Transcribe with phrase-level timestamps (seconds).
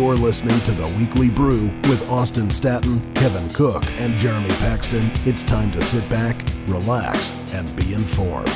[0.00, 5.10] You're listening to the Weekly Brew with Austin Staton, Kevin Cook, and Jeremy Paxton.
[5.26, 8.48] It's time to sit back, relax, and be informed.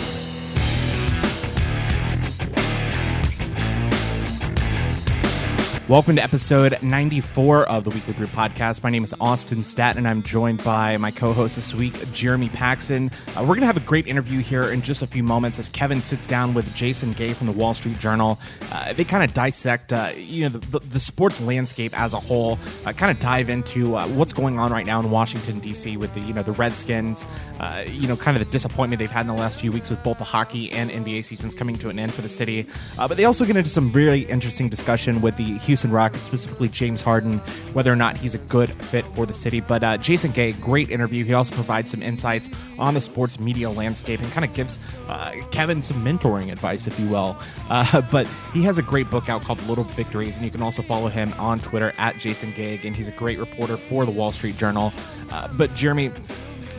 [5.86, 8.82] Welcome to episode 94 of the Weekly Brew Podcast.
[8.82, 12.48] My name is Austin Staton, and I'm joined by my co host this week, Jeremy
[12.48, 13.10] Paxton.
[13.36, 15.68] Uh, we're going to have a great interview here in just a few moments as
[15.68, 18.38] Kevin sits down with Jason Gay from the Wall Street Journal.
[18.72, 22.18] Uh, they kind of dissect uh, you know, the, the, the, sports landscape as a
[22.18, 25.98] whole, uh, kind of dive into uh, what's going on right now in Washington, D.C.
[25.98, 27.26] with the, you know, the Redskins,
[27.60, 30.02] uh, you know, kind of the disappointment they've had in the last few weeks with
[30.02, 32.66] both the hockey and NBA seasons coming to an end for the city.
[32.96, 36.68] but they also get into some really interesting discussion with the Houston Houston Rockets, specifically
[36.68, 37.38] James Harden,
[37.72, 39.60] whether or not he's a good fit for the city.
[39.60, 41.24] But uh, Jason Gay, great interview.
[41.24, 45.34] He also provides some insights on the sports media landscape and kind of gives uh,
[45.50, 47.36] Kevin some mentoring advice, if you will.
[47.68, 50.80] Uh, but he has a great book out called Little Victories, and you can also
[50.80, 54.30] follow him on Twitter at Jason Gay, and he's a great reporter for the Wall
[54.30, 54.92] Street Journal.
[55.32, 56.10] Uh, but Jeremy,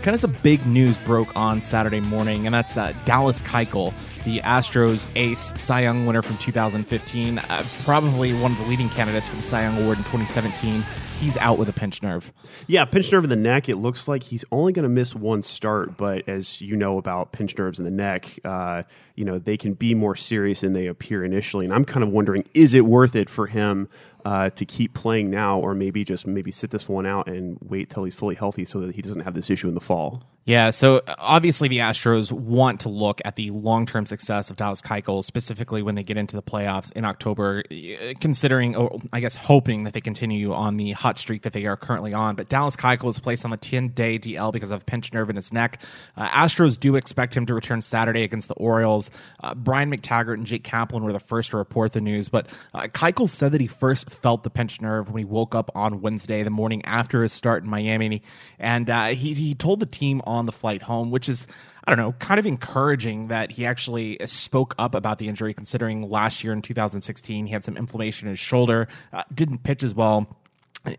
[0.04, 3.94] kind of some big news broke on Saturday morning, and that's uh, Dallas Keuchel
[4.26, 9.28] the Astros ace Cy Young winner from 2015, uh, probably one of the leading candidates
[9.28, 10.84] for the Cy Young Award in 2017.
[11.20, 12.34] He's out with a pinched nerve.
[12.66, 13.70] Yeah, pinched nerve in the neck.
[13.70, 17.34] It looks like he's only going to miss one start, but as you know about
[17.34, 20.88] pinched nerves in the neck, uh, you know they can be more serious than they
[20.88, 21.64] appear initially.
[21.64, 23.88] And I'm kind of wondering, is it worth it for him
[24.26, 27.92] uh, to keep playing now, or maybe just maybe sit this one out and wait
[27.92, 30.24] till he's fully healthy so that he doesn't have this issue in the fall?
[30.48, 34.80] Yeah, so uh, obviously the Astros want to look at the long-term success of Dallas
[34.80, 39.34] Keuchel, specifically when they get into the playoffs in October, uh, considering, or I guess
[39.34, 42.36] hoping that they continue on the hot streak that they are currently on.
[42.36, 45.36] But Dallas Keuchel is placed on the 10-day DL because of a pinched nerve in
[45.36, 45.82] his neck.
[46.16, 49.10] Uh, Astros do expect him to return Saturday against the Orioles.
[49.40, 52.82] Uh, Brian McTaggart and Jake Kaplan were the first to report the news, but uh,
[52.84, 56.44] Keuchel said that he first felt the pinched nerve when he woke up on Wednesday,
[56.44, 58.22] the morning after his start in Miami,
[58.60, 61.48] and uh, he he told the team on the flight home, which is
[61.88, 66.10] I don't know, kind of encouraging that he actually spoke up about the injury, considering
[66.10, 69.94] last year in 2016 he had some inflammation in his shoulder, uh, didn't pitch as
[69.94, 70.28] well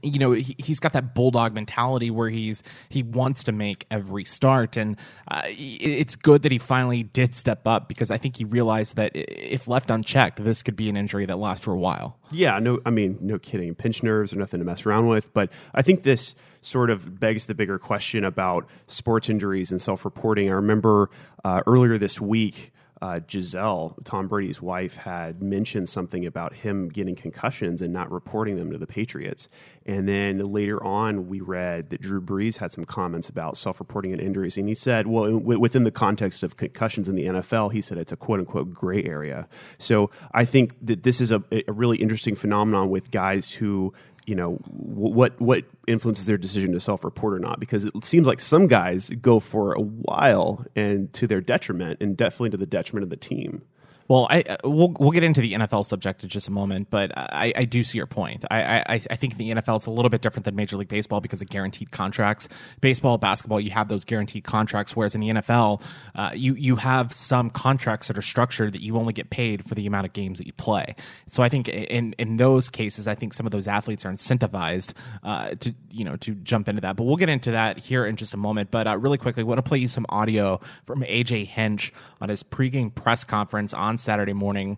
[0.02, 4.24] you know he, has got that bulldog mentality where he's he wants to make every
[4.24, 4.96] start and
[5.28, 9.12] uh, it's good that he finally did step up because i think he realized that
[9.14, 12.80] if left unchecked this could be an injury that lasts for a while yeah no
[12.86, 16.02] i mean no kidding pinch nerves are nothing to mess around with but i think
[16.02, 16.34] this
[16.66, 20.50] sort of begs the bigger question about sports injuries and self-reporting.
[20.50, 21.10] I remember
[21.44, 22.72] uh, earlier this week.
[23.06, 28.56] Uh, Gisele, Tom Brady's wife, had mentioned something about him getting concussions and not reporting
[28.56, 29.48] them to the Patriots.
[29.84, 34.12] And then later on, we read that Drew Brees had some comments about self reporting
[34.12, 34.56] and injuries.
[34.56, 37.96] And he said, well, w- within the context of concussions in the NFL, he said
[37.96, 39.46] it's a quote unquote gray area.
[39.78, 43.94] So I think that this is a, a really interesting phenomenon with guys who
[44.26, 48.26] you know what what influences their decision to self report or not because it seems
[48.26, 52.66] like some guys go for a while and to their detriment and definitely to the
[52.66, 53.62] detriment of the team
[54.08, 57.12] well, I uh, we'll we'll get into the NFL subject in just a moment, but
[57.16, 58.44] I, I do see your point.
[58.50, 61.20] I, I I think the NFL it's a little bit different than Major League Baseball
[61.20, 62.48] because of guaranteed contracts.
[62.80, 65.82] Baseball, basketball, you have those guaranteed contracts, whereas in the NFL,
[66.14, 69.74] uh, you you have some contracts that are structured that you only get paid for
[69.74, 70.94] the amount of games that you play.
[71.28, 74.92] So I think in in those cases, I think some of those athletes are incentivized
[75.24, 76.96] uh, to you know to jump into that.
[76.96, 78.70] But we'll get into that here in just a moment.
[78.70, 82.28] But uh, really quickly, I want to play you some audio from AJ Hinch on
[82.28, 84.76] his pregame press conference on on Saturday morning.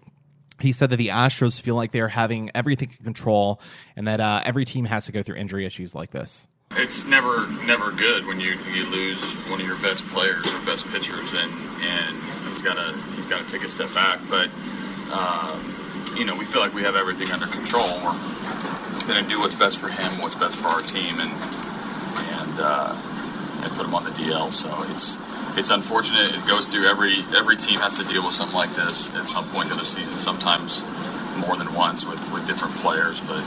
[0.61, 3.61] He said that the Astros feel like they're having everything in control
[3.97, 6.47] and that uh, every team has to go through injury issues like this.
[6.73, 10.87] It's never never good when you, you lose one of your best players or best
[10.93, 12.15] pitchers, and and
[12.47, 14.21] he's got to he's got to take a step back.
[14.29, 14.51] But
[15.11, 15.59] uh,
[16.15, 17.89] you know we feel like we have everything under control.
[18.05, 18.15] We're
[19.09, 21.33] going to do what's best for him, what's best for our team, and
[22.37, 22.93] and uh,
[23.65, 24.53] and put him on the DL.
[24.53, 25.17] So it's
[25.59, 26.31] it's unfortunate.
[26.31, 29.45] It goes through every every team has to deal with something like this at some
[29.51, 30.15] point in the season.
[30.15, 30.87] Sometimes
[31.35, 33.43] more than once with, with different players, but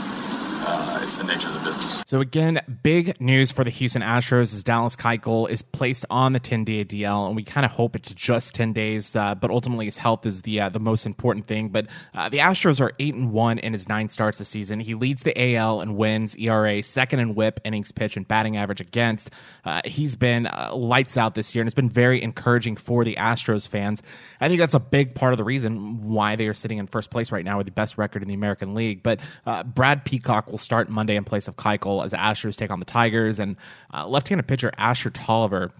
[0.64, 2.02] uh, it's the nature of the business.
[2.06, 6.40] So again, big news for the Houston Astros is Dallas Keuchel is placed on the
[6.40, 9.86] 10 day DL, and we kind of hope it's just 10 days, uh, but ultimately
[9.86, 11.68] his health is the uh, the most important thing.
[11.68, 14.80] But uh, the Astros are eight and one in his nine starts this season.
[14.80, 18.80] He leads the AL and wins ERA, second in WHIP, innings pitch, and batting average
[18.80, 19.30] against.
[19.64, 23.16] Uh, he's been uh, lights out this year, and it's been very encouraging for the
[23.16, 24.02] Astros fans.
[24.40, 27.10] I think that's a big part of the reason why they are sitting in first
[27.10, 29.02] place right now with the best record in the American League.
[29.02, 29.20] But
[29.74, 32.86] Brad Peacock will start Monday in place of Keuchel as the Astros take on the
[32.86, 33.40] Tigers.
[33.40, 33.56] And
[33.92, 35.72] uh, left-handed pitcher Ashur Tolliver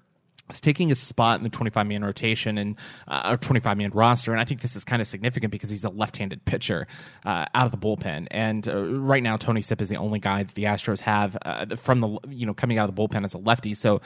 [0.50, 2.76] is taking his spot in the 25 man rotation and
[3.06, 4.32] uh, or 25 man roster.
[4.32, 6.86] And I think this is kind of significant because he's a left handed pitcher
[7.24, 8.26] uh, out of the bullpen.
[8.30, 11.76] And uh, right now, Tony Sipp is the only guy that the Astros have uh,
[11.76, 13.74] from the you know coming out of the bullpen as a lefty.
[13.74, 14.00] So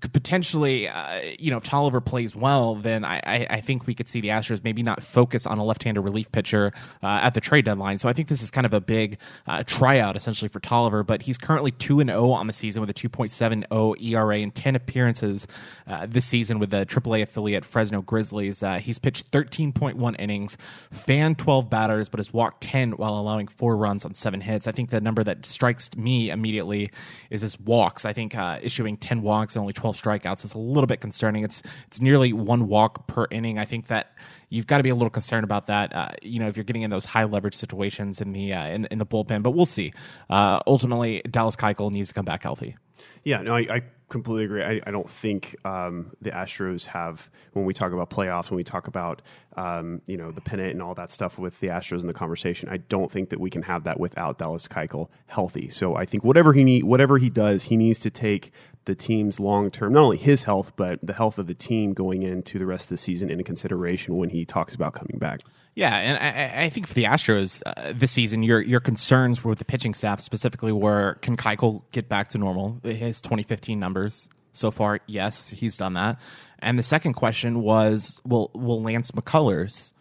[0.00, 4.08] potentially, uh, you know, if Tolliver plays well, then I, I, I, think we could
[4.08, 6.72] see the Astros maybe not focus on a left-handed relief pitcher
[7.02, 7.98] uh, at the trade deadline.
[7.98, 11.02] So I think this is kind of a big uh, tryout essentially for Tolliver.
[11.02, 13.64] But he's currently two and zero oh on the season with a two point seven
[13.72, 15.46] zero ERA and ten appearances
[15.86, 18.62] uh, this season with the AAA affiliate Fresno Grizzlies.
[18.62, 20.56] Uh, he's pitched thirteen point one innings,
[20.90, 24.66] fanned twelve batters, but has walked ten while allowing four runs on seven hits.
[24.66, 26.90] I think the number that strikes me immediately
[27.30, 28.04] is his walks.
[28.04, 31.42] I think uh, issuing ten walks and only 12 strikeouts is a little bit concerning.
[31.42, 33.58] It's it's nearly one walk per inning.
[33.58, 34.12] I think that
[34.50, 35.94] you've got to be a little concerned about that.
[35.94, 38.84] Uh, you know, if you're getting in those high leverage situations in the uh, in,
[38.86, 39.94] in, the bullpen, but we'll see.
[40.28, 42.76] Uh, ultimately, Dallas Keuchel needs to come back healthy.
[43.24, 44.62] Yeah, no, I, I completely agree.
[44.62, 48.64] I, I don't think um, the Astros have, when we talk about playoffs, when we
[48.64, 49.22] talk about
[49.56, 52.68] um, you know the pennant and all that stuff with the Astros in the conversation,
[52.68, 55.68] I don't think that we can have that without Dallas Keuchel healthy.
[55.68, 58.52] So I think whatever he need, whatever he does, he needs to take
[58.84, 62.22] the team's long term, not only his health, but the health of the team going
[62.22, 65.40] into the rest of the season into consideration when he talks about coming back.
[65.74, 69.50] Yeah, and I, I think for the Astros uh, this season, your your concerns were
[69.50, 72.80] with the pitching staff specifically were can Keuchel get back to normal?
[72.82, 76.18] His 2015 numbers so far, yes, he's done that.
[76.58, 79.92] And the second question was, will will Lance McCullers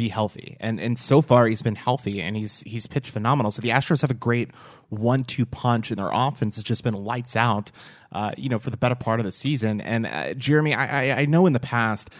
[0.00, 0.56] be healthy?
[0.60, 3.50] And and so far he's been healthy and he's he's pitched phenomenal.
[3.50, 4.48] So the Astros have a great
[4.88, 7.70] one-two punch, and their offense has just been lights out.
[8.12, 9.80] Uh, you know, for the better part of the season.
[9.80, 12.10] And uh, Jeremy, I, I I know in the past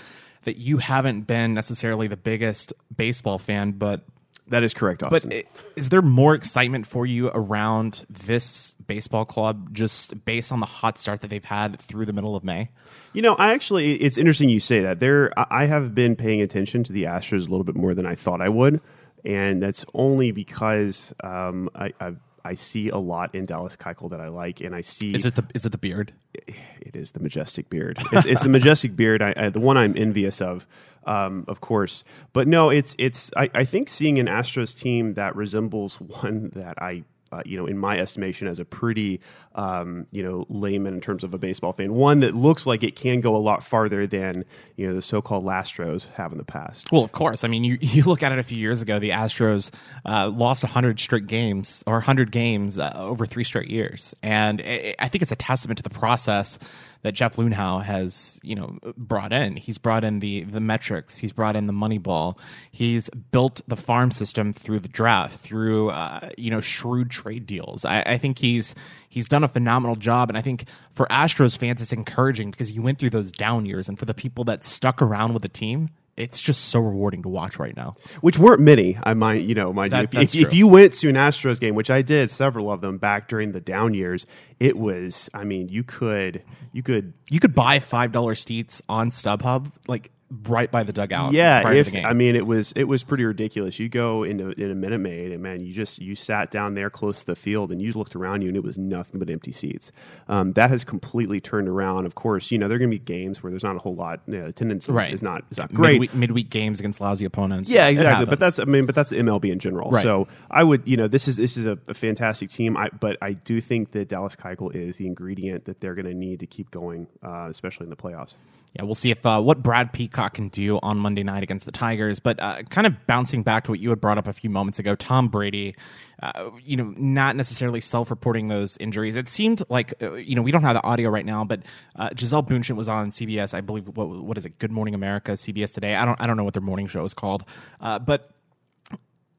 [0.44, 4.04] that you haven't been necessarily the biggest baseball fan, but
[4.50, 5.30] that is correct, Austin.
[5.30, 10.66] But is there more excitement for you around this baseball club just based on the
[10.66, 12.68] hot start that they've had through the middle of May?
[13.12, 15.00] You know, I actually, it's interesting you say that.
[15.00, 18.14] There, I have been paying attention to the Astros a little bit more than I
[18.14, 18.80] thought I would,
[19.24, 24.20] and that's only because um, I, I've I see a lot in Dallas Keuchel that
[24.20, 25.12] I like, and I see.
[25.12, 26.12] Is it the is it the beard?
[26.34, 27.98] It is the majestic beard.
[28.12, 29.22] It's, it's the majestic beard.
[29.22, 30.66] I, I, the one I'm envious of,
[31.04, 32.04] um, of course.
[32.32, 33.30] But no, it's it's.
[33.36, 37.66] I, I think seeing an Astros team that resembles one that I uh, you know,
[37.66, 39.20] in my estimation, as a pretty,
[39.54, 41.94] um, you know, layman in terms of a baseball fan.
[41.94, 44.44] One that looks like it can go a lot farther than
[44.76, 46.90] you know the so-called Lastros have in the past.
[46.90, 47.44] Well, of course.
[47.44, 48.98] I mean, you you look at it a few years ago.
[48.98, 49.70] The Astros
[50.04, 54.96] uh, lost hundred straight games or hundred games uh, over three straight years, and it,
[54.98, 56.58] I think it's a testament to the process
[57.02, 59.56] that Jeff Luhnow has, you know, brought in.
[59.56, 61.16] He's brought in the the metrics.
[61.16, 62.38] He's brought in the money ball.
[62.70, 67.84] He's built the farm system through the draft, through uh, you know shrewd trade deals.
[67.84, 68.74] I, I think he's
[69.08, 72.82] he's done a phenomenal job, and I think for Astros fans, it's encouraging because you
[72.82, 75.90] went through those down years, and for the people that stuck around with the team,
[76.20, 77.94] it's just so rewarding to watch right now.
[78.20, 78.98] Which weren't many.
[79.02, 80.20] I might, you know, mind that, you.
[80.20, 83.28] If, if, you went to an Astros game, which I did, several of them back
[83.28, 84.26] during the down years,
[84.58, 85.30] it was.
[85.32, 90.10] I mean, you could, you could, you could buy five dollar seats on StubHub, like
[90.46, 91.32] right by the dugout.
[91.32, 93.78] Yeah, if I mean it was it was pretty ridiculous.
[93.78, 96.88] You go into in a Minute Maid and man, you just you sat down there
[96.88, 99.52] close to the field and you looked around you and it was nothing but empty
[99.52, 99.90] seats.
[100.28, 102.06] Um, that has completely turned around.
[102.06, 103.94] Of course, you know there are going to be games where there's not a whole
[103.94, 104.20] lot.
[104.26, 105.12] You know, attendance is, right.
[105.12, 105.94] is not is not great.
[106.00, 107.70] Midweek, midweek, games against lousy opponents.
[107.70, 108.26] Yeah, exactly.
[108.26, 109.90] But that's I mean, but that's the MLB in general.
[109.90, 110.02] Right.
[110.02, 112.76] So I would you know this is this is a, a fantastic team.
[112.76, 116.14] I, but I do think that Dallas Keuchel is the ingredient that they're going to
[116.14, 118.36] need to keep going, uh, especially in the playoffs
[118.74, 121.72] yeah, we'll see if uh, what Brad Peacock can do on Monday night against the
[121.72, 122.20] Tigers.
[122.20, 124.78] But uh, kind of bouncing back to what you had brought up a few moments
[124.78, 125.74] ago, Tom Brady,
[126.22, 129.16] uh, you know, not necessarily self-reporting those injuries.
[129.16, 131.62] It seemed like uh, you know we don't have the audio right now, but
[131.96, 133.88] uh, Gisele Bündchen was on CBS, I believe.
[133.88, 134.58] What what is it?
[134.58, 135.96] Good Morning America, CBS today.
[135.96, 137.44] I don't I don't know what their morning show is called,
[137.80, 138.30] uh, but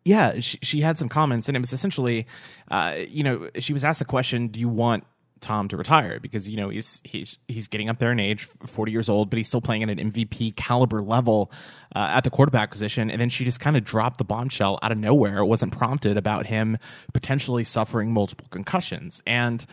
[0.03, 2.25] yeah, she, she, had some comments, and it was essentially,
[2.71, 5.05] uh, you know, she was asked a question: Do you want
[5.41, 8.91] Tom to retire because you know he's he's he's getting up there in age, forty
[8.91, 11.51] years old, but he's still playing at an MVP caliber level
[11.95, 13.09] uh, at the quarterback position.
[13.11, 15.39] And then she just kind of dropped the bombshell out of nowhere.
[15.39, 16.77] It wasn't prompted about him
[17.13, 19.21] potentially suffering multiple concussions.
[19.25, 19.65] And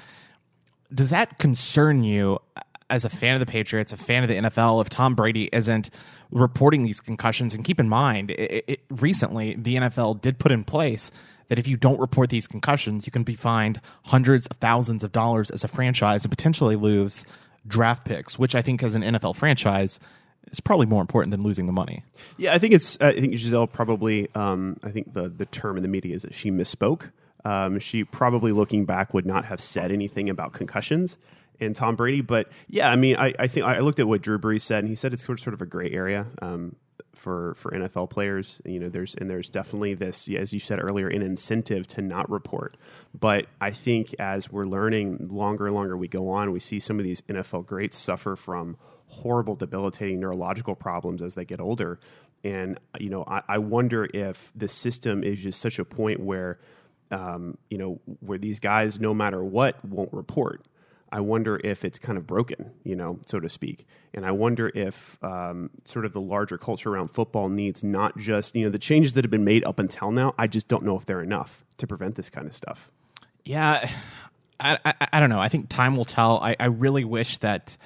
[0.93, 2.39] does that concern you
[2.91, 5.91] as a fan of the Patriots, a fan of the NFL, if Tom Brady isn't
[6.31, 7.55] reporting these concussions?
[7.55, 11.11] And keep in mind, it, it, recently the NFL did put in place
[11.49, 15.13] that if you don't report these concussions, you can be fined hundreds of thousands of
[15.13, 17.27] dollars as a franchise and potentially lose
[17.67, 19.99] draft picks, which I think as an NFL franchise
[20.51, 22.03] is probably more important than losing the money.
[22.37, 22.99] Yeah, I think it's.
[23.01, 24.29] I think Gisele probably.
[24.35, 27.11] Um, I think the the term in the media is that she misspoke.
[27.45, 31.17] Um, she probably looking back would not have said anything about concussions
[31.61, 32.21] and Tom Brady.
[32.21, 34.89] But yeah, I mean, I, I think I looked at what Drew Brees said, and
[34.89, 36.27] he said it's sort of, sort of a gray area.
[36.43, 36.77] Um,
[37.19, 41.09] for, for NFL players, you know, there's and there's definitely this, as you said earlier,
[41.09, 42.77] an incentive to not report.
[43.19, 46.99] But I think as we're learning longer and longer we go on, we see some
[46.99, 51.99] of these NFL greats suffer from horrible, debilitating neurological problems as they get older.
[52.45, 56.59] And you know, I, I wonder if the system is just such a point where,
[57.11, 60.65] um, you know, where these guys, no matter what, won't report.
[61.11, 63.87] I wonder if it's kind of broken, you know, so to speak.
[64.15, 68.55] And I wonder if um, sort of the larger culture around football needs not just,
[68.55, 70.35] you know, the changes that have been made up until now.
[70.39, 72.91] I just don't know if they're enough to prevent this kind of stuff.
[73.45, 73.91] Yeah,
[74.61, 75.41] I, I, I don't know.
[75.41, 76.39] I think time will tell.
[76.39, 77.77] I, I really wish that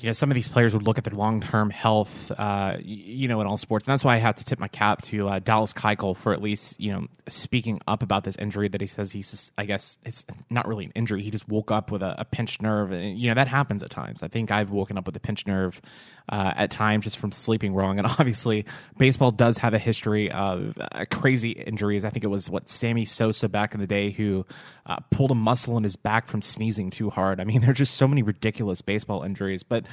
[0.00, 3.26] you know, some of these players would look at their long term health, uh, you
[3.26, 3.86] know, in all sports.
[3.86, 6.40] And that's why I have to tip my cap to uh, Dallas Keuchel for at
[6.40, 10.24] least, you know, speaking up about this injury that he says he's, I guess it's
[10.50, 11.22] not really an injury.
[11.22, 12.92] He just woke up with a, a pinched nerve.
[12.92, 14.22] And, you know, that happens at times.
[14.22, 15.80] I think I've woken up with a pinched nerve
[16.28, 17.98] uh, at times just from sleeping wrong.
[17.98, 18.66] And obviously,
[18.98, 22.04] baseball does have a history of uh, crazy injuries.
[22.04, 24.46] I think it was what Sammy Sosa back in the day who
[24.86, 27.40] uh, pulled a muscle in his back from sneezing too hard.
[27.40, 29.62] I mean, there's just so many ridiculous baseball injuries.
[29.62, 29.84] But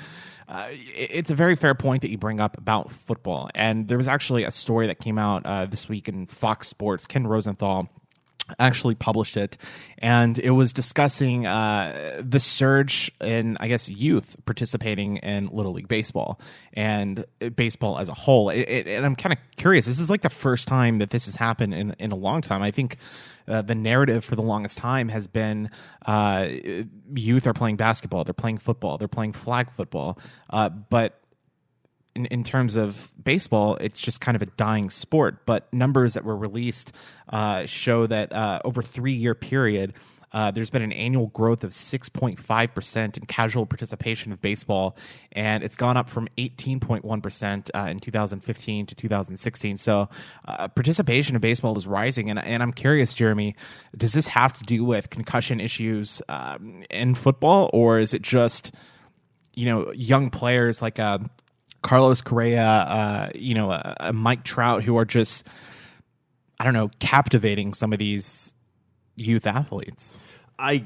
[0.47, 3.49] uh, it's a very fair point that you bring up about football.
[3.55, 7.05] And there was actually a story that came out uh, this week in Fox Sports.
[7.05, 7.89] Ken Rosenthal
[8.59, 9.57] actually published it
[9.97, 15.87] and it was discussing uh, the surge in i guess youth participating in little league
[15.87, 16.39] baseball
[16.73, 17.25] and
[17.55, 18.49] baseball as a whole.
[18.49, 21.25] It, it, and i'm kind of curious this is like the first time that this
[21.25, 22.61] has happened in, in a long time.
[22.61, 22.97] I think
[23.47, 25.69] uh, the narrative for the longest time has been
[26.05, 26.47] uh,
[27.13, 30.17] youth are playing basketball they're playing football they're playing flag football
[30.49, 31.21] uh, but
[32.15, 35.45] in, in terms of baseball, it's just kind of a dying sport.
[35.45, 36.91] But numbers that were released
[37.29, 39.93] uh, show that uh, over three year period,
[40.35, 44.97] uh, there's been an annual growth of 6.5% in casual participation of baseball,
[45.31, 49.77] and it's gone up from 18.1% uh, in 2015 to 2016.
[49.77, 50.09] So,
[50.45, 52.29] uh, participation in baseball is rising.
[52.29, 53.55] And, and I'm curious, Jeremy,
[53.95, 58.73] does this have to do with concussion issues um, in football, or is it just,
[59.53, 61.19] you know, young players like, uh,
[61.81, 65.47] Carlos Correa, uh, you know, uh, Mike Trout, who are just,
[66.59, 68.55] I don't know, captivating some of these
[69.15, 70.17] youth athletes.
[70.57, 70.85] I,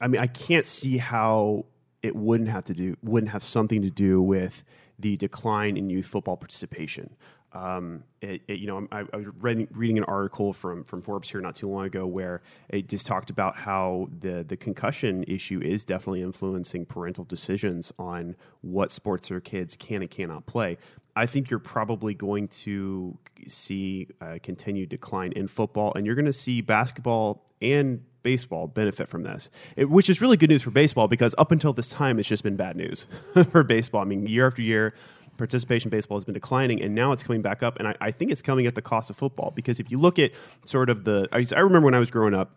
[0.00, 1.66] I mean, I can't see how
[2.02, 4.64] it wouldn't have to do, wouldn't have something to do with
[4.98, 7.16] the decline in youth football participation.
[7.52, 11.28] Um, it, it, you know, I, I was reading, reading an article from from Forbes
[11.28, 15.60] here not too long ago where it just talked about how the the concussion issue
[15.60, 20.78] is definitely influencing parental decisions on what sports their kids can and cannot play.
[21.16, 26.26] I think you're probably going to see a continued decline in football, and you're going
[26.26, 30.70] to see basketball and baseball benefit from this, it, which is really good news for
[30.70, 33.06] baseball because up until this time, it's just been bad news
[33.50, 34.02] for baseball.
[34.02, 34.94] I mean, year after year,
[35.40, 37.78] participation baseball has been declining, and now it's coming back up.
[37.78, 40.18] And I, I, think it's coming at the cost of football because if you look
[40.18, 40.32] at
[40.66, 42.52] sort of the, I, I remember when I was growing up,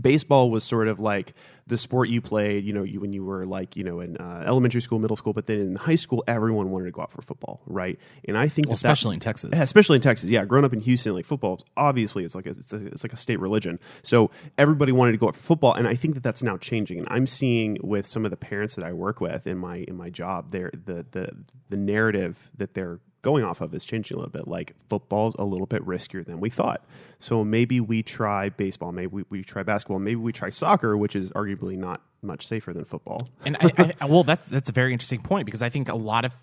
[0.00, 1.34] baseball was sort of like
[1.66, 4.42] the sport you played, you know, you, when you were like, you know, in uh,
[4.46, 7.22] elementary school, middle school, but then in high school, everyone wanted to go out for
[7.22, 7.98] football, right?
[8.26, 10.64] And I think, well, that especially that, in Texas, yeah, especially in Texas, yeah, growing
[10.64, 13.38] up in Houston, like football, obviously, it's like a, it's, a, it's like a state
[13.40, 13.78] religion.
[14.02, 16.98] So everybody wanted to go out for football, and I think that that's now changing.
[16.98, 19.96] And I'm seeing with some of the parents that I work with in my in
[19.96, 21.30] my job, there the the
[21.68, 24.46] the narrative that they're going off of is changing a little bit.
[24.46, 26.84] Like football's a little bit riskier than we thought.
[27.18, 31.16] So maybe we try baseball, maybe we, we try basketball, maybe we try soccer, which
[31.16, 33.28] is arguably not much safer than football.
[33.44, 36.24] And I, I, well, that's that's a very interesting point because I think a lot
[36.24, 36.34] of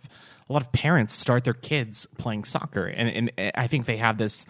[0.49, 3.97] a lot of parents start their kids playing soccer, and, and eh, I think they
[3.97, 4.45] have this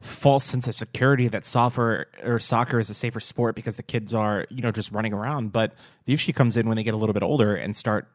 [0.00, 4.12] false sense of security that soccer or soccer is a safer sport because the kids
[4.12, 5.52] are you know just running around.
[5.52, 5.74] But
[6.06, 8.08] the issue comes in when they get a little bit older and start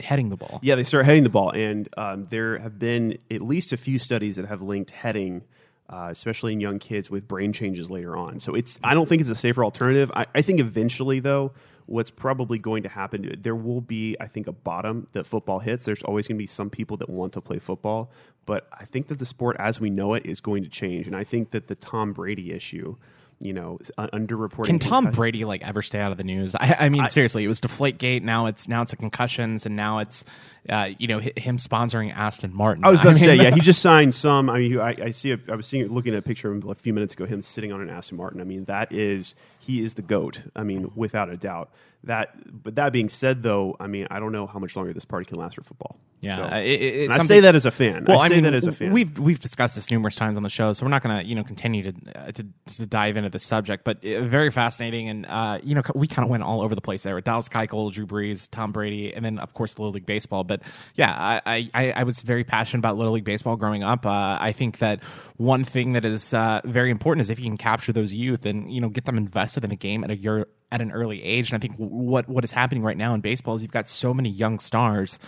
[0.00, 0.60] heading the ball.
[0.62, 3.98] Yeah, they start heading the ball, and um, there have been at least a few
[3.98, 5.44] studies that have linked heading.
[5.88, 8.38] Uh, especially in young kids with brain changes later on.
[8.38, 10.08] So it's I don't think it's a safer alternative.
[10.14, 11.50] I, I think eventually though,
[11.86, 15.84] what's probably going to happen there will be I think a bottom that football hits.
[15.84, 18.12] There's always going to be some people that want to play football,
[18.46, 21.16] but I think that the sport as we know it is going to change, and
[21.16, 22.96] I think that the Tom Brady issue
[23.40, 24.66] you know, underreporting.
[24.66, 26.54] Can Tom Brady like ever stay out of the news?
[26.54, 28.22] I, I mean, I, seriously, it was Deflategate.
[28.22, 30.24] Now it's now it's a concussions, and now it's
[30.68, 32.84] uh, you know him sponsoring Aston Martin.
[32.84, 34.48] I was about I to mean, say, yeah, he just signed some.
[34.50, 35.32] I mean, I, I see.
[35.32, 37.24] A, I was seeing, looking at a picture of him a few minutes ago.
[37.26, 38.40] Him sitting on an Aston Martin.
[38.40, 40.42] I mean, that is he is the goat.
[40.54, 41.70] I mean, without a doubt.
[42.04, 45.04] That, but that being said, though, I mean, I don't know how much longer this
[45.04, 45.98] party can last for football.
[46.22, 48.06] Yeah, So- it- it- I say that as a fan.
[48.08, 48.90] Well, I I, say mean, that as a fan.
[48.90, 51.34] we've we've discussed this numerous times on the show, so we're not going to you
[51.34, 53.84] know continue to, uh, to to dive into the subject.
[53.84, 56.80] But uh, very fascinating, and uh, you know we kind of went all over the
[56.80, 59.92] place there with Dallas Keuchel, Drew Brees, Tom Brady, and then of course the Little
[59.92, 60.42] League baseball.
[60.50, 60.62] But
[60.96, 64.04] yeah, I I, I was very passionate about Little League baseball growing up.
[64.04, 65.00] Uh, I think that
[65.36, 68.68] one thing that is uh, very important is if you can capture those youth and
[68.68, 71.50] you know get them invested in the game at a year at an early age.
[71.50, 74.14] And I think what what is happening right now in baseball is you've got so
[74.14, 75.18] many young stars.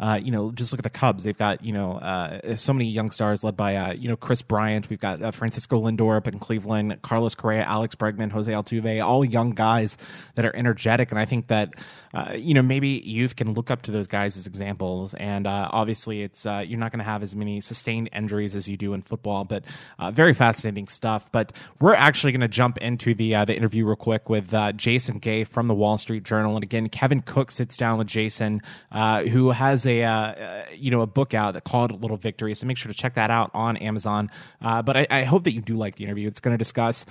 [0.00, 1.24] Uh, you know, just look at the Cubs.
[1.24, 4.42] They've got you know uh, so many young stars led by uh, you know Kris
[4.42, 4.88] Bryant.
[4.88, 9.24] We've got uh, Francisco Lindor up in Cleveland, Carlos Correa, Alex Bregman, Jose Altuve, all
[9.24, 9.96] young guys
[10.36, 11.10] that are energetic.
[11.10, 11.74] And I think that
[12.14, 15.14] uh, you know maybe youth can look up to those guys as examples.
[15.14, 18.76] And uh, obviously, it's you're not going to have as many sustained injuries as you
[18.76, 19.64] do in football, but
[20.12, 21.30] very fascinating stuff.
[21.32, 25.18] But we're actually going to jump into the the interview real quick with uh, Jason
[25.18, 26.54] Gay from the Wall Street Journal.
[26.54, 30.90] And again, Kevin Cook sits down with Jason, uh, who has a uh, uh, you
[30.90, 32.54] know a book out that called Little Victory.
[32.54, 34.30] So make sure to check that out on Amazon.
[34.62, 36.26] Uh, but I, I hope that you do like the interview.
[36.26, 37.04] It's going to discuss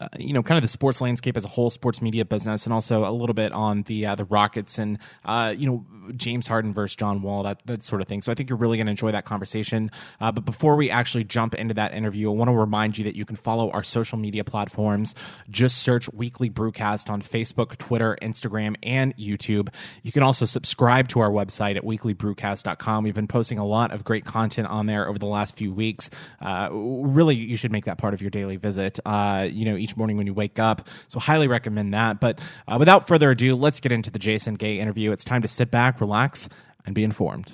[0.00, 2.72] uh, you know, kind of the sports landscape as a whole, sports media business, and
[2.72, 5.84] also a little bit on the uh, the Rockets and uh, you know
[6.16, 8.22] James Harden versus John Wall, that that sort of thing.
[8.22, 9.90] So I think you're really going to enjoy that conversation.
[10.20, 13.16] Uh, but before we actually jump into that interview, I want to remind you that
[13.16, 15.14] you can follow our social media platforms.
[15.50, 19.68] Just search Weekly Brewcast on Facebook, Twitter, Instagram, and YouTube.
[20.02, 23.04] You can also subscribe to our website at weeklybrewcast.com.
[23.04, 26.10] We've been posting a lot of great content on there over the last few weeks.
[26.40, 28.98] Uh, really, you should make that part of your daily visit.
[29.04, 30.88] Uh, you know, each morning when you wake up.
[31.08, 32.20] So highly recommend that.
[32.20, 35.12] But uh, without further ado, let's get into the Jason Gay interview.
[35.12, 36.48] It's time to sit back, relax,
[36.86, 37.52] and be informed.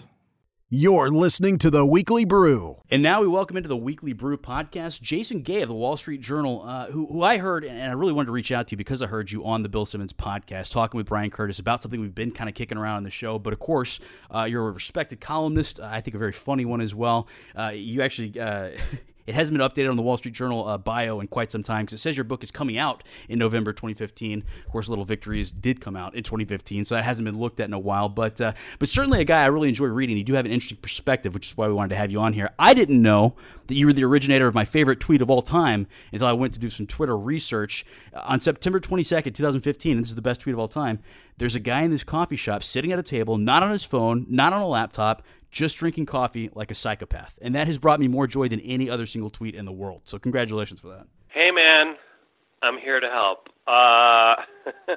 [0.72, 2.76] You're listening to the Weekly Brew.
[2.90, 6.20] And now we welcome into the Weekly Brew podcast Jason Gay of the Wall Street
[6.20, 8.76] Journal, uh, who, who I heard, and I really wanted to reach out to you
[8.76, 12.00] because I heard you on the Bill Simmons podcast talking with Bryan Curtis about something
[12.00, 13.36] we've been kind of kicking around on the show.
[13.36, 13.98] But of course,
[14.32, 17.26] uh, you're a respected columnist, I think a very funny one as well.
[17.58, 18.38] Uh, you actually.
[19.30, 21.84] It hasn't been updated on the Wall Street Journal uh, bio in quite some time
[21.84, 24.42] because it says your book is coming out in November 2015.
[24.66, 27.68] Of course, Little Victories did come out in 2015, so that hasn't been looked at
[27.68, 28.08] in a while.
[28.08, 30.16] But uh, but certainly a guy I really enjoy reading.
[30.16, 32.32] You do have an interesting perspective, which is why we wanted to have you on
[32.32, 32.50] here.
[32.58, 33.36] I didn't know
[33.68, 36.52] that you were the originator of my favorite tweet of all time until I went
[36.54, 37.86] to do some Twitter research.
[38.12, 40.98] Uh, on September 22nd, 2015, and this is the best tweet of all time,
[41.38, 44.26] there's a guy in this coffee shop sitting at a table, not on his phone,
[44.28, 47.38] not on a laptop, just drinking coffee like a psychopath.
[47.42, 50.02] And that has brought me more joy than any other single tweet in the world.
[50.04, 51.06] So congratulations for that.
[51.28, 51.96] Hey man,
[52.62, 53.48] I'm here to help.
[53.66, 54.34] Uh,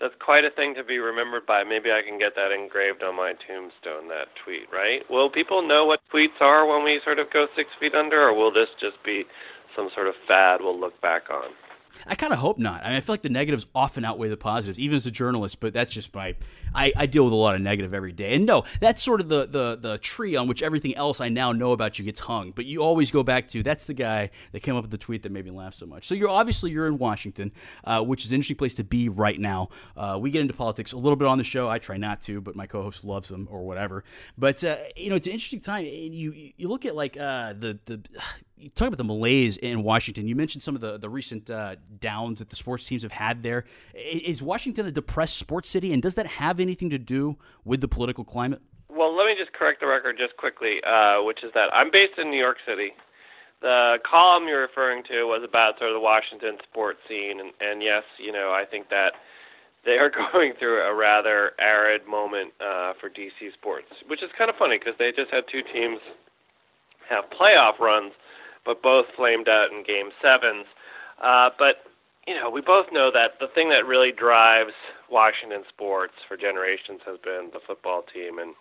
[0.00, 1.64] that's quite a thing to be remembered by.
[1.64, 5.02] Maybe I can get that engraved on my tombstone, that tweet, right?
[5.08, 8.34] Will people know what tweets are when we sort of go six feet under, or
[8.34, 9.24] will this just be
[9.76, 11.50] some sort of fad we'll look back on?
[12.06, 12.82] I kind of hope not.
[12.82, 15.60] I mean, I feel like the negatives often outweigh the positives, even as a journalist.
[15.60, 16.34] But that's just my.
[16.74, 19.28] I, I deal with a lot of negative every day, and no, that's sort of
[19.28, 22.50] the, the the tree on which everything else I now know about you gets hung.
[22.50, 25.22] But you always go back to that's the guy that came up with the tweet
[25.22, 26.06] that made me laugh so much.
[26.06, 27.52] So you're obviously you're in Washington,
[27.84, 29.68] uh, which is an interesting place to be right now.
[29.96, 31.68] Uh, we get into politics a little bit on the show.
[31.68, 34.04] I try not to, but my co-host loves them or whatever.
[34.36, 35.84] But uh, you know, it's an interesting time.
[35.84, 38.00] And you you look at like uh, the the
[38.56, 40.26] you talk about the malaise in Washington.
[40.26, 43.42] You mentioned some of the the recent uh, downs that the sports teams have had
[43.42, 43.64] there.
[43.94, 47.88] Is Washington a depressed sports city, and does that have anything to do with the
[47.88, 48.62] political climate?
[48.88, 52.18] Well, let me just correct the record just quickly, uh, which is that I'm based
[52.18, 52.92] in New York City.
[53.60, 57.82] The column you're referring to was about sort of the Washington sports scene, and, and
[57.82, 59.14] yes, you know, I think that
[59.84, 64.48] they are going through a rather arid moment uh, for DC sports, which is kind
[64.48, 65.98] of funny because they just had two teams
[67.08, 68.12] have playoff runs,
[68.64, 70.66] but both flamed out in game sevens.
[71.22, 71.84] Uh, but
[72.26, 74.72] you know, we both know that the thing that really drives
[75.10, 78.54] Washington sports for generations has been the football team, and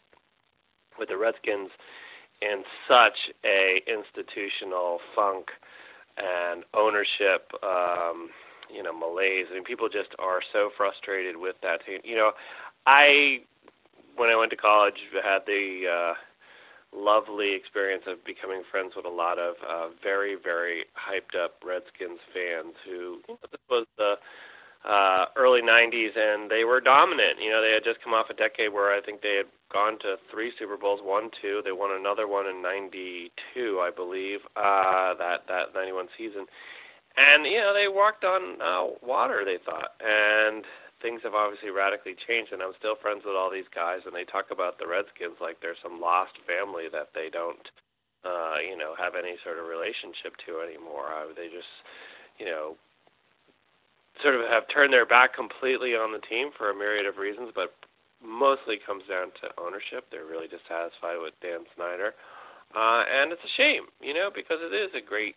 [0.99, 1.71] with the Redskins
[2.41, 5.47] in such a institutional funk
[6.17, 8.29] and ownership, um,
[8.69, 9.47] you know, malaise.
[9.49, 11.99] I mean, people just are so frustrated with that team.
[12.03, 12.31] You know,
[12.85, 13.39] I
[14.15, 16.13] when I went to college had the uh,
[16.95, 22.19] lovely experience of becoming friends with a lot of uh, very, very hyped up Redskins
[22.33, 24.15] fans who you know, this was the
[24.85, 27.39] uh, early 90s and they were dominant.
[27.41, 29.97] You know, they had just come off a decade where I think they had gone
[29.99, 31.61] to three Super Bowls, won two.
[31.63, 36.45] They won another one in 92, I believe, uh, that, that 91 season.
[37.15, 39.93] And, you know, they walked on uh, water, they thought.
[40.03, 40.65] And
[41.03, 44.23] things have obviously radically changed, and I'm still friends with all these guys, and they
[44.23, 47.67] talk about the Redskins like they're some lost family that they don't,
[48.23, 51.11] uh, you know, have any sort of relationship to anymore.
[51.11, 51.69] Uh, they just,
[52.39, 52.79] you know,
[54.23, 57.51] sort of have turned their back completely on the team for a myriad of reasons,
[57.51, 57.75] but
[58.23, 60.07] mostly comes down to ownership.
[60.07, 62.15] They're really dissatisfied with Dan Snyder,
[62.71, 65.35] uh, and it's a shame, you know, because it is a great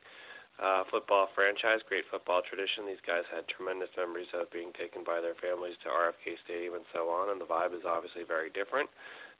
[0.56, 2.88] uh, football franchise, great football tradition.
[2.88, 6.88] These guys had tremendous memories of being taken by their families to RFK Stadium and
[6.96, 8.88] so on, and the vibe is obviously very different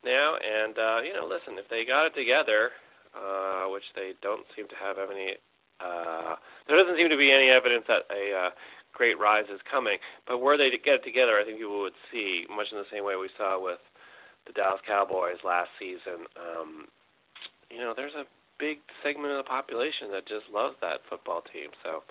[0.05, 0.37] now.
[0.37, 2.77] And uh, you know, listen, if they got it together,
[3.17, 5.41] uh, which they don't seem to have any,
[5.81, 6.37] uh,
[6.69, 8.51] there doesn't seem to be any evidence that a uh,
[8.93, 9.97] great rise is coming.
[10.29, 12.89] But were they to get it together, I think people would see, much in the
[12.93, 13.81] same way we saw with
[14.47, 16.29] the Dallas Cowboys last season.
[16.37, 16.89] Um,
[17.71, 18.25] you know, there's a
[18.59, 21.71] big segment of the population that just loves that football team.
[21.83, 22.03] So,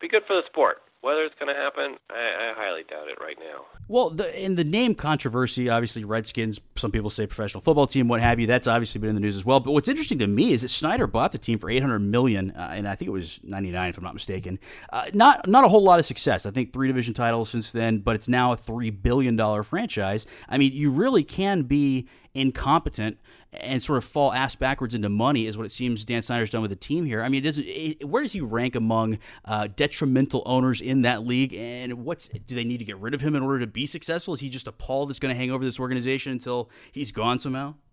[0.00, 0.78] be good for the sport.
[1.02, 3.64] Whether it's going to happen, I, I, highly doubt it right now.
[3.88, 8.20] Well, the, in the name controversy, obviously Redskins, some people say professional football team, what
[8.20, 8.46] have you.
[8.46, 9.60] That's obviously been in the news as well.
[9.60, 12.50] But what's interesting to me is that Snyder bought the team for eight hundred million,
[12.50, 14.58] uh, and I think it was ninety nine, if I'm not mistaken.
[14.92, 16.44] Uh, not not a whole lot of success.
[16.44, 20.26] I think three division titles since then, but it's now a three billion dollar franchise.
[20.50, 23.18] I mean, you really can be incompetent
[23.52, 26.62] and sort of fall ass backwards into money is what it seems Dan Snyder's done
[26.62, 27.22] with the team here.
[27.22, 31.54] I mean, does it, where does he rank among uh, detrimental owners in that league?
[31.54, 34.34] And what's do they need to get rid of him in order to be successful?
[34.34, 37.40] Is he just a pall that's going to hang over this organization until he's gone
[37.40, 37.74] somehow?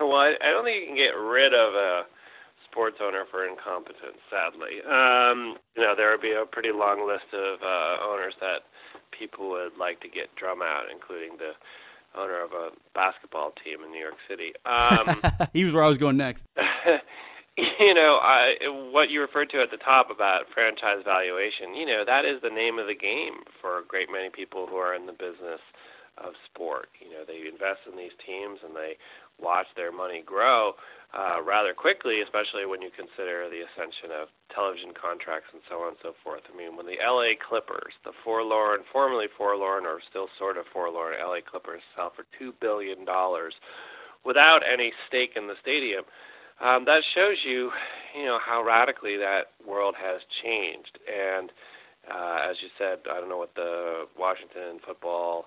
[0.00, 2.02] Well, I, I don't think you can get rid of a
[2.68, 4.18] sports owner for incompetence.
[4.28, 8.68] Sadly, um, you know there would be a pretty long list of uh, owners that
[9.16, 11.56] people would like to get drum out, including the
[12.16, 14.52] owner of a basketball team in New York City.
[14.66, 16.46] Um, he was where I was going next.
[17.56, 18.54] you know, I,
[18.92, 22.50] what you referred to at the top about franchise valuation, you know, that is the
[22.50, 25.60] name of the game for a great many people who are in the business
[26.18, 26.88] of sport.
[27.00, 28.96] You know, they invest in these teams and they
[29.40, 30.72] watch their money grow
[31.14, 35.94] uh, rather quickly, especially when you consider the ascension of television contracts and so on
[35.94, 36.42] and so forth.
[36.50, 41.14] I mean, when the LA Clippers, the forlorn, formerly forlorn or still sort of forlorn
[41.18, 43.54] LA Clippers, sell for two billion dollars
[44.24, 46.02] without any stake in the stadium,
[46.60, 47.70] um, that shows you,
[48.16, 50.98] you know, how radically that world has changed.
[51.06, 51.52] And
[52.10, 55.46] uh, as you said, I don't know what the Washington football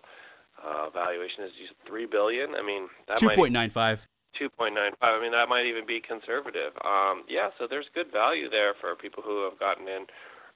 [0.63, 1.51] uh, valuation is.
[1.59, 2.55] You said three billion.
[2.55, 4.07] I mean, that two point nine five.
[4.37, 4.93] 2.95.
[5.01, 6.73] I mean, that might even be conservative.
[6.85, 10.05] Um, yeah, so there's good value there for people who have gotten in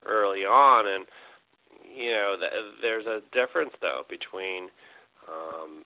[0.05, 1.05] early on, and
[1.83, 4.69] you know, th- there's a difference though between
[5.27, 5.83] um,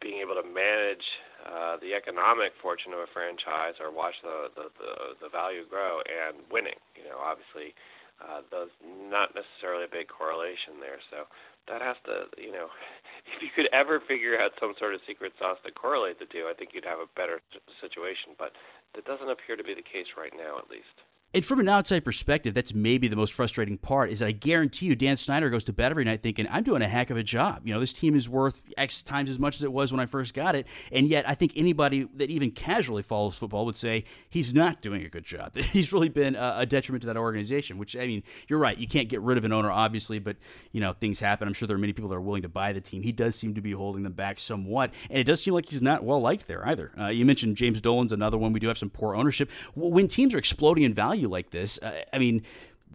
[0.00, 1.04] being able to manage
[1.44, 4.92] uh, the economic fortune of a franchise or watch the, the the
[5.24, 6.78] the value grow and winning.
[6.96, 7.74] You know, obviously,
[8.22, 11.02] uh, those not necessarily a big correlation there.
[11.10, 11.26] So
[11.66, 12.70] that has to, you know,
[13.34, 16.46] if you could ever figure out some sort of secret sauce to correlate the two,
[16.46, 17.42] I think you'd have a better
[17.80, 18.38] situation.
[18.38, 18.54] But
[18.94, 20.94] that doesn't appear to be the case right now, at least
[21.34, 24.10] and from an outside perspective, that's maybe the most frustrating part.
[24.10, 26.86] Is I guarantee you, Dan Snyder goes to bed every night thinking, "I'm doing a
[26.86, 27.62] heck of a job.
[27.64, 30.06] You know, this team is worth X times as much as it was when I
[30.06, 34.04] first got it." And yet, I think anybody that even casually follows football would say
[34.30, 35.56] he's not doing a good job.
[35.56, 37.78] he's really been a, detriment to that organization.
[37.78, 38.78] Which I mean, you're right.
[38.78, 40.36] You can't get rid of an owner, obviously, but
[40.70, 41.48] you know, things happen.
[41.48, 43.02] I'm sure there are many people that are willing to buy the team.
[43.02, 45.82] He does seem to be holding them back somewhat, and it does seem like he's
[45.82, 46.92] not well liked there either.
[46.96, 48.52] Uh, you mentioned James Dolan's another one.
[48.52, 49.50] We do have some poor ownership.
[49.74, 51.78] When teams are exploding in value like this.
[51.82, 52.42] Uh, I mean,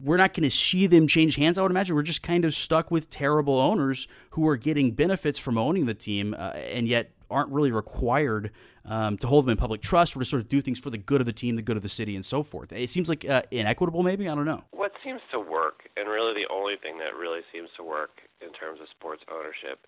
[0.01, 1.57] we're not going to see them change hands.
[1.57, 5.39] I would imagine we're just kind of stuck with terrible owners who are getting benefits
[5.39, 8.51] from owning the team, uh, and yet aren't really required
[8.85, 10.97] um, to hold them in public trust or to sort of do things for the
[10.97, 12.71] good of the team, the good of the city, and so forth.
[12.71, 14.27] It seems like uh, inequitable, maybe.
[14.27, 14.63] I don't know.
[14.71, 18.51] What seems to work, and really the only thing that really seems to work in
[18.53, 19.85] terms of sports ownership,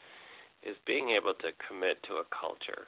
[0.63, 2.87] is being able to commit to a culture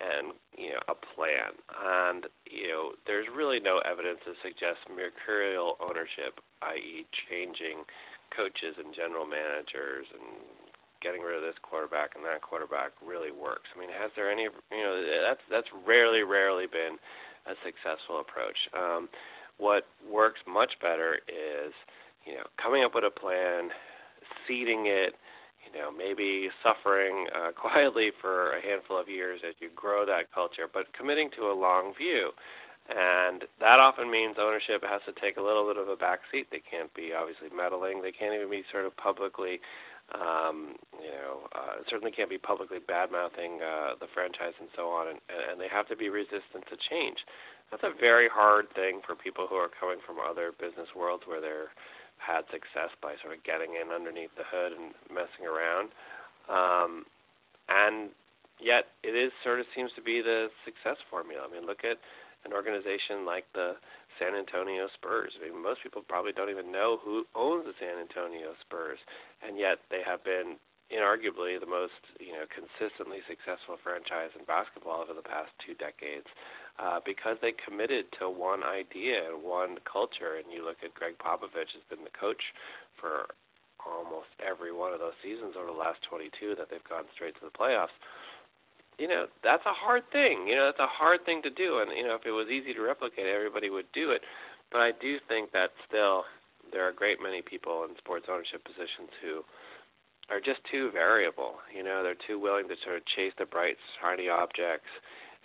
[0.00, 1.52] and you know a plan.
[1.76, 6.40] And you know, there's really no evidence to suggest mercurial ownership,
[6.72, 7.84] i.e., changing
[8.32, 10.40] coaches and general managers and
[11.02, 13.68] getting rid of this quarterback and that quarterback really works.
[13.74, 16.96] I mean, has there any you know that's that's rarely rarely been
[17.48, 18.56] a successful approach.
[18.76, 19.08] Um,
[19.56, 21.72] what works much better is
[22.24, 23.70] you know coming up with a plan,
[24.46, 25.14] seeding it
[25.72, 30.32] you know, maybe suffering uh, quietly for a handful of years as you grow that
[30.34, 32.30] culture, but committing to a long view.
[32.90, 36.50] And that often means ownership has to take a little bit of a back seat.
[36.50, 38.02] They can't be obviously meddling.
[38.02, 39.62] They can't even be sort of publicly,
[40.10, 44.90] um, you know, uh, certainly can't be publicly bad mouthing uh, the franchise and so
[44.90, 45.06] on.
[45.06, 47.22] And, and they have to be resistant to change.
[47.70, 51.40] That's a very hard thing for people who are coming from other business worlds where
[51.40, 51.70] they're
[52.20, 55.90] had success by sort of getting in underneath the hood and messing around.
[56.46, 57.08] Um,
[57.68, 58.12] and
[58.60, 61.48] yet, it is sort of seems to be the success formula.
[61.48, 61.98] I mean, look at
[62.44, 63.76] an organization like the
[64.18, 65.32] San Antonio Spurs.
[65.36, 69.00] I mean, most people probably don't even know who owns the San Antonio Spurs,
[69.40, 70.56] and yet they have been
[70.90, 76.26] inarguably the most you know consistently successful franchise in basketball over the past two decades
[76.80, 80.40] uh, because they committed to one idea and one culture.
[80.40, 82.40] And you look at Gregg Popovich has been the coach
[82.96, 83.28] for
[83.84, 87.44] almost every one of those seasons over the last 22 that they've gone straight to
[87.44, 87.92] the playoffs.
[89.00, 90.44] You know that's a hard thing.
[90.44, 92.76] You know that's a hard thing to do, and you know if it was easy
[92.76, 94.20] to replicate, everybody would do it.
[94.68, 96.28] But I do think that still
[96.68, 99.40] there are a great many people in sports ownership positions who
[100.28, 101.64] are just too variable.
[101.72, 104.92] You know, they're too willing to sort of chase the bright, shiny objects,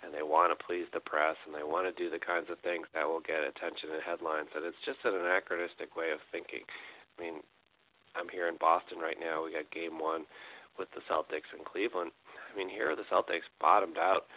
[0.04, 2.60] and they want to please the press, and they want to do the kinds of
[2.60, 4.52] things that will get attention and headlines.
[4.52, 6.64] And it's just an anachronistic way of thinking.
[6.64, 7.40] I mean,
[8.12, 9.44] I'm here in Boston right now.
[9.44, 10.28] We got Game One
[10.76, 12.12] with the Celtics in Cleveland.
[12.12, 14.28] I mean, here the Celtics bottomed out,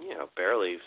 [0.00, 0.80] you know, barely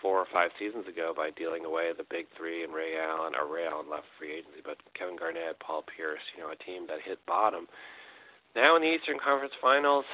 [0.00, 3.50] four or five seasons ago by dealing away the big three and Ray Allen, or
[3.50, 7.04] Ray Allen left free agency, but Kevin Garnett, Paul Pierce, you know, a team that
[7.04, 7.68] hit bottom
[8.56, 10.04] now in the Eastern Conference Finals,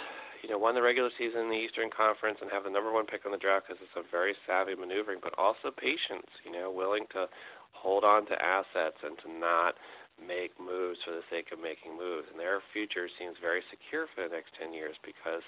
[0.42, 3.06] you know, won the regular season in the Eastern Conference and have the number one
[3.06, 6.28] pick on the draft because it's a very savvy maneuvering, but also patience.
[6.44, 7.26] You know, willing to
[7.72, 9.76] hold on to assets and to not
[10.16, 12.28] make moves for the sake of making moves.
[12.32, 15.44] And their future seems very secure for the next 10 years because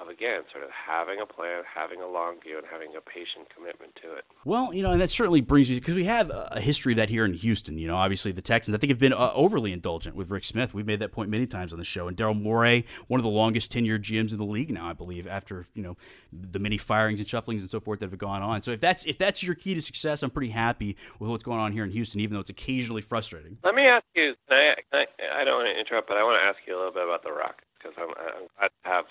[0.00, 3.48] of again sort of having a plan, having a long view, and having a patient
[3.54, 4.24] commitment to it.
[4.44, 7.08] Well, you know, and that certainly brings me because we have a history of that
[7.08, 7.78] here in Houston.
[7.78, 10.74] You know, obviously the Texans I think have been uh, overly indulgent with Rick Smith.
[10.74, 13.30] We've made that point many times on the show, and Daryl Morey, one of the
[13.30, 15.96] longest tenured GMs in the league now, I believe, after you know
[16.32, 18.62] the many firings and shufflings and so forth that have gone on.
[18.62, 21.60] So if that's if that's your key to success, I'm pretty happy with what's going
[21.60, 23.58] on here in Houston, even though it's occasionally frustrating.
[23.64, 24.34] Let me ask you.
[24.50, 25.06] I, I,
[25.40, 27.22] I don't want to interrupt, but I want to ask you a little bit about
[27.22, 29.04] the Rockets because I'm, I'm glad to have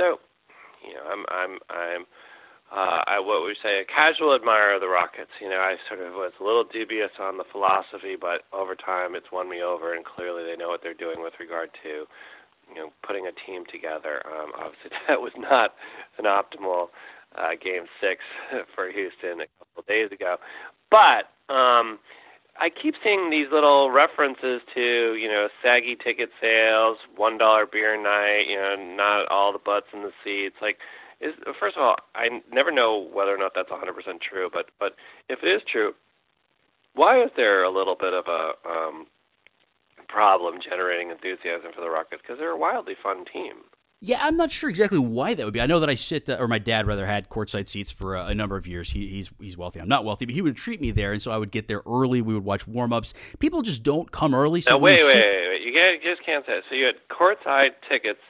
[0.00, 0.16] so,
[0.80, 2.02] you know, I'm I'm I'm
[2.72, 5.30] uh, I what we say a casual admirer of the Rockets.
[5.42, 9.14] You know, I sort of was a little dubious on the philosophy, but over time
[9.14, 12.08] it's won me over, and clearly they know what they're doing with regard to
[12.72, 14.24] you know putting a team together.
[14.24, 15.76] Um, obviously, that was not
[16.16, 16.88] an optimal
[17.36, 18.24] uh, game six
[18.74, 20.36] for Houston a couple of days ago,
[20.88, 22.00] but um,
[22.58, 28.00] I keep seeing these little references to, you know, saggy ticket sales, one dollar beer
[28.00, 30.56] night, you know, not all the butts in the seats.
[30.60, 30.78] Like,
[31.20, 34.94] is first of all, I never know whether or not that's 100% true, but but
[35.28, 35.92] if it is true,
[36.94, 39.06] why is there a little bit of a um,
[40.08, 42.22] problem generating enthusiasm for the Rockets?
[42.22, 43.64] Because they're a wildly fun team.
[44.02, 45.60] Yeah, I'm not sure exactly why that would be.
[45.60, 48.26] I know that I sit, uh, or my dad rather, had courtside seats for a,
[48.26, 48.90] a number of years.
[48.90, 49.78] He, he's he's wealthy.
[49.78, 51.82] I'm not wealthy, but he would treat me there, and so I would get there
[51.86, 52.22] early.
[52.22, 53.12] We would watch warm ups.
[53.40, 54.62] People just don't come early.
[54.62, 56.64] So now, wait, wait, wait, wait, You, can't, you just can't say it.
[56.70, 58.20] So you had courtside tickets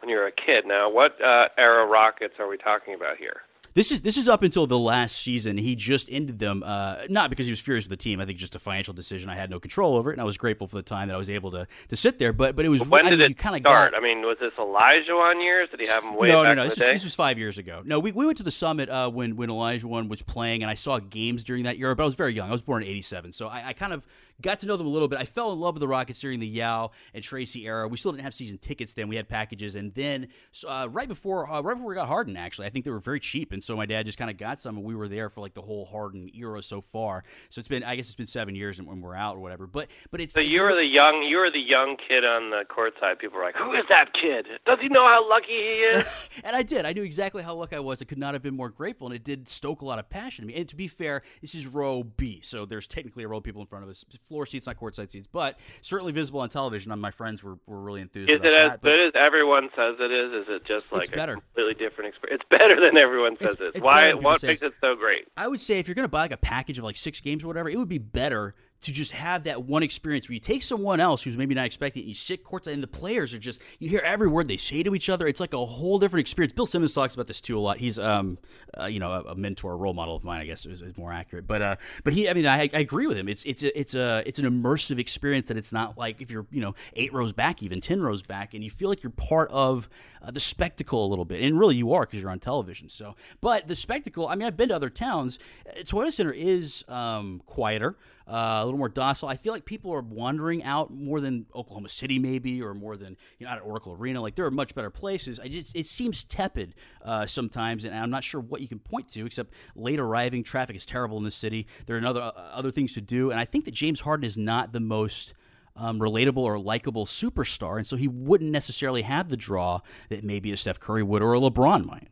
[0.00, 0.66] when you were a kid.
[0.66, 3.42] Now, what uh, era Rockets are we talking about here?
[3.72, 5.56] This is this is up until the last season.
[5.56, 8.20] He just ended them, uh, not because he was furious with the team.
[8.20, 9.30] I think just a financial decision.
[9.30, 11.18] I had no control over it, and I was grateful for the time that I
[11.18, 12.32] was able to, to sit there.
[12.32, 13.92] But but it was when I did mean, it kind of start?
[13.92, 13.98] got.
[13.98, 15.68] I mean, was this Olajuwon years?
[15.70, 16.68] Did he have him way no, back no, no.
[16.68, 17.82] This this was five years ago.
[17.84, 20.74] No, we, we went to the summit uh, when when one was playing, and I
[20.74, 21.94] saw games during that year.
[21.94, 22.48] But I was very young.
[22.48, 24.04] I was born in '87, so I, I kind of
[24.42, 25.18] got to know them a little bit.
[25.18, 27.88] I fell in love with the Rockets during the Yao and Tracy era.
[27.88, 29.08] We still didn't have season tickets then.
[29.08, 30.28] We had packages, and then
[30.66, 33.20] uh, right before uh, right before we got Harden, actually, I think they were very
[33.20, 35.40] cheap, and so my dad just kind of got some, and we were there for
[35.40, 37.24] like the whole Harden era so far.
[37.48, 39.66] So it's been, I guess, it's been seven years, and when we're out or whatever.
[39.66, 42.64] But but it's So you were the young, you were the young kid on the
[42.68, 43.18] court side.
[43.18, 44.46] People were like, "Who is that kid?
[44.66, 46.84] Does he know how lucky he is?" and I did.
[46.84, 48.02] I knew exactly how lucky I was.
[48.02, 50.44] I could not have been more grateful, and it did stoke a lot of passion
[50.44, 50.54] in me.
[50.54, 53.60] And to be fair, this is row B, so there's technically a row of people
[53.60, 54.04] in front of us.
[54.30, 56.92] Floor seats, not courtside seats, but certainly visible on television.
[56.92, 58.30] And my friends were, were really enthused.
[58.30, 60.32] Is it as that, good as everyone says it is?
[60.32, 61.32] Is it just like better.
[61.32, 62.40] a completely different experience?
[62.40, 63.78] It's better than everyone says It's- it.
[63.78, 64.14] it's Why?
[64.14, 65.26] What makes it so great?
[65.36, 67.42] I would say if you're going to buy like a package of like six games
[67.42, 70.62] or whatever, it would be better to just have that one experience where you take
[70.62, 73.60] someone else who's maybe not expecting it, you sit courtside, and the players are just
[73.78, 75.26] you hear every word they say to each other.
[75.26, 76.52] It's like a whole different experience.
[76.52, 77.78] Bill Simmons talks about this too a lot.
[77.78, 78.38] He's um
[78.80, 80.96] uh, you know a, a mentor, a role model of mine, I guess is, is
[80.96, 81.46] more accurate.
[81.46, 83.28] But uh but he, I mean, I, I agree with him.
[83.28, 86.46] It's it's a, it's a it's an immersive experience that it's not like if you're
[86.50, 89.50] you know eight rows back, even ten rows back, and you feel like you're part
[89.50, 89.88] of
[90.22, 91.42] uh, the spectacle a little bit.
[91.42, 92.88] And really, you are because you're on television.
[92.88, 94.28] So, but the spectacle.
[94.28, 95.38] I mean, I've been to other towns.
[95.68, 97.96] Uh, Toyota Center is um, quieter,
[98.30, 99.28] uh, a little more docile.
[99.28, 103.16] I feel like people are wandering out more than Oklahoma City, maybe, or more than
[103.38, 104.20] you know, at Oracle Arena.
[104.20, 105.40] Like there are much better places.
[105.40, 109.08] I just it seems tepid uh, sometimes, and I'm not sure what you can point
[109.08, 110.44] to except late arriving.
[110.44, 111.66] Traffic is terrible in this city.
[111.86, 114.38] There are other uh, other things to do, and I think that James Harden is
[114.38, 115.34] not the most
[115.74, 120.52] um, relatable or likable superstar, and so he wouldn't necessarily have the draw that maybe
[120.52, 122.08] a Steph Curry would or a LeBron might.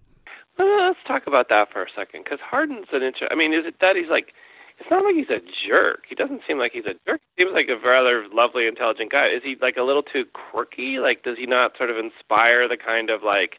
[0.59, 3.76] Let's talk about that for a second, because Harden's an inter- I mean, is it
[3.81, 4.33] that he's like?
[4.78, 6.04] It's not like he's a jerk.
[6.08, 7.20] He doesn't seem like he's a jerk.
[7.36, 9.26] He seems like a rather lovely, intelligent guy.
[9.26, 10.98] Is he like a little too quirky?
[10.98, 13.58] Like, does he not sort of inspire the kind of like,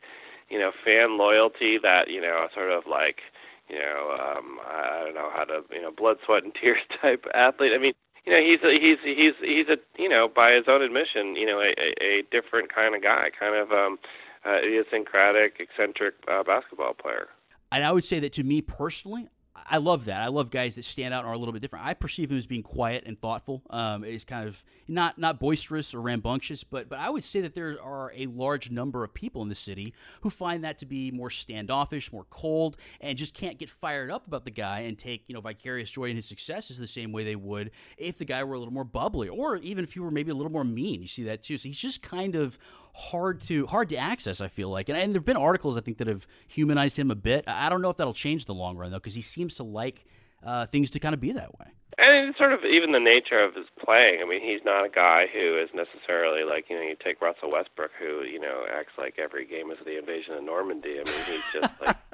[0.49, 3.19] you know, fan loyalty that you know, sort of like,
[3.67, 7.25] you know, um, I don't know how to, you know, blood, sweat, and tears type
[7.33, 7.73] athlete.
[7.75, 7.93] I mean,
[8.25, 11.45] you know, he's a, he's he's he's a, you know, by his own admission, you
[11.45, 13.99] know, a, a different kind of guy, kind of um,
[14.45, 17.27] uh, idiosyncratic, eccentric uh, basketball player.
[17.71, 20.21] And I would say that to me personally, I love that.
[20.21, 21.85] I love guys that stand out and are a little bit different.
[21.85, 23.61] I perceive him as being quiet and thoughtful.
[23.69, 27.53] Um, is kind of not not boisterous or rambunctious, but but I would say that
[27.53, 31.11] there are a large number of people in the city who find that to be
[31.11, 35.23] more standoffish, more cold, and just can't get fired up about the guy and take
[35.27, 38.43] you know vicarious joy in his successes the same way they would if the guy
[38.43, 41.01] were a little more bubbly, or even if he were maybe a little more mean.
[41.01, 41.57] You see that too.
[41.57, 42.57] So he's just kind of
[42.93, 44.41] hard to hard to access.
[44.41, 47.15] I feel like, and, and there've been articles I think that have humanized him a
[47.15, 47.45] bit.
[47.47, 50.05] I don't know if that'll change the long run though, because he seems to like
[50.43, 51.67] uh, things to kind of be that way.
[51.97, 54.21] And it's sort of even the nature of his playing.
[54.21, 57.51] I mean, he's not a guy who is necessarily like you know you take Russell
[57.51, 60.99] Westbrook, who you know acts like every game is the invasion of Normandy.
[60.99, 61.97] I mean, he's just like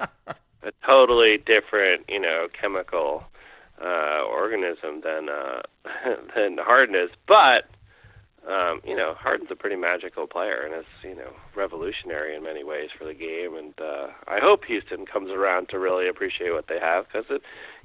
[0.62, 3.24] a totally different you know chemical
[3.80, 5.62] uh, organism than uh,
[6.34, 7.66] than Harden is, but
[8.48, 12.62] um, you know, Harden's a pretty magical player and is, you know, revolutionary in many
[12.62, 13.56] ways for the game.
[13.56, 17.42] And uh, I hope Houston comes around to really appreciate what they have because it,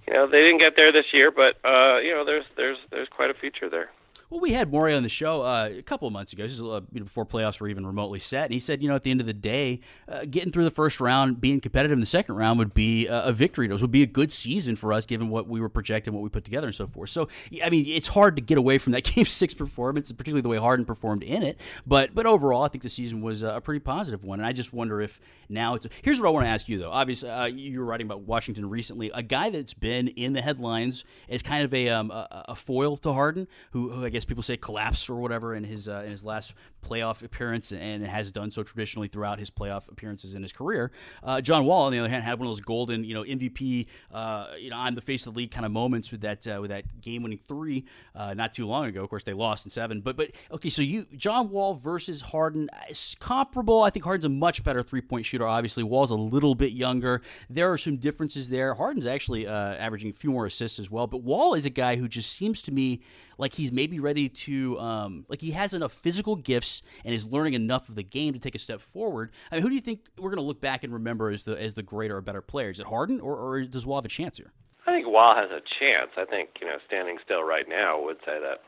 [0.07, 3.07] you know, they didn't get there this year, but uh, you know, there's there's there's
[3.09, 3.89] quite a future there.
[4.29, 6.79] Well, we had Morey on the show uh, a couple of months ago, is, uh,
[6.93, 9.27] before playoffs were even remotely set, and he said, you know, at the end of
[9.27, 12.73] the day, uh, getting through the first round, being competitive in the second round would
[12.73, 13.67] be a victory.
[13.67, 16.29] It would be a good season for us, given what we were projecting, what we
[16.29, 17.09] put together, and so forth.
[17.09, 17.27] So,
[17.63, 20.57] I mean, it's hard to get away from that Game Six performance, particularly the way
[20.57, 21.59] Harden performed in it.
[21.85, 24.71] But, but overall, I think the season was a pretty positive one, and I just
[24.73, 25.19] wonder if
[25.49, 25.85] now it's.
[25.85, 26.91] A, here's what I want to ask you, though.
[26.91, 31.03] Obviously, uh, you were writing about Washington recently, a guy that's been in the headlines
[31.29, 34.57] as kind of a um, a, a, foil to Harden, who I guess people say
[34.57, 38.63] collapse or whatever in his uh, in his last playoff appearance, and has done so
[38.63, 40.91] traditionally throughout his playoff appearances in his career.
[41.23, 43.87] Uh, John Wall, on the other hand, had one of those golden, you know, MVP,
[44.11, 46.59] uh, you know, I'm the face of the league kind of moments with that uh,
[46.61, 47.85] with that game winning three
[48.15, 49.03] uh, not too long ago.
[49.03, 52.69] Of course, they lost in seven, but but okay, so you John Wall versus Harden,
[52.89, 53.83] is comparable.
[53.83, 55.47] I think Harden's a much better three point shooter.
[55.47, 57.21] Obviously, Wall's a little bit younger.
[57.49, 58.73] There are some differences there.
[58.73, 61.95] Harden's actually uh, averaging a few more assists as well, but Wall is a guy
[61.95, 63.01] who just seems to me
[63.41, 67.55] like he's maybe ready to um, like he has enough physical gifts and is learning
[67.55, 69.31] enough of the game to take a step forward.
[69.51, 71.59] I mean, who do you think we're going to look back and remember as the
[71.59, 72.69] as the greater or better player?
[72.69, 74.53] Is it Harden or, or does Wall have a chance here?
[74.85, 76.11] I think Wall has a chance.
[76.17, 78.61] I think you know, standing still right now would say that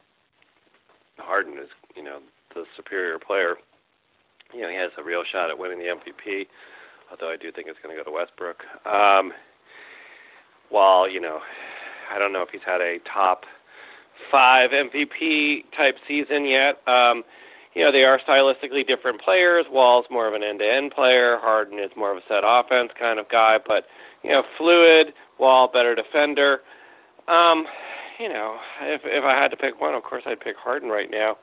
[1.17, 2.19] Harden is you know
[2.55, 3.55] the superior player.
[4.53, 6.47] You know, he has a real shot at winning the MVP.
[7.11, 8.63] Although I do think it's going to go to Westbrook.
[8.87, 9.33] Um,
[10.69, 11.39] while you know,
[12.11, 13.45] I don't know if he's had a top
[14.31, 16.81] five MVP type season yet.
[16.87, 17.23] Um,
[17.73, 19.65] you know, they are stylistically different players.
[19.69, 21.37] Wall's more of an end to end player.
[21.41, 23.85] Harden is more of a set offense kind of guy, but
[24.23, 25.13] you know, fluid.
[25.39, 26.61] Wall better defender.
[27.27, 27.65] Um,
[28.19, 31.09] you know, if if I had to pick one, of course I'd pick Harden right
[31.09, 31.37] now.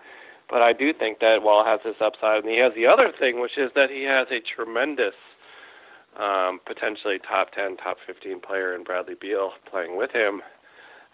[0.48, 3.40] But I do think that Wall has this upside, and he has the other thing,
[3.40, 5.14] which is that he has a tremendous,
[6.18, 10.42] um, potentially top 10, top 15 player in Bradley Beal playing with him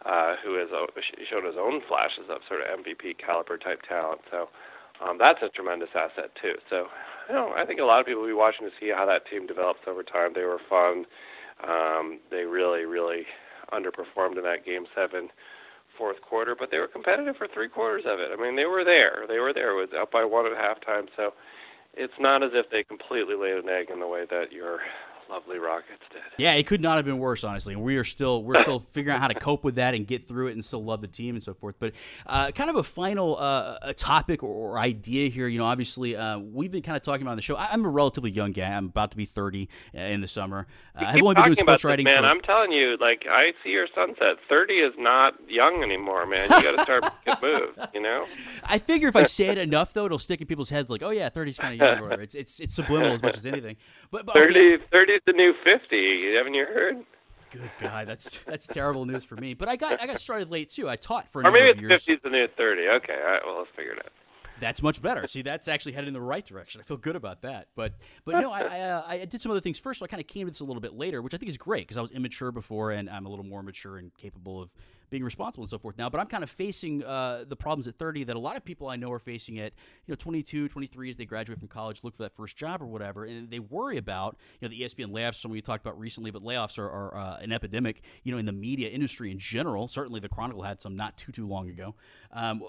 [0.07, 0.87] uh, who has uh,
[1.29, 4.21] shown his own flashes of sort of MVP caliber type talent.
[4.31, 4.49] So
[5.03, 6.55] um, that's a tremendous asset too.
[6.71, 6.87] So
[7.29, 9.27] you know, I think a lot of people will be watching to see how that
[9.29, 10.33] team develops over time.
[10.35, 11.05] They were fun.
[11.67, 13.27] Um, they really, really
[13.73, 15.29] underperformed in that game seven
[15.99, 18.29] fourth quarter, but they were competitive for three quarters of it.
[18.31, 19.25] I mean, they were there.
[19.27, 19.73] They were there.
[19.73, 21.09] It was up by one at halftime.
[21.17, 21.33] So
[21.95, 24.81] it's not as if they completely laid an egg in the way that your
[25.29, 26.23] lovely Rockets did.
[26.39, 27.75] Yeah, it could not have been worse, honestly.
[27.75, 30.29] And we are still we're still figuring out how to cope with that and get
[30.29, 31.77] through it, and still love the team and so forth.
[31.79, 31.93] But
[32.27, 35.49] uh, kind of a final uh, a topic or, or, idea here.
[35.49, 37.57] You know, obviously uh, we've been kind of talking about on the show.
[37.57, 38.69] I, am a relatively young guy.
[38.69, 40.67] I'm about to be 30 uh, in the summer.
[40.95, 42.05] Uh, I've only been doing sports writing.
[42.05, 44.37] Man, for, I'm telling you, like I see your sunset.
[44.49, 46.45] 30 is not young anymore, man.
[46.51, 47.79] You got to start making moves.
[47.95, 48.25] You know.
[48.65, 50.91] I figure if I say it enough, though, it'll stick in people's heads.
[50.91, 52.13] Like, oh yeah, 30 is kind of young.
[52.13, 53.77] Or it's it's it's subliminal as much as anything.
[54.11, 54.79] But, but okay.
[54.91, 56.35] 30 30 the new 50.
[56.37, 57.05] Haven't you heard?
[57.51, 59.55] Good God, that's that's terrible news for me.
[59.55, 60.89] But I got I got started late too.
[60.89, 62.83] I taught for a or maybe it's 50 is the new 30.
[62.89, 64.13] Okay, all right, well let's figure it out.
[64.61, 65.27] That's much better.
[65.29, 66.81] See, that's actually headed in the right direction.
[66.81, 67.69] I feel good about that.
[67.75, 67.95] But
[68.25, 70.27] but no, I I, uh, I did some other things first, so I kind of
[70.27, 72.11] came to this a little bit later, which I think is great because I was
[72.11, 74.73] immature before, and I'm a little more mature and capable of
[75.11, 76.09] being responsible and so forth now.
[76.09, 78.89] But I'm kind of facing uh, the problems at 30 that a lot of people
[78.89, 79.73] I know are facing at
[80.07, 82.87] you know 22, 23 as they graduate from college, look for that first job or
[82.87, 85.37] whatever, and they worry about you know the ESPN layoffs.
[85.37, 88.03] Some we talked about recently, but layoffs are, are uh, an epidemic.
[88.25, 89.89] You know, in the media industry in general.
[89.89, 91.95] Certainly, the Chronicle had some not too too long ago.
[92.33, 92.63] Um,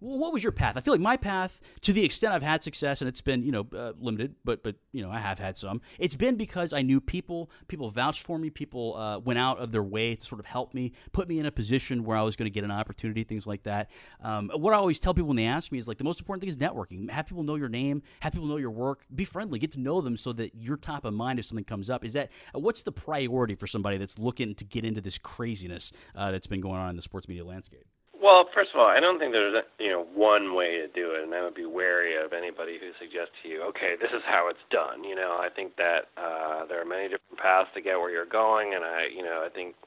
[0.00, 0.76] what was your path?
[0.76, 3.52] I feel like my path, to the extent I've had success, and it's been you
[3.52, 5.80] know uh, limited, but but you know I have had some.
[5.98, 9.72] It's been because I knew people, people vouched for me, people uh, went out of
[9.72, 12.36] their way to sort of help me, put me in a position where I was
[12.36, 13.90] going to get an opportunity, things like that.
[14.22, 16.42] Um, what I always tell people when they ask me is like the most important
[16.42, 17.10] thing is networking.
[17.10, 20.00] Have people know your name, have people know your work, be friendly, get to know
[20.00, 22.04] them so that you're top of mind if something comes up.
[22.04, 25.92] Is that uh, what's the priority for somebody that's looking to get into this craziness
[26.14, 27.84] uh, that's been going on in the sports media landscape?
[28.18, 31.22] Well, first of all, I don't think there's you know one way to do it,
[31.22, 34.50] and I would be wary of anybody who suggests to you, okay, this is how
[34.50, 35.06] it's done.
[35.06, 38.26] You know, I think that uh, there are many different paths to get where you're
[38.26, 39.78] going, and I, you know, I think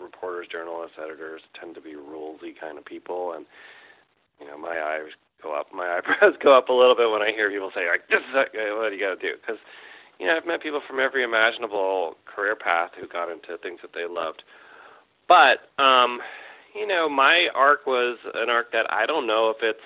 [0.00, 3.44] reporters, journalists, editors tend to be rulesy kind of people, and
[4.40, 5.12] you know, my eyes
[5.44, 8.08] go up, my eyebrows go up a little bit when I hear people say like,
[8.08, 9.60] this is what do you got to do, because
[10.16, 13.92] you know, I've met people from every imaginable career path who got into things that
[13.92, 14.40] they loved,
[15.28, 16.24] but um
[16.74, 19.80] you know, my arc was an arc that I don't know if it's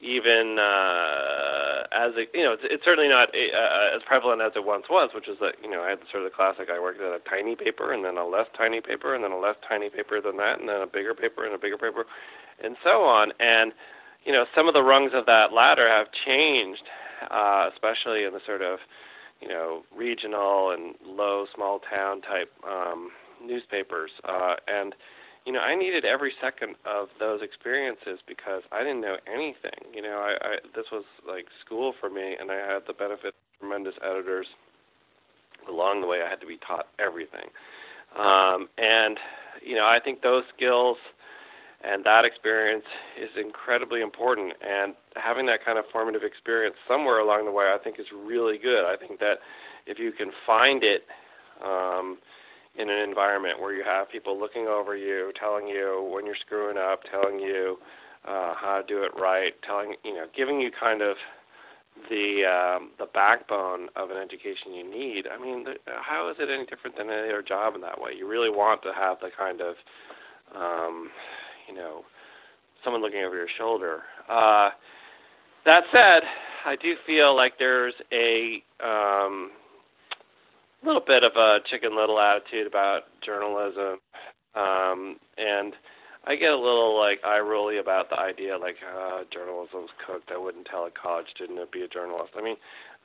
[0.00, 4.64] even uh, as a, you know, it's, it's certainly not uh, as prevalent as it
[4.64, 6.68] once was, which is that you know I had sort of the classic.
[6.72, 9.38] I worked at a tiny paper, and then a less tiny paper, and then a
[9.38, 12.06] less tiny paper than that, and then a bigger paper, and a bigger paper,
[12.64, 13.32] and so on.
[13.40, 13.72] And
[14.24, 16.84] you know, some of the rungs of that ladder have changed,
[17.30, 18.78] uh, especially in the sort of
[19.40, 23.10] you know regional and low small town type um,
[23.44, 24.94] newspapers, uh, and
[25.46, 29.94] you know, I needed every second of those experiences because I didn't know anything.
[29.94, 33.28] You know, I, I this was like school for me, and I had the benefit
[33.28, 34.46] of tremendous editors
[35.68, 36.20] along the way.
[36.24, 37.48] I had to be taught everything,
[38.18, 39.18] um, and
[39.64, 40.98] you know, I think those skills
[41.82, 42.84] and that experience
[43.18, 44.52] is incredibly important.
[44.60, 48.58] And having that kind of formative experience somewhere along the way, I think, is really
[48.58, 48.84] good.
[48.84, 49.38] I think that
[49.86, 51.04] if you can find it.
[51.64, 52.18] Um,
[52.78, 56.78] in an environment where you have people looking over you, telling you when you're screwing
[56.78, 57.78] up, telling you
[58.24, 61.16] uh, how to do it right, telling you know, giving you kind of
[62.08, 65.24] the um, the backbone of an education you need.
[65.26, 68.12] I mean, how is it any different than any other job in that way?
[68.16, 69.74] You really want to have the kind of
[70.54, 71.10] um,
[71.68, 72.04] you know
[72.84, 74.02] someone looking over your shoulder.
[74.28, 74.70] Uh,
[75.66, 76.22] that said,
[76.64, 79.50] I do feel like there's a um,
[80.82, 83.98] a little bit of a chicken little attitude about journalism,
[84.54, 85.74] um, and
[86.26, 90.30] I get a little like eye rolly about the idea like uh, journalism's cooked.
[90.32, 92.32] I wouldn't tell a college student to be a journalist.
[92.36, 92.56] I mean,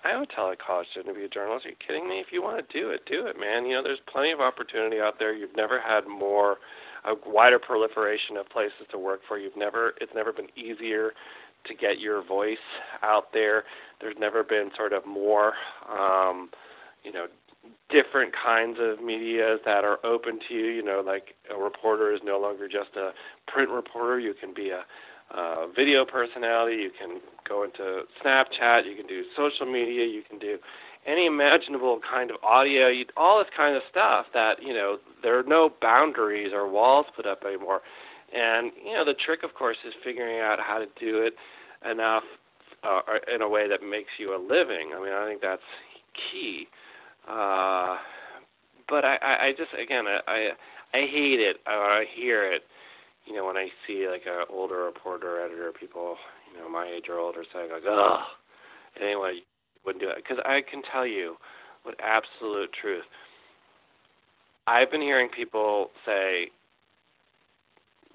[0.03, 1.65] I would tell a college student to be a journalist.
[1.65, 2.19] Are you kidding me?
[2.19, 3.65] If you want to do it, do it, man.
[3.65, 5.34] You know, there's plenty of opportunity out there.
[5.34, 6.57] You've never had more,
[7.05, 9.39] a wider proliferation of places to work for.
[9.39, 11.11] You've never, it's never been easier
[11.65, 12.57] to get your voice
[13.01, 13.63] out there.
[14.01, 15.53] There's never been sort of more,
[15.89, 16.49] um,
[17.03, 17.26] you know,
[17.89, 20.66] different kinds of media that are open to you.
[20.66, 23.11] You know, like a reporter is no longer just a
[23.51, 24.20] print reporter.
[24.20, 24.84] You can be a
[25.76, 26.78] video personality.
[26.78, 28.86] You can go into Snapchat.
[28.86, 30.05] You can do social media.
[30.05, 30.57] You can do
[31.05, 32.88] any imaginable kind of audio.
[32.88, 37.05] You, all this kind of stuff that you know there are no boundaries or walls
[37.16, 37.82] put up anymore.
[38.34, 41.34] And you know the trick, of course, is figuring out how to do it
[41.89, 42.24] enough
[42.84, 43.01] uh,
[43.34, 44.91] in a way that makes you a living.
[44.95, 45.61] I mean, I think that's
[46.32, 46.68] key.
[47.28, 47.97] Uh,
[48.88, 50.49] but I, I, I just again I,
[50.93, 51.57] I hate it.
[51.65, 52.63] I, I hear it.
[53.26, 56.15] You know, when I see like an older reporter, editor, people,
[56.53, 58.19] you know, my age or older, saying like, "Ugh,"
[59.01, 59.39] anyway,
[59.86, 61.36] wouldn't do it because I can tell you,
[61.86, 63.05] with absolute truth,
[64.67, 66.49] I've been hearing people say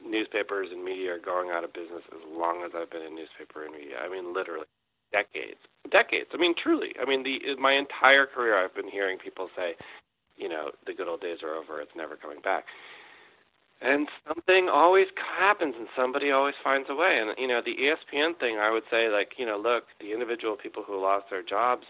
[0.04, 3.64] newspapers and media are going out of business as long as I've been in newspaper
[3.64, 3.98] and media.
[4.02, 4.66] I mean, literally
[5.12, 6.30] decades, decades.
[6.32, 6.94] I mean, truly.
[7.00, 9.74] I mean, the my entire career, I've been hearing people say,
[10.36, 11.80] you know, the good old days are over.
[11.80, 12.64] It's never coming back.
[13.82, 17.18] And something always happens, and somebody always finds a way.
[17.18, 20.56] And you know, the ESPN thing, I would say, like, you know, look, the individual
[20.56, 21.84] people who lost their jobs,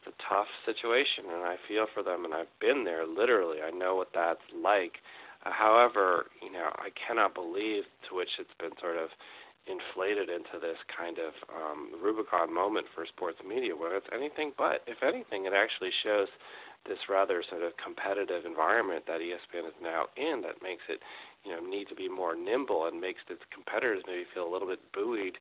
[0.00, 3.58] it's a tough situation, and I feel for them, and I've been there literally.
[3.64, 5.00] I know what that's like.
[5.44, 9.08] Uh, however, you know, I cannot believe to which it's been sort of
[9.68, 14.82] inflated into this kind of um, Rubicon moment for sports media, where it's anything but.
[14.86, 16.28] If anything, it actually shows
[16.86, 21.00] this rather sort of competitive environment that ESPN is now in that makes it
[21.44, 24.68] you know need to be more nimble and makes its competitors maybe feel a little
[24.68, 25.36] bit buoyed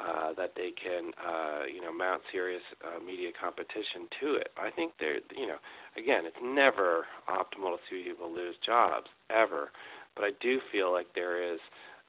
[0.00, 4.48] uh, that they can uh, you know mount serious uh, media competition to it.
[4.56, 5.60] I think there you know
[5.96, 9.72] again it's never optimal to see people lose jobs ever,
[10.14, 11.60] but I do feel like there is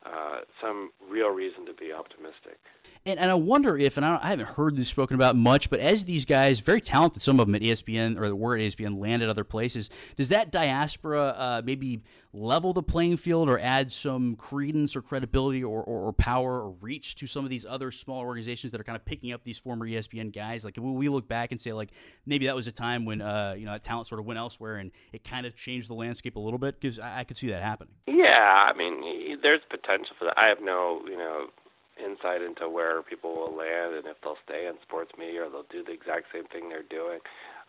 [0.05, 2.59] uh, some real reason to be optimistic.
[3.05, 5.79] And, and I wonder if, and I, I, haven't heard this spoken about much, but
[5.79, 9.21] as these guys, very talented, some of them at ESPN or the word ESPN, land
[9.21, 12.01] at other places, does that diaspora uh, maybe
[12.33, 16.71] level the playing field or add some credence or credibility or, or, or, power or
[16.81, 19.59] reach to some of these other smaller organizations that are kind of picking up these
[19.59, 20.65] former ESPN guys?
[20.65, 21.89] Like, will we look back and say, like,
[22.25, 24.91] maybe that was a time when, uh, you know, talent sort of went elsewhere and
[25.11, 26.79] it kind of changed the landscape a little bit?
[26.79, 27.93] Because I, I could see that happening.
[28.07, 29.03] Yeah, I mean,
[29.41, 30.37] there's potential for that.
[30.37, 31.47] I have no, you know,
[31.97, 35.69] insight into where people will land and if they'll stay in sports media or they'll
[35.69, 37.19] do the exact same thing they're doing.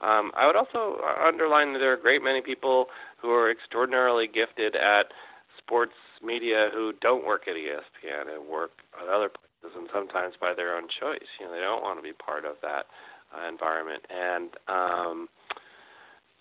[0.01, 2.87] Um, I would also underline that there are a great many people
[3.21, 5.13] who are extraordinarily gifted at
[5.59, 10.53] sports media who don't work at ESPN and work at other places, and sometimes by
[10.55, 11.29] their own choice.
[11.39, 12.87] You know, they don't want to be part of that
[13.33, 15.29] uh, environment, and um,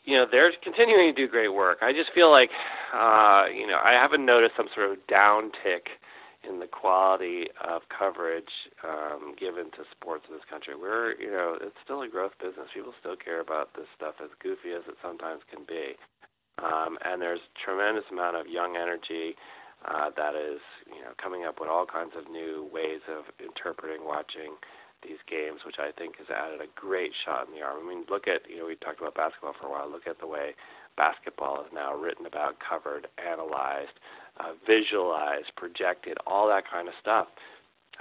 [0.06, 1.80] you know they're continuing to do great work.
[1.82, 2.49] I just feel like
[2.93, 5.93] uh, you know I haven't noticed some sort of downtick
[6.47, 8.51] in the quality of coverage
[8.84, 10.76] um, given to sports in this country.
[10.76, 12.68] We're, you know, it's still a growth business.
[12.74, 15.95] People still care about this stuff, as goofy as it sometimes can be.
[16.60, 19.36] Um, and there's tremendous amount of young energy
[19.88, 24.06] uh, that is, you know, coming up with all kinds of new ways of interpreting,
[24.06, 24.60] watching
[25.04, 27.84] these games, which I think has added a great shot in the arm.
[27.84, 29.91] I mean, look at, you know, we talked about basketball for a while.
[29.91, 30.56] Look at the way
[30.97, 33.99] basketball is now written about, covered, analyzed
[34.39, 37.28] uh, visualized, projected, all that kind of stuff.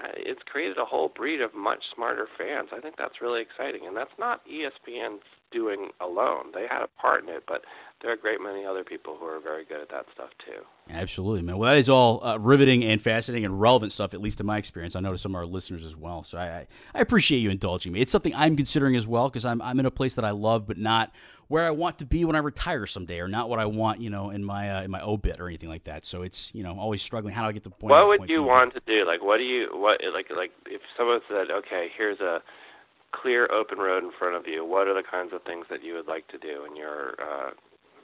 [0.03, 2.68] Uh, it's created a whole breed of much smarter fans.
[2.72, 6.53] I think that's really exciting, and that's not ESPN's doing alone.
[6.55, 7.62] They had a part in it, but
[8.00, 10.62] there are a great many other people who are very good at that stuff too.
[10.90, 11.57] Absolutely, man.
[11.57, 14.59] Well, that is all uh, riveting and fascinating and relevant stuff, at least in my
[14.59, 14.96] experience.
[14.96, 16.24] I know to some of our listeners as well.
[16.24, 18.00] So I, I appreciate you indulging me.
[18.00, 20.66] It's something I'm considering as well because I'm, I'm in a place that I love,
[20.66, 21.12] but not
[21.46, 24.11] where I want to be when I retire someday, or not what I want, you
[24.11, 26.05] know, in my uh, in my obit or anything like that.
[26.05, 27.34] So it's you know always struggling.
[27.34, 27.90] How do I get to the point?
[27.90, 29.07] What would point you want to do?
[29.07, 32.40] Like, what do you what like like if someone said, okay, here's a
[33.12, 34.64] clear open road in front of you.
[34.64, 37.50] What are the kinds of things that you would like to do in your uh,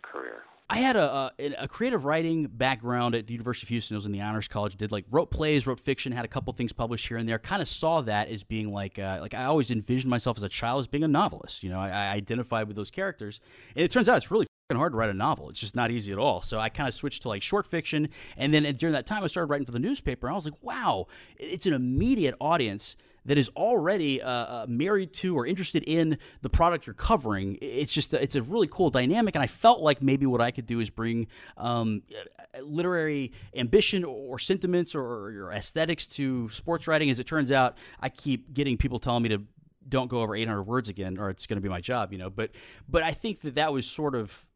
[0.02, 0.42] career?
[0.70, 3.94] I had a, a, a creative writing background at the University of Houston.
[3.94, 4.76] I was in the honors college.
[4.76, 7.38] Did like wrote plays, wrote fiction, had a couple things published here and there.
[7.38, 10.48] Kind of saw that as being like uh, like I always envisioned myself as a
[10.48, 11.62] child as being a novelist.
[11.62, 13.40] You know, I, I identified with those characters,
[13.74, 15.48] and it turns out it's really hard to write a novel.
[15.48, 16.42] It's just not easy at all.
[16.42, 19.28] So I kind of switched to like short fiction, and then during that time I
[19.28, 20.26] started writing for the newspaper.
[20.26, 21.06] And I was like, wow,
[21.38, 22.94] it's an immediate audience
[23.24, 27.58] that is already uh, uh, married to or interested in the product you're covering.
[27.60, 30.66] It's just it's a really cool dynamic, and I felt like maybe what I could
[30.66, 32.02] do is bring um,
[32.62, 37.10] literary ambition or sentiments or, or aesthetics to sports writing.
[37.10, 39.42] As it turns out, I keep getting people telling me to
[39.88, 42.28] don't go over 800 words again or it's going to be my job you know
[42.28, 42.50] but
[42.88, 44.46] but i think that that was sort of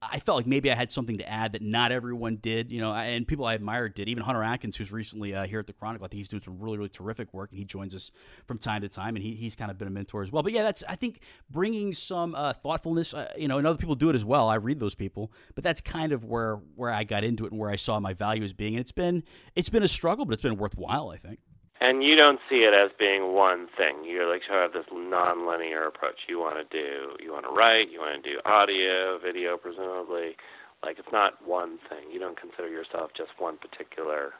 [0.00, 2.94] I felt like maybe I had something to add that not everyone did, you know,
[2.94, 4.08] and people I admired did.
[4.08, 6.60] Even Hunter Atkins, who's recently uh, here at the Chronicle, I think he's doing some
[6.60, 8.12] really, really terrific work, and he joins us
[8.46, 10.44] from time to time, and he, he's kind of been a mentor as well.
[10.44, 13.96] But yeah, that's I think bringing some uh, thoughtfulness, uh, you know, and other people
[13.96, 14.48] do it as well.
[14.48, 17.60] I read those people, but that's kind of where where I got into it and
[17.60, 18.74] where I saw my value as being.
[18.74, 19.24] And it's been
[19.56, 21.40] it's been a struggle, but it's been worthwhile, I think.
[21.80, 24.04] And you don't see it as being one thing.
[24.04, 26.26] You're like sort of this non-linear approach.
[26.28, 30.36] You want to do, you want to write, you want to do audio, video, presumably.
[30.82, 32.10] Like it's not one thing.
[32.12, 34.32] You don't consider yourself just one particular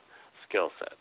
[0.49, 0.99] skill set.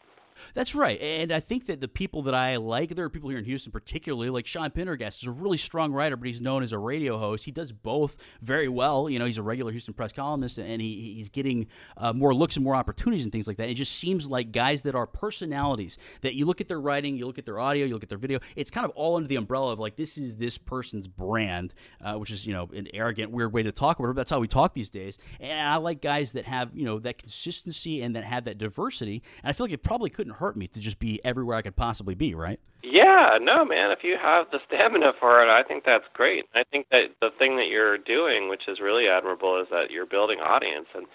[0.54, 1.00] That's right.
[1.00, 3.72] And I think that the people that I like, there are people here in Houston
[3.72, 7.18] particularly, like Sean Pendergast is a really strong writer, but he's known as a radio
[7.18, 7.46] host.
[7.46, 9.10] He does both very well.
[9.10, 11.68] You know, he's a regular Houston Press columnist, and he, he's getting
[11.98, 13.70] uh, more looks and more opportunities and things like that.
[13.70, 17.26] It just seems like guys that are personalities, that you look at their writing, you
[17.26, 19.36] look at their audio, you look at their video, it's kind of all under the
[19.36, 23.32] umbrella of like, this is this person's brand, uh, which is, you know, an arrogant,
[23.32, 24.16] weird way to talk about it.
[24.16, 25.18] That's how we talk these days.
[25.40, 29.24] And I like guys that have, you know, that consistency and that have that diversity.
[29.44, 31.76] And I feel like it probably couldn't hurt me to just be everywhere I could
[31.76, 32.60] possibly be, right?
[32.84, 33.92] Yeah, no, man.
[33.92, 36.46] If you have the stamina for it, I think that's great.
[36.54, 40.06] I think that the thing that you're doing, which is really admirable, is that you're
[40.06, 41.06] building audience, and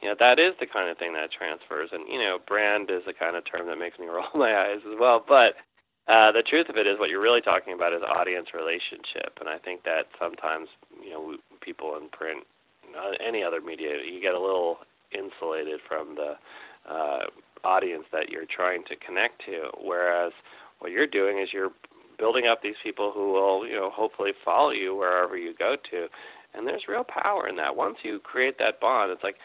[0.00, 1.90] you know that is the kind of thing that transfers.
[1.92, 4.80] And you know, brand is the kind of term that makes me roll my eyes
[4.86, 5.24] as well.
[5.26, 5.58] But
[6.06, 9.48] uh, the truth of it is, what you're really talking about is audience relationship, and
[9.48, 10.68] I think that sometimes
[11.02, 12.46] you know people in print,
[13.18, 14.78] any other media, you get a little
[15.10, 16.38] insulated from the
[16.90, 17.30] uh,
[17.64, 19.70] audience that you're trying to connect to.
[19.82, 20.32] Whereas
[20.80, 21.70] what you're doing is you're
[22.18, 26.06] building up these people who will, you know, hopefully follow you wherever you go to.
[26.54, 27.76] And there's real power in that.
[27.76, 29.36] Once you create that bond, it's like,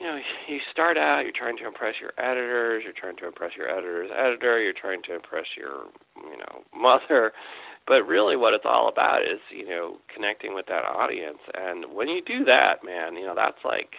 [0.00, 0.16] you know,
[0.48, 4.10] you start out, you're trying to impress your editors, you're trying to impress your editor's
[4.16, 5.84] editor, you're trying to impress your,
[6.16, 7.32] you know, mother.
[7.86, 11.38] But really, what it's all about is, you know, connecting with that audience.
[11.54, 13.90] And when you do that, man, you know, that's like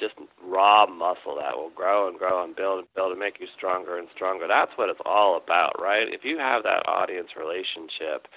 [0.00, 3.46] just raw muscle that will grow and grow and build and build and make you
[3.56, 4.46] stronger and stronger.
[4.48, 6.06] That's what it's all about, right?
[6.08, 8.28] If you have that audience relationship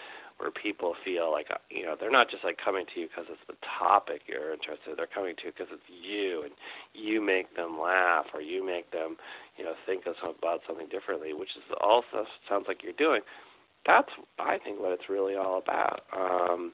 [0.41, 3.29] where people feel like uh, you know they're not just like coming to you because
[3.29, 4.89] it's the topic you're interested.
[4.89, 4.95] In.
[4.97, 6.51] they're coming to you because it's you, and
[6.97, 9.17] you make them laugh or you make them
[9.55, 13.21] you know think of about something differently, which is also sounds like you're doing.
[13.85, 14.09] That's
[14.39, 16.01] I think what it's really all about.
[16.11, 16.73] Um,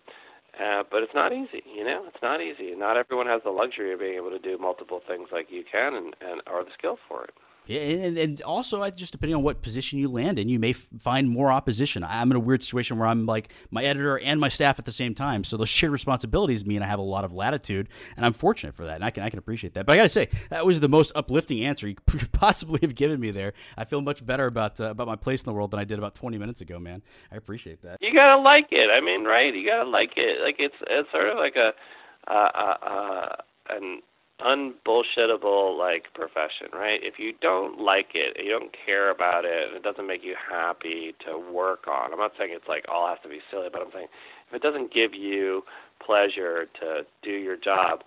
[0.60, 2.06] uh, but it's not easy, you know.
[2.08, 2.76] It's not easy.
[2.76, 5.94] Not everyone has the luxury of being able to do multiple things like you can,
[5.94, 7.34] and, and or the skill for it.
[7.70, 11.30] And, and also, just depending on what position you land in, you may f- find
[11.30, 12.04] more opposition.
[12.04, 14.92] I'm in a weird situation where I'm like my editor and my staff at the
[14.92, 18.34] same time, so those shared responsibilities mean I have a lot of latitude, and I'm
[18.34, 19.86] fortunate for that, and I can I can appreciate that.
[19.86, 22.96] But I got to say, that was the most uplifting answer you could possibly have
[22.96, 23.54] given me there.
[23.78, 25.98] I feel much better about uh, about my place in the world than I did
[26.00, 27.02] about 20 minutes ago, man.
[27.32, 27.98] I appreciate that.
[28.02, 28.90] You gotta like it.
[28.90, 29.54] I mean, right?
[29.54, 30.42] You gotta like it.
[30.42, 31.74] Like it's it's sort of like a
[32.30, 33.36] uh, uh, uh,
[33.70, 34.02] an
[34.40, 37.00] unbullshittable like profession, right?
[37.02, 40.36] If you don't like it, you don't care about it, and it doesn't make you
[40.38, 42.14] happy to work on.
[42.14, 44.08] I'm not saying it's like all has to be silly, but I'm saying
[44.50, 45.64] if it doesn't give you
[46.06, 48.02] pleasure to do your job,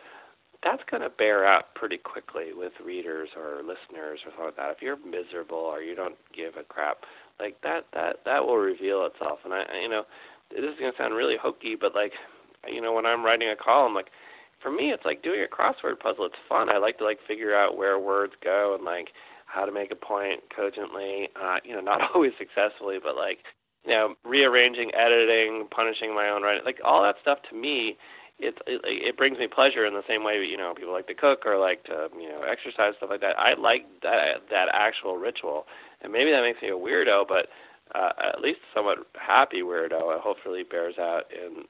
[0.63, 4.71] that's going to bear out pretty quickly with readers or listeners or something like that.
[4.71, 6.99] If you're miserable or you don't give a crap,
[7.41, 9.41] like that, that that will reveal itself.
[9.45, 10.05] And I, you know,
[10.51, 12.13] this is going to sound really hokey, but like,
[12.69, 14.09] you know, when I'm writing a column, like
[14.63, 17.55] for me it's like doing a crossword puzzle it's fun i like to like figure
[17.55, 19.09] out where words go and like
[19.47, 23.39] how to make a point cogently uh you know not always successfully but like
[23.85, 27.97] you know rearranging editing punishing my own writing like all that stuff to me
[28.43, 31.15] it, it it brings me pleasure in the same way you know people like to
[31.15, 35.17] cook or like to you know exercise stuff like that i like that that actual
[35.17, 35.67] ritual
[36.03, 37.49] and maybe that makes me a weirdo but
[37.95, 40.15] uh, at least somewhat happy weirdo.
[40.15, 41.65] It hopefully bears out in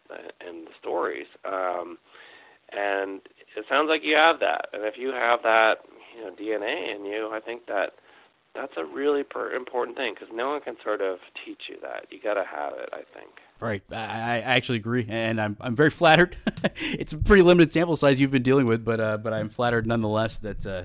[0.46, 1.26] in the stories.
[1.44, 1.98] Um,
[2.72, 3.20] and
[3.56, 4.68] it sounds like you have that.
[4.72, 5.78] And if you have that,
[6.16, 7.94] you know, DNA in you, I think that
[8.54, 12.06] that's a really per- important thing because no one can sort of teach you that.
[12.10, 13.30] You got to have it, I think.
[13.60, 16.36] Right, I, I actually agree, and I'm I'm very flattered.
[16.64, 19.86] it's a pretty limited sample size you've been dealing with, but uh, but I'm flattered
[19.86, 20.84] nonetheless that uh,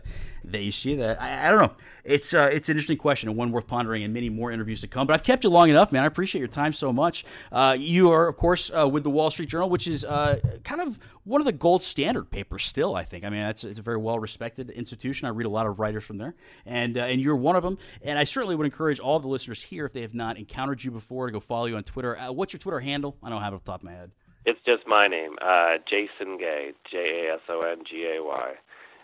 [0.53, 1.21] you see that.
[1.21, 1.73] I, I don't know.
[2.03, 4.87] It's uh, it's an interesting question and one worth pondering, and many more interviews to
[4.87, 5.07] come.
[5.07, 6.03] But I've kept you long enough, man.
[6.03, 7.25] I appreciate your time so much.
[7.51, 10.81] Uh, you are, of course, uh, with the Wall Street Journal, which is uh, kind
[10.81, 12.95] of one of the gold standard papers still.
[12.95, 13.23] I think.
[13.23, 15.27] I mean, it's, it's a very well respected institution.
[15.27, 16.35] I read a lot of writers from there,
[16.65, 17.77] and and you're one of them.
[18.03, 20.91] And I certainly would encourage all the listeners here, if they have not encountered you
[20.91, 22.15] before, to go follow you on Twitter.
[22.31, 23.17] what's your Twitter handle?
[23.23, 24.11] I don't have it off the top of my head.
[24.45, 28.53] It's just my name, uh, Jason Gay, J A S O N G A Y.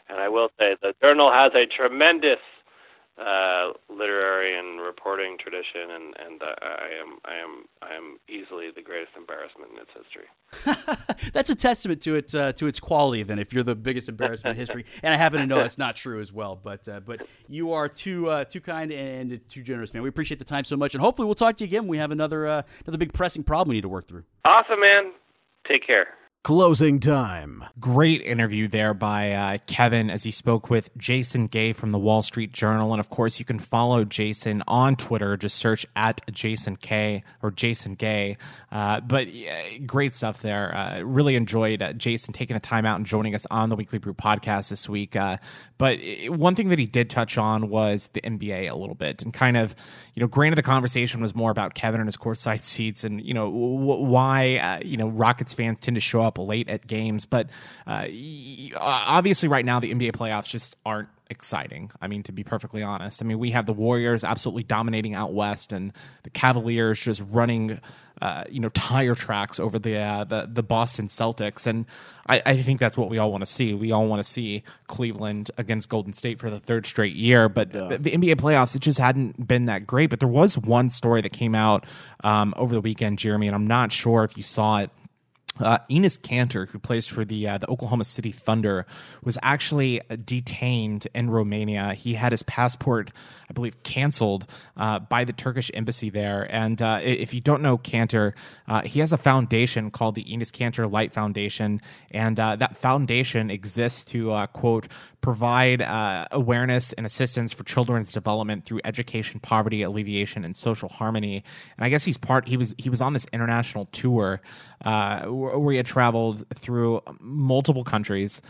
[0.09, 2.39] And I will say the journal has a tremendous
[3.17, 8.69] uh, literary and reporting tradition, and and uh, I am I am I am easily
[8.73, 11.29] the greatest embarrassment in its history.
[11.33, 13.23] that's a testament to it uh, to its quality.
[13.23, 15.95] Then, if you're the biggest embarrassment in history, and I happen to know that's not
[15.95, 19.93] true as well, but uh, but you are too uh, too kind and too generous,
[19.93, 20.03] man.
[20.03, 21.83] We appreciate the time so much, and hopefully we'll talk to you again.
[21.83, 24.23] when We have another uh, another big pressing problem we need to work through.
[24.45, 25.11] Awesome, man.
[25.67, 26.07] Take care.
[26.43, 27.63] Closing time.
[27.79, 32.23] Great interview there by uh, Kevin as he spoke with Jason Gay from the Wall
[32.23, 32.93] Street Journal.
[32.93, 35.37] And of course, you can follow Jason on Twitter.
[35.37, 38.37] Just search at Jason Gay or Jason Gay.
[38.71, 39.27] Uh, but
[39.85, 40.75] great stuff there.
[40.75, 43.99] Uh, really enjoyed uh, Jason taking the time out and joining us on the Weekly
[43.99, 45.15] Brew podcast this week.
[45.15, 45.37] Uh,
[45.77, 49.31] but one thing that he did touch on was the NBA a little bit and
[49.31, 49.75] kind of,
[50.15, 53.33] you know, granted the conversation was more about Kevin and his courtside seats and, you
[53.35, 57.25] know, w- why, uh, you know, Rockets fans tend to show up late at games.
[57.25, 57.49] But
[57.87, 58.07] uh,
[58.77, 61.89] obviously, right now, the NBA playoffs just aren't exciting.
[62.01, 65.33] I mean, to be perfectly honest, I mean, we have the Warriors absolutely dominating out
[65.33, 67.79] west, and the Cavaliers just running,
[68.21, 71.85] uh, you know, tire tracks over the uh, the the Boston Celtics, and
[72.27, 73.73] I, I think that's what we all want to see.
[73.73, 77.73] We all want to see Cleveland against Golden State for the third straight year, but
[77.73, 77.97] yeah.
[77.97, 80.09] the NBA playoffs it just hadn't been that great.
[80.09, 81.85] But there was one story that came out
[82.23, 84.91] um, over the weekend, Jeremy, and I'm not sure if you saw it
[85.59, 88.85] uh, Enes Kanter, who plays for the uh, the Oklahoma City Thunder,
[89.23, 91.93] was actually detained in Romania.
[91.93, 93.11] He had his passport,
[93.49, 94.45] I believe, canceled
[94.77, 96.47] uh, by the Turkish embassy there.
[96.49, 98.33] And uh, if you don't know Kanter,
[98.67, 101.81] uh, he has a foundation called the Enes Kanter Light Foundation,
[102.11, 104.87] and uh, that foundation exists to quote
[105.19, 105.83] provide
[106.31, 111.43] awareness and assistance for children's development through education, poverty alleviation, and social harmony.
[111.77, 112.47] And I guess he's part.
[112.47, 114.41] He was he was on this international tour
[115.41, 118.41] where he had traveled through multiple countries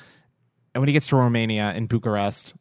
[0.73, 2.53] and when he gets to Romania in Bucharest,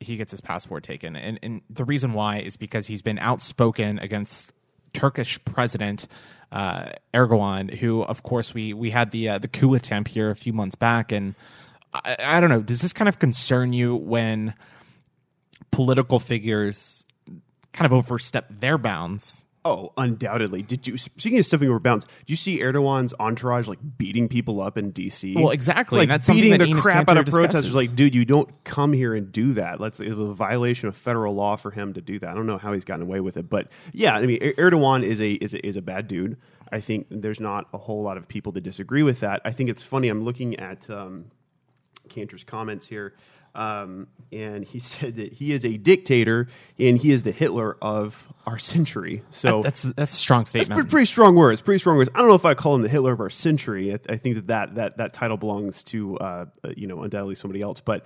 [0.00, 1.14] he gets his passport taken.
[1.14, 4.52] And, and the reason why is because he's been outspoken against
[4.92, 6.06] Turkish president
[6.50, 10.36] uh, Erdogan, who, of course, we we had the uh, the coup attempt here a
[10.36, 11.34] few months back, and
[11.94, 12.60] I, I don't know.
[12.60, 14.52] Does this kind of concern you when
[15.70, 17.06] political figures
[17.72, 20.62] kind of overstep their bounds Oh, undoubtedly.
[20.62, 22.04] Did you speaking of stepping over bounds?
[22.04, 25.34] Did you see Erdogan's entourage like beating people up in D.C.?
[25.36, 25.98] Well, exactly.
[26.00, 27.46] Like that's beating that the Enes crap Kanter out of discusses.
[27.52, 27.74] protesters.
[27.74, 29.80] Like, dude, you don't come here and do that.
[29.80, 30.00] Let's.
[30.00, 32.28] It was a violation of federal law for him to do that.
[32.28, 35.04] I don't know how he's gotten away with it, but yeah, I mean, Er- Erdogan
[35.04, 36.38] is a is a, is a bad dude.
[36.72, 39.42] I think there's not a whole lot of people that disagree with that.
[39.44, 40.08] I think it's funny.
[40.08, 40.90] I'm looking at.
[40.90, 41.26] Um,
[42.08, 43.14] Kanter's comments here.
[43.54, 46.48] Um, and he said that he is a dictator
[46.78, 49.22] and he is the Hitler of our century.
[49.30, 50.72] So that's that's a strong statement.
[50.72, 51.60] pretty, pretty strong words.
[51.60, 52.10] Pretty strong words.
[52.14, 53.92] I don't know if I call him the Hitler of our century.
[53.92, 57.34] I, I think that that that, that title belongs to uh, uh, you know undoubtedly
[57.34, 57.80] somebody else.
[57.80, 58.04] But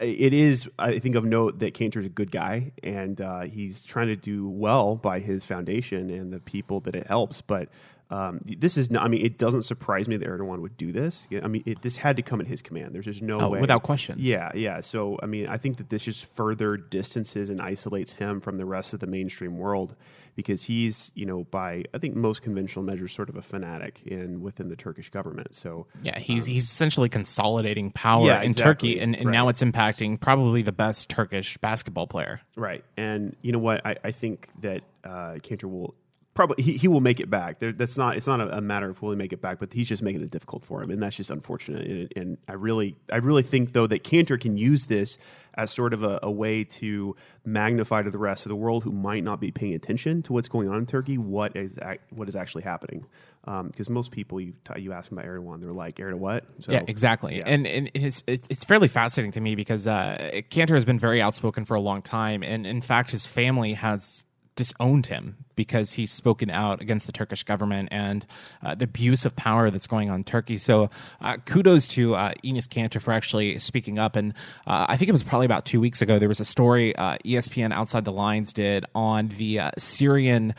[0.00, 4.08] it is I think of note that Kanter's a good guy and uh, he's trying
[4.08, 7.40] to do well by his foundation and the people that it helps.
[7.40, 7.68] But
[8.10, 9.02] um, this is not.
[9.04, 11.26] I mean, it doesn't surprise me that Erdogan would do this.
[11.42, 12.94] I mean, it, this had to come at his command.
[12.94, 14.16] There's just no Oh, way, without question.
[14.18, 14.80] Yeah, yeah.
[14.80, 18.64] So, I mean, I think that this just further distances and isolates him from the
[18.64, 19.94] rest of the mainstream world
[20.36, 24.40] because he's, you know, by I think most conventional measures, sort of a fanatic in
[24.40, 25.54] within the Turkish government.
[25.54, 28.90] So, Yeah, he's he's essentially consolidating power Yeah, in exactly.
[28.94, 29.32] Turkey, and, and Right.
[29.32, 32.40] now it's impacting probably the best Turkish basketball player.
[32.56, 32.84] Right.
[32.96, 33.84] And you know what?
[33.86, 35.94] I, I think that uh, Kanter will
[36.38, 37.58] probably he, he will make it back.
[37.58, 39.72] There, that's not it's not a, a matter of will he make it back, but
[39.72, 41.84] he's just making it difficult for him, and that's just unfortunate.
[41.84, 45.18] And, and I really I really think though that Kanter can use this
[45.54, 48.92] as sort of a, a way to magnify to the rest of the world who
[48.92, 51.76] might not be paying attention to what's going on in Turkey what is
[52.10, 53.04] what is actually happening.
[53.44, 56.44] Because most people you t- you ask them about Erdogan, they're like Erdogan what?
[56.60, 57.38] So, yeah, exactly.
[57.38, 57.44] yeah.
[57.46, 61.20] And and it's, it's it's fairly fascinating to me because uh, Kanter has been very
[61.20, 64.24] outspoken for a long time, and in fact, his family has
[64.58, 68.26] disowned him because he's spoken out against the Turkish government and
[68.62, 70.58] uh, the abuse of power that's going on in Turkey.
[70.58, 70.90] So,
[71.20, 74.16] uh, kudos to uh, Enes Kanter for actually speaking up.
[74.16, 74.34] And
[74.66, 77.18] uh, I think it was probably about two weeks ago there was a story uh,
[77.24, 80.54] ESPN Outside the Lines did on the uh, Syrian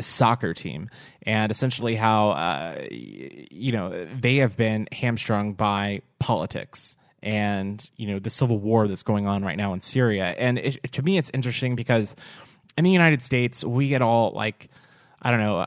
[0.00, 0.90] soccer team
[1.22, 8.30] and essentially how you know they have been hamstrung by politics and you know the
[8.30, 10.34] civil war that's going on right now in Syria.
[10.38, 12.16] And it, to me, it's interesting because
[12.76, 14.68] in the United States, we get all like
[15.20, 15.66] I don't know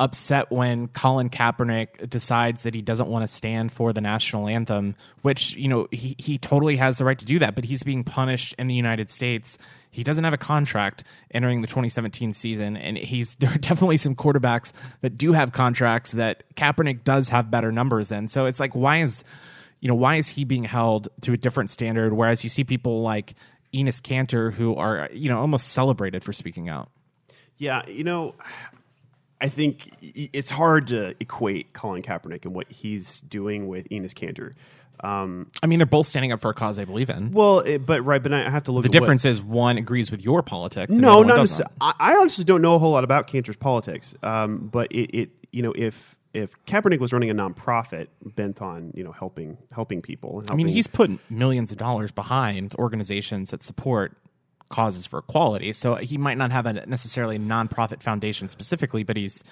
[0.00, 4.94] upset when Colin Kaepernick decides that he doesn't want to stand for the national anthem,
[5.22, 8.04] which, you know, he, he totally has the right to do that, but he's being
[8.04, 9.58] punished in the United States.
[9.90, 11.02] He doesn't have a contract
[11.32, 16.12] entering the 2017 season, and he's there are definitely some quarterbacks that do have contracts
[16.12, 18.28] that Kaepernick does have better numbers than.
[18.28, 19.24] So it's like, why is
[19.80, 22.12] you know, why is he being held to a different standard?
[22.12, 23.34] Whereas you see people like
[23.74, 26.90] Enes Kanter who are, you know, almost celebrated for speaking out.
[27.56, 28.34] Yeah, you know,
[29.40, 34.54] I think it's hard to equate Colin Kaepernick and what he's doing with Enes Kanter.
[35.00, 37.30] Um, I mean, they're both standing up for a cause they believe in.
[37.30, 38.82] well, it, but right, but I have to look.
[38.82, 40.92] The difference is one agrees with your politics.
[40.94, 41.60] And the no, not.
[41.80, 44.14] I, I honestly don't know a whole lot about Kanter's politics.
[44.24, 48.92] Um, but it, it, you know, if if Kaepernick was running a nonprofit bent on
[48.94, 53.50] you know helping helping people, and I mean, he's put millions of dollars behind organizations
[53.50, 54.16] that support
[54.68, 55.72] causes for equality.
[55.72, 59.42] So he might not have a necessarily nonprofit foundation specifically, but he's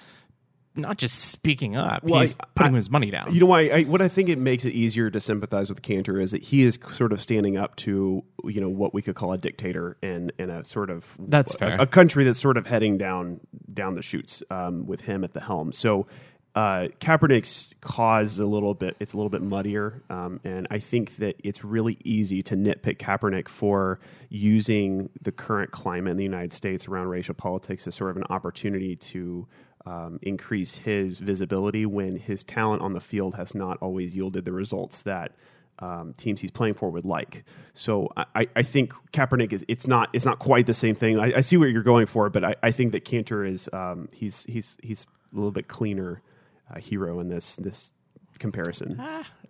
[0.75, 3.33] not just speaking up; Well, he's I- putting I- his money down.
[3.33, 3.61] You know why?
[3.67, 6.63] I, what I think it makes it easier to sympathize with Kanter is that he
[6.63, 10.31] is sort of standing up to you know what we could call a dictator in
[10.37, 13.41] in a sort of That's a, a country that's sort of heading down
[13.73, 15.73] down the chutes um, with him at the helm.
[15.73, 16.07] So.
[16.57, 20.79] Uh, Kaepernick's cause is a little bit it's a little bit muddier, um, and I
[20.79, 23.99] think that it's really easy to nitpick Kaepernick for
[24.29, 28.23] using the current climate in the United States around racial politics as sort of an
[28.31, 29.47] opportunity to
[29.85, 34.51] um, increase his visibility when his talent on the field has not always yielded the
[34.51, 35.33] results that
[35.77, 37.43] um, teams he's playing for would like.
[37.73, 41.19] So I, I think Kaepernick is it's not it's not quite the same thing.
[41.19, 44.09] I, I see what you're going for, but I, I think that Kanter is um,
[44.11, 46.23] he's he's he's a little bit cleaner
[46.73, 47.93] uh, hero in this this
[48.39, 48.99] comparison.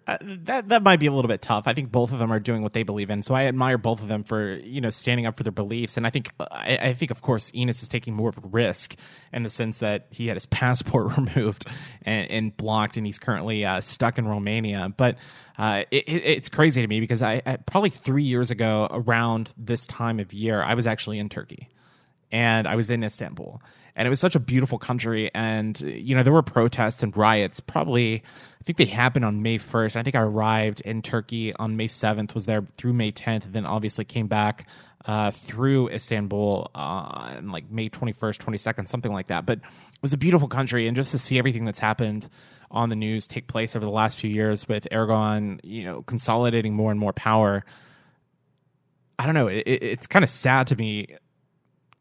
[0.07, 1.67] Uh, that that might be a little bit tough.
[1.67, 4.01] I think both of them are doing what they believe in, so I admire both
[4.01, 5.97] of them for you know standing up for their beliefs.
[5.97, 8.95] And I think I, I think of course Enes is taking more of a risk
[9.33, 11.65] in the sense that he had his passport removed
[12.03, 14.93] and, and blocked, and he's currently uh, stuck in Romania.
[14.95, 15.17] But
[15.57, 19.85] uh, it, it's crazy to me because I, I probably three years ago around this
[19.87, 21.69] time of year I was actually in Turkey
[22.31, 23.61] and I was in Istanbul.
[23.97, 25.29] And it was such a beautiful country.
[25.33, 27.59] And you know, there were protests and riots.
[27.59, 28.23] Probably,
[28.61, 29.97] I think they happened on May first.
[29.97, 32.35] I think I arrived in Turkey on May seventh.
[32.35, 34.67] Was there through May tenth, and then obviously came back
[35.05, 39.45] uh, through Istanbul uh, on like May 21st, 22nd, something like that.
[39.45, 42.29] But it was a beautiful country, and just to see everything that's happened
[42.69, 46.73] on the news take place over the last few years with Erdogan, you know, consolidating
[46.73, 47.65] more and more power.
[49.17, 49.47] I don't know.
[49.47, 51.15] It, it's kind of sad to me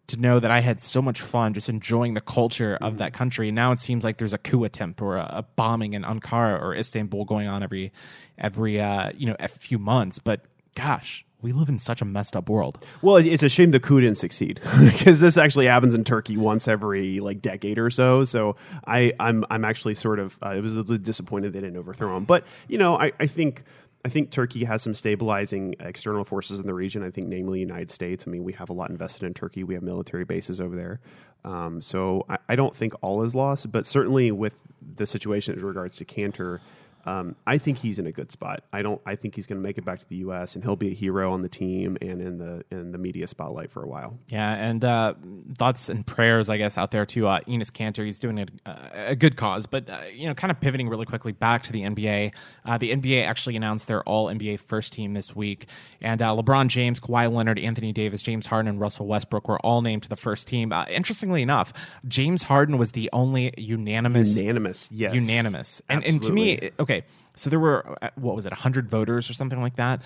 [0.09, 3.50] to know that I had so much fun just enjoying the culture of that country.
[3.50, 6.74] Now it seems like there's a coup attempt or a, a bombing in Ankara or
[6.74, 7.92] Istanbul going on every
[8.38, 10.18] every uh, you know a few months.
[10.18, 10.42] But
[10.74, 12.84] gosh, we live in such a messed up world.
[13.02, 16.66] Well, it's a shame the coup didn't succeed because this actually happens in Turkey once
[16.66, 18.24] every like decade or so.
[18.24, 21.76] So I, I'm I'm actually sort of uh, I was a little disappointed they didn't
[21.76, 22.24] overthrow him.
[22.24, 23.64] But you know, I, I think
[24.07, 27.02] I think Turkey has some stabilizing external forces in the region.
[27.02, 28.22] I think, namely, United States.
[28.24, 29.64] I mean, we have a lot invested in Turkey.
[29.64, 31.00] We have military bases over there.
[31.44, 34.52] Um, so I, I, don't think all is lost, but certainly with
[34.94, 36.61] the situation as regards to Kanter,
[37.07, 38.64] um, I think he's in a good spot.
[38.72, 39.00] I don't.
[39.07, 40.57] I think he's going to make it back to the U.S.
[40.57, 43.70] and he'll be a hero on the team and in the in the media spotlight
[43.70, 44.18] for a while.
[44.28, 45.14] Yeah, and uh,
[45.57, 48.04] thoughts and prayers, I guess, out there to uh, Enes Kanter.
[48.04, 51.30] He's doing a, a good cause, but uh, you know, kind of pivoting really quickly
[51.30, 52.32] back to the NBA.
[52.64, 55.68] Uh, the NBA actually announced their All NBA first team this week,
[56.00, 59.80] and uh, LeBron James, Kawhi Leonard, Anthony Davis, James Harden, and Russell Westbrook were all
[59.80, 60.72] named to the first team.
[60.72, 61.72] Uh, interestingly enough,
[62.09, 66.95] James Harden was the only unanimous, unanimous, yes, unanimous, and, and to me, okay
[67.34, 70.03] so there were uh, what was it, 100 voters or something like that.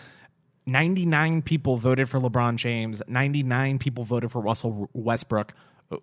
[0.66, 3.02] 99 people voted for LeBron James.
[3.08, 5.54] 99 people voted for Russell Westbrook.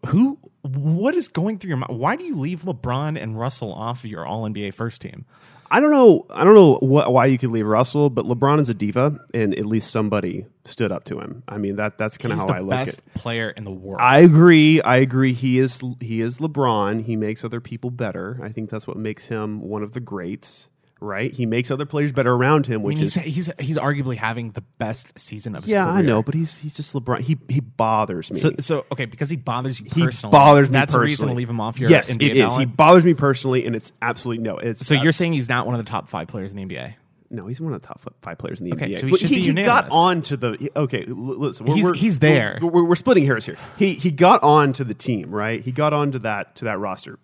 [0.07, 0.37] Who?
[0.61, 1.97] What is going through your mind?
[1.97, 5.25] Why do you leave LeBron and Russell off your All NBA first team?
[5.69, 6.25] I don't know.
[6.29, 9.53] I don't know what, why you could leave Russell, but LeBron is a diva, and
[9.53, 11.43] at least somebody stood up to him.
[11.47, 12.85] I mean that that's kind of how I look at.
[12.85, 13.99] Best player in the world.
[14.01, 14.81] I agree.
[14.81, 15.33] I agree.
[15.33, 17.03] He is he is LeBron.
[17.03, 18.39] He makes other people better.
[18.41, 20.69] I think that's what makes him one of the greats
[20.99, 21.31] right?
[21.31, 24.15] He makes other players better around him, which I mean, he's, is he's he's arguably
[24.15, 25.95] having the best season of his yeah, career.
[25.97, 27.21] I know, but he's he's just LeBron.
[27.21, 28.39] He he bothers me.
[28.39, 30.31] So, so okay, because he bothers you he personally.
[30.31, 30.73] bothers me.
[30.73, 31.03] That's personally.
[31.03, 32.55] a reason to leave him off your yes, NBA it is.
[32.55, 34.57] He bothers me personally, and it's absolutely no.
[34.57, 36.65] It's so uh, you're saying he's not one of the top five players in the
[36.65, 36.95] NBA?
[37.29, 38.99] no, he's one of the top five players in the Okay, NBA.
[38.99, 41.03] so he should be he got on to the okay.
[41.07, 42.59] Listen, we're, He's- we're- he's there.
[42.61, 43.57] We're, we're, we're splitting hairs here.
[43.77, 45.61] He he got on to the team, right?
[45.61, 47.19] He got on to that to that roster.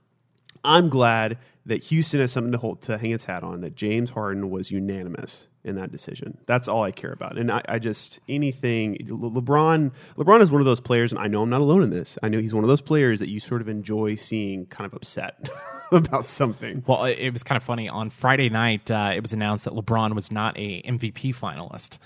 [0.63, 3.61] I'm glad that Houston has something to hold to hang its hat on.
[3.61, 6.38] That James Harden was unanimous in that decision.
[6.45, 7.38] That's all I care about.
[7.38, 9.91] And I, I just anything Le- LeBron.
[10.18, 12.18] LeBron is one of those players, and I know I'm not alone in this.
[12.22, 14.93] I know he's one of those players that you sort of enjoy seeing kind of
[14.93, 15.49] upset
[15.91, 16.84] about something.
[16.86, 17.88] Well, it, was kind of funny.
[17.88, 21.97] On Friday night, uh, it was announced that LeBron was not a MVP finalist,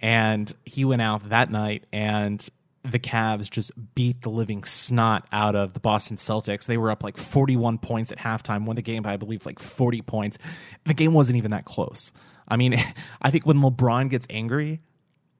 [0.00, 2.46] and he went out that night and.
[2.90, 6.66] The Cavs just beat the living snot out of the Boston Celtics.
[6.66, 9.58] They were up like 41 points at halftime, won the game by, I believe, like
[9.58, 10.38] 40 points.
[10.84, 12.12] The game wasn't even that close.
[12.48, 12.76] I mean,
[13.22, 14.80] I think when LeBron gets angry,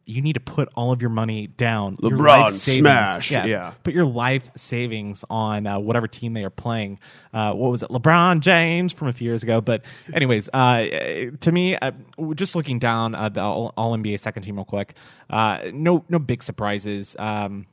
[0.09, 1.97] you need to put all of your money down.
[2.01, 3.45] Your LeBron life savings- smash, yeah.
[3.83, 7.01] Put your life savings on uh, whatever team they are playing.
[7.35, 7.91] Uh, what was it?
[7.91, 9.61] LeBron James from a few years ago.
[9.61, 9.83] But,
[10.15, 10.87] anyways, uh,
[11.41, 11.91] to me, uh,
[12.37, 14.95] just looking down uh, the All, All NBA second team real quick,
[15.29, 17.17] uh, no, no big surprises.
[17.19, 17.67] Um,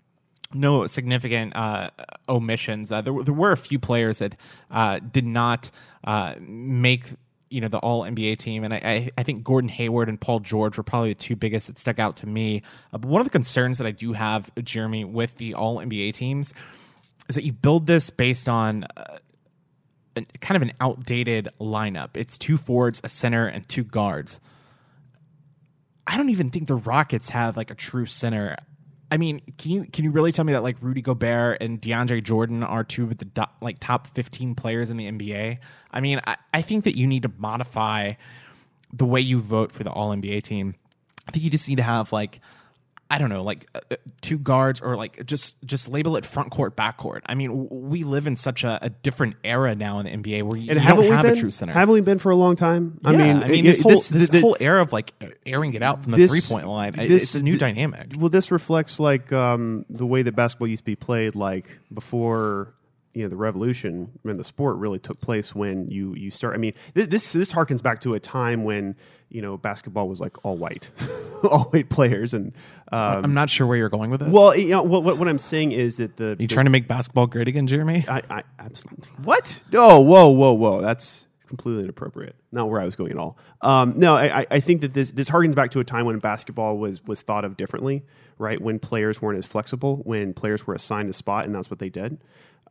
[0.56, 1.90] no significant uh,
[2.30, 2.92] omissions.
[2.92, 4.36] Uh, there, were- there were a few players that
[4.72, 5.70] uh, did not
[6.04, 7.06] uh, make
[7.54, 10.39] you know the All NBA team, and I, I, I think Gordon Hayward and Paul
[10.39, 12.64] George were probably the two biggest that stuck out to me.
[12.91, 16.16] Uh, but one of the concerns that I do have, Jeremy, with the All NBA
[16.16, 16.54] teams
[17.30, 18.86] is that you build this based on.
[18.97, 19.18] Uh,
[20.16, 22.18] an, kind of an outdated lineup.
[22.18, 24.39] It's two forwards, a center, and two guards.
[26.06, 28.58] I don't even think the Rockets have like a true center.
[29.14, 32.24] I mean, can you can you really tell me that like Rudy Gobert and DeAndre
[32.24, 35.59] Jordan are two of the do, like top fifteen players in the NBA?
[35.91, 38.14] I mean, I, I think that you need to modify
[38.91, 40.74] the way you vote for the All NBA team.
[41.28, 42.41] I think you just need to have like
[43.14, 46.49] I don't know, like uh, uh, two guards or like just just label it front
[46.49, 47.22] court, back court.
[47.28, 50.41] I mean, w- we live in such a, a different era now in the NBA
[50.43, 51.34] where you, And you don't have been?
[51.34, 51.74] a true center.
[51.74, 52.99] Haven't we been for a long time?
[53.05, 55.14] I mean, I mean, it- this it- whole this, the- whole era of like
[55.45, 58.14] airing it out from the this- three point line, this- it's a new dynamic.
[58.18, 62.74] Well, this reflects like um, the way that basketball used to be played, like before
[63.14, 65.53] you know the revolution when the sport really took place.
[65.53, 68.95] When you you start, I mean, this this, this harkens back to a time when
[69.30, 70.89] you know basketball was like all white,
[71.43, 72.53] all white players, and
[72.91, 74.34] um, I'm not sure where you're going with this.
[74.34, 76.72] well, you know what, what what I'm saying is that the you the- trying to
[76.72, 78.05] make basketball great again, Jeremy?
[78.07, 79.61] I, I absolutely what?
[79.72, 80.82] No, whoa, whoa, whoa.
[80.82, 82.36] That's completely inappropriate.
[82.51, 83.38] Not where I was going at all.
[83.61, 86.18] Um, no, I, I- I think that this this harkens back to a time when
[86.18, 88.03] basketball was was thought of differently,
[88.39, 88.59] right?
[88.59, 91.89] When players weren't as flexible, when players were assigned a spot, and that's what they
[91.89, 92.18] did.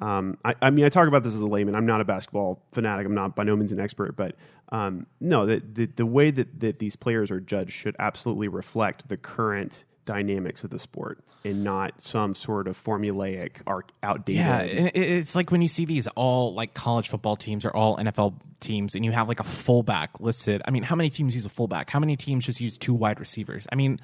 [0.02, 1.76] Um, I, I, mean, I talk about this as a layman.
[1.76, 3.06] I'm not a basketball fanatic.
[3.06, 4.34] I'm not by no means an expert, but
[4.70, 9.08] um, no, the, the, the way that, that these players are judged should absolutely reflect
[9.08, 14.40] the current dynamics of the sport and not some sort of formulaic or outdated.
[14.40, 18.34] Yeah, it's like when you see these all like college football teams or all NFL
[18.58, 20.62] teams, and you have like a fullback listed.
[20.66, 21.90] I mean, how many teams use a fullback?
[21.90, 23.66] How many teams just use two wide receivers?
[23.70, 24.00] I mean,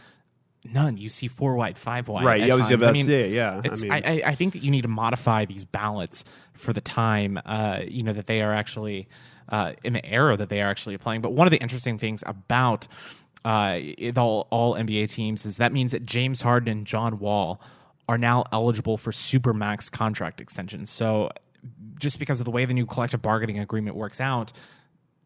[0.73, 0.97] none.
[0.97, 2.25] You see four wide, five wide.
[2.25, 2.41] Right.
[2.43, 3.31] Yeah, I was about I mean, say.
[3.31, 3.61] Yeah.
[3.65, 7.41] I, mean, I, I, think that you need to modify these ballots for the time.
[7.45, 9.09] Uh, you know that they are actually
[9.49, 11.21] uh, in the era that they are actually playing.
[11.21, 12.87] But one of the interesting things about
[13.45, 13.79] uh,
[14.17, 17.61] all all NBA teams is that means that James Harden and John Wall
[18.09, 20.91] are now eligible for supermax contract extensions.
[20.91, 21.31] So
[21.99, 24.53] just because of the way the new collective bargaining agreement works out,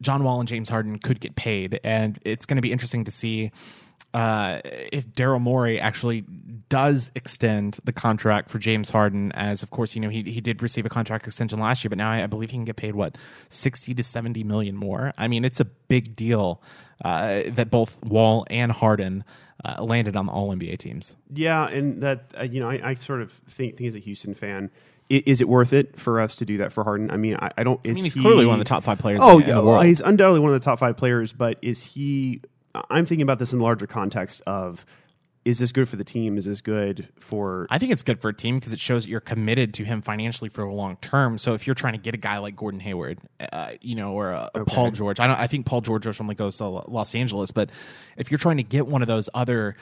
[0.01, 3.11] John Wall and James Harden could get paid, and it's going to be interesting to
[3.11, 3.53] see
[4.15, 6.25] uh, if Daryl Morey actually
[6.69, 10.63] does extend the contract for James Harden, as of course you know he he did
[10.63, 12.95] receive a contract extension last year, but now I, I believe he can get paid
[12.95, 13.17] what
[13.49, 15.13] sixty to seventy million more.
[15.17, 16.63] I mean, it's a big deal
[17.05, 19.25] uh, that both Wall and Harden
[19.65, 21.17] uh, landed on the All NBA teams.
[21.33, 24.35] Yeah, and that uh, you know I, I, sort of think think as a Houston
[24.35, 24.71] fan.
[25.09, 27.11] Is it worth it for us to do that for Harden?
[27.11, 27.79] I mean, I, I don't.
[27.85, 29.21] I mean, he's he, clearly one of the top five players.
[29.23, 31.35] Oh, yeah, well, he's undoubtedly one of the top five players.
[31.35, 32.41] But is he
[32.75, 34.85] I'm thinking about this in the larger context of
[35.45, 36.37] is this good for the team?
[36.37, 37.67] Is this good for?
[37.69, 40.01] I think it's good for a team because it shows that you're committed to him
[40.01, 41.37] financially for a long term.
[41.39, 43.19] So if you're trying to get a guy like Gordon Hayward,
[43.53, 44.73] uh, you know, or a okay.
[44.73, 45.39] Paul George, I don't.
[45.39, 47.71] I think Paul George only goes to Los Angeles, but
[48.17, 49.77] if you're trying to get one of those other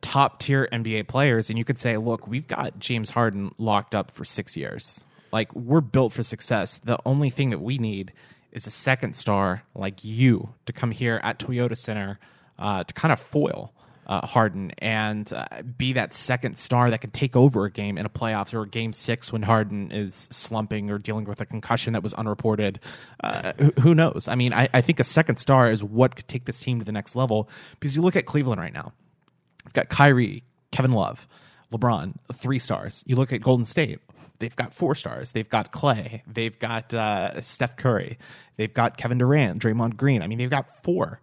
[0.00, 4.12] top tier NBA players, and you could say, look, we've got James Harden locked up
[4.12, 5.04] for six years.
[5.32, 6.78] Like we're built for success.
[6.84, 8.12] The only thing that we need
[8.52, 12.18] is a second star like you to come here at Toyota Center
[12.58, 13.72] uh, to kind of foil
[14.06, 18.04] uh, Harden and uh, be that second star that can take over a game in
[18.04, 21.92] a playoffs or a game six when Harden is slumping or dealing with a concussion
[21.92, 22.80] that was unreported.
[23.22, 24.26] Uh, who, who, knows?
[24.28, 26.84] I mean, I, I, think a second star is what could take this team to
[26.84, 27.48] the next level
[27.78, 28.92] because you look at Cleveland right now.
[29.64, 30.42] You've got Kyrie,
[30.72, 31.28] Kevin Love,
[31.72, 33.04] LeBron, three stars.
[33.06, 34.00] You look at Golden State,
[34.42, 35.32] they've got four stars.
[35.32, 36.24] They've got Clay.
[36.26, 38.18] They've got uh, Steph Curry.
[38.56, 40.20] They've got Kevin Durant, Draymond Green.
[40.20, 41.20] I mean, they've got four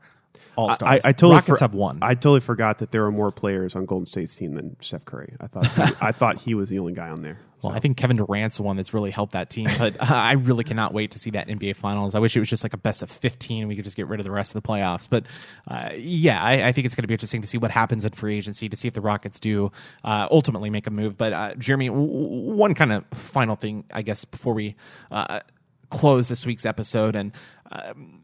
[0.56, 1.02] all stars.
[1.04, 2.00] I, I, totally Rockets for, have one.
[2.02, 5.36] I totally forgot that there were more players on Golden State's team than Steph Curry.
[5.40, 7.40] I thought he, I thought he was the only guy on there.
[7.62, 9.70] Well, I think Kevin Durant's the one that's really helped that team.
[9.78, 12.16] But uh, I really cannot wait to see that NBA Finals.
[12.16, 14.08] I wish it was just like a best of 15 and we could just get
[14.08, 15.08] rid of the rest of the playoffs.
[15.10, 15.26] But
[15.68, 18.12] uh, yeah, I, I, think it's going to be interesting to see what happens in
[18.12, 19.72] free agency, to see if the Rockets do
[20.04, 21.18] uh, ultimately make a move.
[21.18, 24.76] But uh, Jeremy, w- one kind of final thing, I guess, before we
[25.12, 25.42] uh,
[25.90, 27.16] close this week's episode.
[27.16, 27.34] And
[27.72, 28.22] um,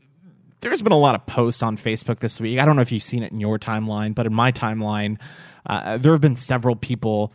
[0.62, 2.60] there's been a lot of posts on Facebook this week.
[2.60, 5.20] I don't know if you've seen it in your timeline, but in my timeline,
[5.66, 7.34] uh, there have been several people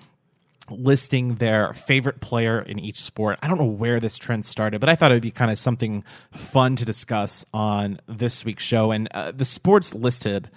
[0.70, 3.38] listing their favorite player in each sport.
[3.42, 5.58] I don't know where this trend started, but I thought it would be kind of
[5.58, 8.90] something fun to discuss on this week's show.
[8.92, 10.48] And uh, the sports listed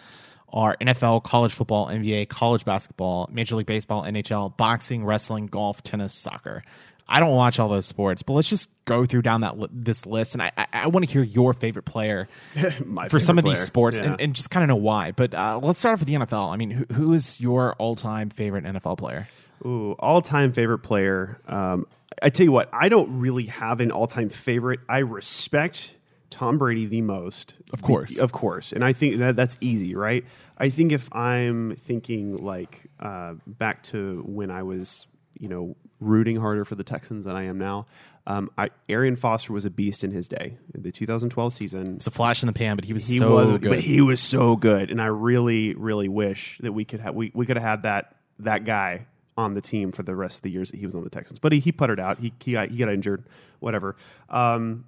[0.49, 6.14] are NFL, college football, NBA, college basketball, Major League Baseball, NHL, boxing, wrestling, golf, tennis,
[6.14, 6.64] soccer.
[7.07, 10.05] I don't watch all those sports, but let's just go through down that li- this
[10.05, 12.30] list, and I, I, I want to hear your favorite player
[13.09, 14.05] for some of these sports, yeah.
[14.05, 15.11] and, and, just kind of know why.
[15.11, 16.53] But uh, let's start off with the NFL.
[16.53, 19.28] I mean, who, who is your all-time favorite NFL player?
[19.66, 21.39] Ooh, all-time favorite player.
[21.47, 21.88] Um,
[22.22, 24.80] I tell you what, I don't really have an all-time favorite.
[24.88, 25.95] I respect
[26.30, 30.26] Tom Brady the most, of course, of course, and I think that that's easy, right?
[30.58, 35.06] I think if I'm thinking like uh, back to when I was,
[35.39, 37.86] you know, rooting harder for the Texans than I am now.
[38.26, 40.58] Um, I, Arian Foster was a beast in his day.
[40.74, 43.60] The 2012 season, it's a flash in the pan, but he was he so was,
[43.60, 43.70] good.
[43.70, 47.32] But he was so good, and I really, really wish that we could have we,
[47.34, 50.51] we could have had that that guy on the team for the rest of the
[50.51, 51.39] years that he was on the Texans.
[51.39, 52.19] But he, he puttered out.
[52.19, 53.23] He he got, he got injured.
[53.59, 53.95] Whatever.
[54.29, 54.86] Um,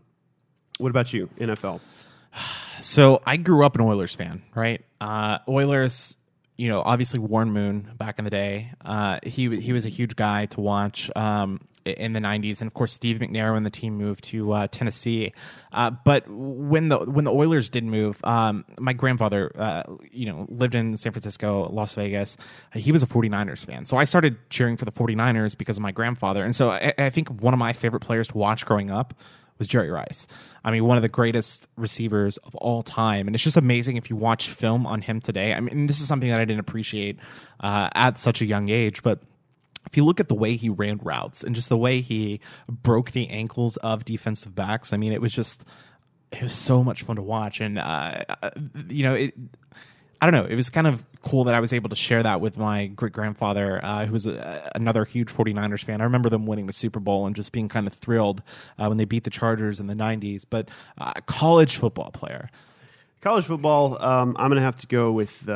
[0.78, 1.80] what about you, NFL?
[2.82, 4.84] So I grew up an Oilers fan, right?
[5.00, 6.18] Uh, Oilers
[6.58, 8.72] you know, obviously Warren Moon back in the day.
[8.84, 12.74] Uh, he he was a huge guy to watch um, in the '90s, and of
[12.74, 15.34] course Steve McNair when the team moved to uh, Tennessee.
[15.72, 20.46] Uh, but when the when the Oilers did move, um, my grandfather, uh, you know,
[20.50, 22.38] lived in San Francisco, Las Vegas.
[22.74, 25.92] He was a 49ers fan, so I started cheering for the 49ers because of my
[25.92, 26.44] grandfather.
[26.44, 29.14] And so I, I think one of my favorite players to watch growing up
[29.58, 30.28] was Jerry Rice.
[30.64, 33.28] I mean, one of the greatest receivers of all time.
[33.28, 35.54] And it's just amazing if you watch film on him today.
[35.54, 37.20] I mean, this is something that I didn't appreciate
[37.60, 39.22] uh, at such a young age, but
[39.86, 43.12] if you look at the way he ran routes and just the way he broke
[43.12, 45.66] the ankles of defensive backs, I mean, it was just
[46.32, 47.62] it was so much fun to watch.
[47.62, 48.52] And uh, uh
[48.90, 49.34] you know, it,
[50.22, 50.50] I don't know.
[50.50, 53.14] It was kind of cool that I was able to share that with my great
[53.14, 56.02] grandfather, uh, who was a, another huge 49ers fan.
[56.02, 58.42] I remember them winning the Super Bowl and just being kind of thrilled
[58.78, 60.46] uh, when they beat the Chargers in the 90s.
[60.50, 62.50] But uh, college football player.
[63.22, 65.48] College football, um, I'm going to have to go with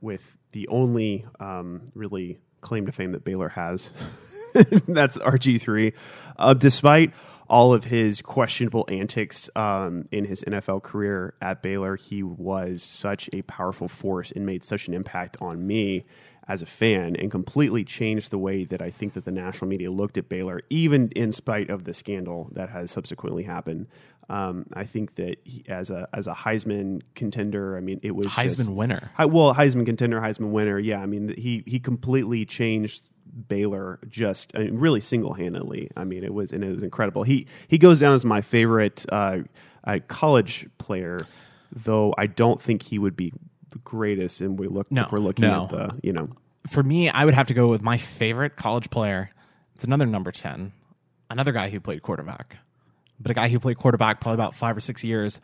[0.00, 3.90] with the only um, really claim to fame that Baylor has.
[4.88, 5.92] That's RG three.
[6.38, 7.12] Uh, despite
[7.48, 13.30] all of his questionable antics um, in his NFL career at Baylor, he was such
[13.32, 16.04] a powerful force and made such an impact on me
[16.48, 19.90] as a fan and completely changed the way that I think that the national media
[19.90, 23.88] looked at Baylor, even in spite of the scandal that has subsequently happened.
[24.28, 28.26] Um, I think that he, as a as a Heisman contender, I mean, it was
[28.26, 29.10] Heisman just, winner.
[29.18, 30.78] I, well, Heisman contender, Heisman winner.
[30.78, 33.04] Yeah, I mean, he he completely changed
[33.48, 35.90] Baylor just I mean, really single handedly.
[35.96, 37.22] I mean, it was and it was incredible.
[37.22, 39.38] He he goes down as my favorite uh,
[39.84, 41.20] uh, college player,
[41.72, 43.32] though I don't think he would be
[43.76, 44.40] the greatest.
[44.40, 45.64] And we look No, if we're looking no.
[45.64, 46.28] at the you know
[46.68, 49.30] For me, I would have to go with my favorite college player.
[49.74, 50.72] It's another number 10,
[51.30, 52.56] another guy who played quarterback,
[53.20, 55.38] but a guy who played quarterback probably about five or six years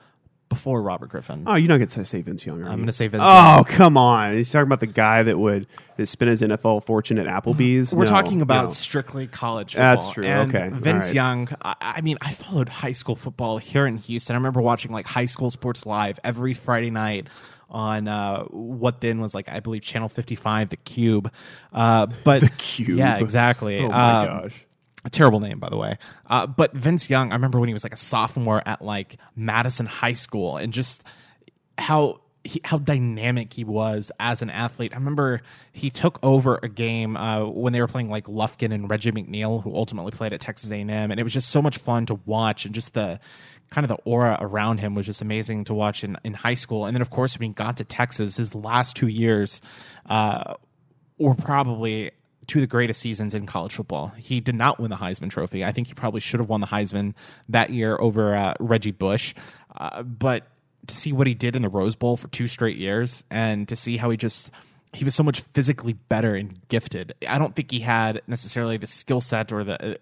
[0.48, 1.44] before Robert Griffin.
[1.46, 2.62] Oh, you're not going to say Vince Young.
[2.64, 3.22] I'm going to say Vince.
[3.26, 4.34] Oh, come on!
[4.34, 5.66] He's talking about the guy that would
[5.96, 7.94] that spent his NFL fortune at Applebee's.
[7.94, 8.70] We're No, talking about no.
[8.70, 9.94] strictly college football.
[9.96, 10.24] That's true.
[10.24, 10.68] And Okay.
[10.70, 11.14] Vince right.
[11.14, 14.34] Young, I, I mean, I followed high school football here in Houston.
[14.34, 17.28] I remember watching like high school sports live every Friday night
[17.72, 21.32] on uh, what then was like, I believe, Channel 55, The Cube.
[21.72, 22.90] Uh, but The Cube.
[22.98, 23.80] Yeah, exactly.
[23.80, 24.64] Oh my Um, gosh.
[25.04, 27.82] a terrible name by the way uh, but vince young i remember when he was
[27.82, 31.02] like a sophomore at like madison high school and just
[31.76, 35.40] how he, how dynamic he was as an athlete i remember
[35.72, 39.60] he took over a game uh, when they were playing like lufkin and reggie mcneal
[39.64, 42.64] who ultimately played at texas a&m and it was just so much fun to watch
[42.64, 43.18] and just the
[43.72, 46.84] kind of the aura around him was just amazing to watch in, in high school
[46.86, 49.62] and then of course when he got to texas his last two years
[50.06, 50.54] uh,
[51.18, 52.10] were probably
[52.46, 54.08] two of the greatest seasons in college football.
[54.16, 55.64] He did not win the Heisman Trophy.
[55.64, 57.14] I think he probably should have won the Heisman
[57.48, 59.34] that year over uh, Reggie Bush.
[59.76, 60.46] Uh, but
[60.88, 63.76] to see what he did in the Rose Bowl for two straight years and to
[63.76, 64.50] see how he just
[64.92, 67.14] he was so much physically better and gifted.
[67.26, 69.98] I don't think he had necessarily the skill set or the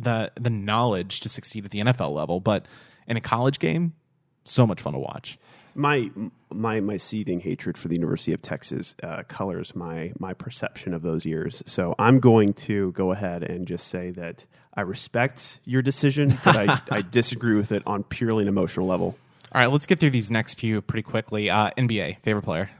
[0.00, 2.66] the the knowledge to succeed at the NFL level, but
[3.06, 3.94] in a college game,
[4.44, 5.38] so much fun to watch.
[5.74, 6.10] my
[6.50, 11.02] my my seething hatred for the University of Texas uh, colors my my perception of
[11.02, 11.62] those years.
[11.66, 14.44] So I'm going to go ahead and just say that
[14.74, 19.16] I respect your decision, but I, I disagree with it on purely an emotional level.
[19.52, 21.48] All right, let's get through these next few pretty quickly.
[21.48, 22.70] Uh, NBA favorite player.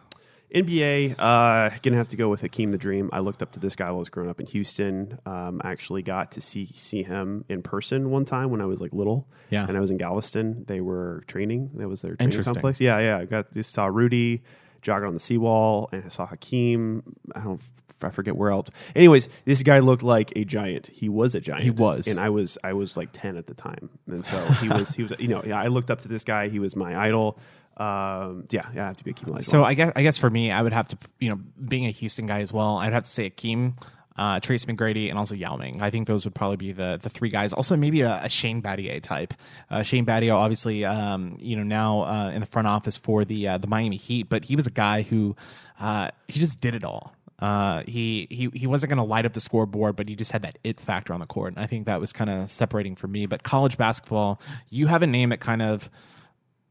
[0.54, 3.10] NBA, uh, gonna have to go with Hakeem the Dream.
[3.12, 5.18] I looked up to this guy while I was growing up in Houston.
[5.26, 8.80] Um, I actually got to see see him in person one time when I was
[8.80, 9.26] like little.
[9.50, 9.66] Yeah.
[9.66, 10.64] and I was in Galveston.
[10.66, 11.70] They were training.
[11.74, 12.80] That was their training complex.
[12.80, 13.18] Yeah, yeah.
[13.18, 14.42] I got just saw Rudy
[14.82, 17.02] jogging on the seawall, and I saw Hakeem.
[17.34, 17.60] I don't.
[18.02, 18.68] I forget where else.
[18.94, 20.86] Anyways, this guy looked like a giant.
[20.86, 21.64] He was a giant.
[21.64, 22.06] He was.
[22.06, 25.02] and I was I was like ten at the time, and so he was he
[25.02, 25.12] was.
[25.18, 25.60] You know, yeah.
[25.60, 26.48] I looked up to this guy.
[26.48, 27.38] He was my idol.
[27.76, 28.84] Um, yeah, yeah.
[28.84, 29.44] I have to be Hakeem Olajuwon.
[29.44, 31.90] So I guess I guess for me, I would have to you know being a
[31.90, 33.78] Houston guy as well, I'd have to say Akeem,
[34.16, 35.82] uh, Tracy McGrady, and also Yao Ming.
[35.82, 37.52] I think those would probably be the the three guys.
[37.52, 39.34] Also maybe a, a Shane Battier type.
[39.70, 43.48] Uh, Shane Battier, obviously, um, you know now uh, in the front office for the
[43.48, 45.36] uh, the Miami Heat, but he was a guy who
[45.78, 47.12] uh, he just did it all.
[47.38, 50.42] Uh, he he he wasn't going to light up the scoreboard, but he just had
[50.42, 53.08] that it factor on the court, and I think that was kind of separating for
[53.08, 53.26] me.
[53.26, 55.90] But college basketball, you have a name that kind of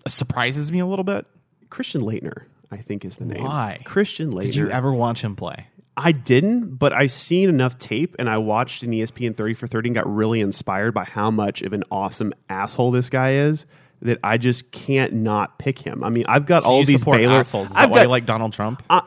[0.08, 1.26] surprises me a little bit.
[1.70, 3.44] Christian Laettner, I think is the name.
[3.44, 3.80] Why?
[3.86, 4.42] Christian Laettner.
[4.42, 5.68] Did you ever watch him play?
[5.98, 9.90] I didn't, but I've seen enough tape and I watched an ESPN 30 for 30
[9.90, 13.66] and got really inspired by how much of an awesome asshole this guy is
[14.02, 16.04] that I just can't not pick him.
[16.04, 17.72] I mean, I've got So all these Baylor assholes.
[17.72, 18.84] Is I've got you like Donald Trump?
[18.90, 19.02] uh,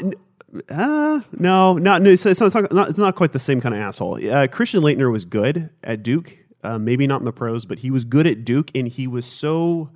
[0.70, 2.10] uh, no, not no.
[2.10, 4.26] It's, it's, not, not, it's not quite the same kind of asshole.
[4.26, 6.38] Uh, Christian Laettner was good at Duke.
[6.64, 9.26] Uh, maybe not in the pros, but he was good at Duke, and he was
[9.26, 9.90] so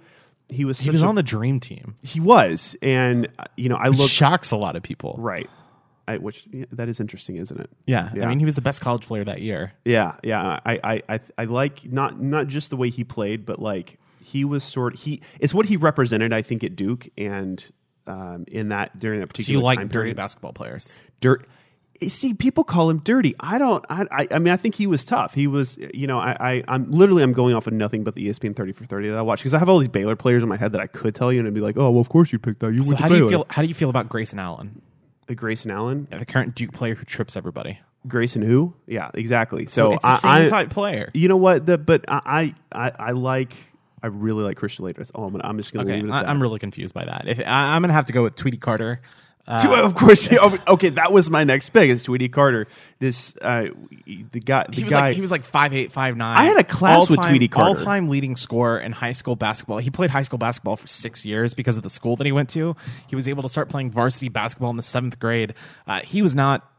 [0.53, 1.95] he was He was a- on the dream team.
[2.03, 5.17] he was, and uh, you know I look shocks a lot of people.
[5.19, 5.49] right.
[6.09, 7.71] I, which yeah, that is interesting, isn't it?
[7.87, 8.11] Yeah.
[8.13, 8.25] Yeah.
[8.25, 9.73] I mean, he was the best college player that year.
[9.85, 10.59] Yeah, yeah.
[10.67, 14.45] I, I, I, I like not not just the way he played, but like he
[14.45, 14.97] was sort.
[14.97, 17.65] He it's what he represented, I think, at Duke, and
[18.09, 20.17] um, in that during that So particular you like time dirty period.
[20.17, 20.99] basketball players.
[21.21, 21.47] dirt.
[22.09, 23.35] See, people call him dirty.
[23.41, 23.85] I don't.
[23.91, 25.35] I, I, I mean, I think he was tough.
[25.35, 28.29] He was, you know, I, I, I'm literally, I'm going off of nothing but the
[28.29, 30.49] ESPN 30 for 30 that I watch because I have all these Baylor players in
[30.49, 32.33] my head that I could tell you and it'd be like, oh, well, of course
[32.33, 32.73] you picked that.
[32.73, 33.47] You So to how do you feel?
[33.51, 34.81] How do you feel about Grayson Allen,
[35.29, 37.79] Uh, Grayson Allen, the current Duke player who trips everybody?
[38.09, 38.75] Grayson who?
[38.87, 39.67] Yeah, exactly.
[39.67, 41.11] So, So, it's the same I, type player.
[41.15, 41.67] You know what?
[41.67, 43.53] The, but I, I, I like
[44.03, 45.09] I really like Christian Laettner.
[45.15, 46.29] Oh, I'm, I'm just going to Okay, leave it at I, that.
[46.29, 47.29] I'm really confused by that.
[47.29, 49.01] If I, I'm gonna have to go with Tweety Carter.
[49.47, 50.29] Uh, Two- of course.
[50.33, 51.91] oh, okay, that was my next pick.
[51.91, 52.69] Is Tweety Carter?
[53.01, 53.67] This uh,
[54.07, 54.67] the guy.
[54.69, 55.01] The he was guy.
[55.09, 56.37] like he was like five eight five nine.
[56.39, 57.69] I had a class with Tweety Carter.
[57.71, 59.79] All time leading scorer in high school basketball.
[59.79, 62.51] He played high school basketball for six years because of the school that he went
[62.51, 62.77] to.
[63.09, 65.55] He was able to start playing varsity basketball in the seventh grade.
[65.89, 66.72] Uh, he was not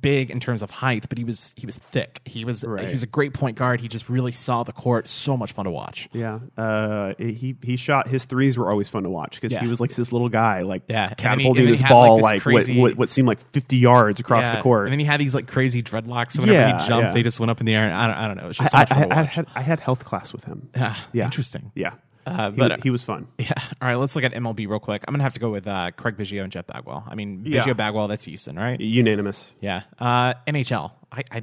[0.00, 2.20] big in terms of height, but he was he was thick.
[2.24, 2.86] He was Right.
[2.86, 3.80] he was a great point guard.
[3.80, 5.08] He just really saw the court.
[5.08, 6.08] So much fun to watch.
[6.12, 9.60] Yeah, uh, he he shot his threes were always fun to watch because Yeah.
[9.60, 11.90] he was like this little guy, like Yeah, and then he- and catapulting his like,
[11.90, 14.84] ball this like, crazy- what, what what seemed like fifty yards across Yeah, the court.
[14.86, 16.32] And then he had these like crazy dreadlocks.
[16.32, 17.84] So whenever Yeah, he jumped, they just went up in the air.
[17.84, 18.44] And I don't, I don't know.
[18.44, 20.32] It was just so I, much fun I, to I had I had health class
[20.32, 20.68] with him.
[20.74, 21.70] Yeah, yeah, interesting.
[21.74, 21.92] Yeah,
[22.26, 23.26] Uh, but, wa- he was fun.
[23.38, 23.52] Yeah.
[23.82, 23.96] All right.
[23.96, 25.02] Let's look at MLB real quick.
[25.06, 27.04] I'm gonna have to go with uh, Craig Biggio and Jeff Bagwell.
[27.08, 27.62] I mean, Yeah.
[27.62, 28.08] Biggio Bagwell.
[28.08, 28.80] That's Houston, right?
[28.80, 29.50] Unanimous.
[29.60, 29.82] Yeah.
[29.98, 30.92] Uh, NHL.
[31.12, 31.42] I, I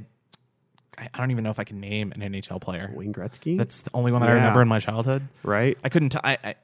[0.98, 2.92] I don't even know if I can name an NHL player.
[2.94, 3.58] Wayne Gretzky.
[3.58, 5.24] That's the only one that I remember in my childhood.
[5.44, 5.78] right.
[5.84, 6.10] I couldn't.
[6.10, 6.56] T- I, I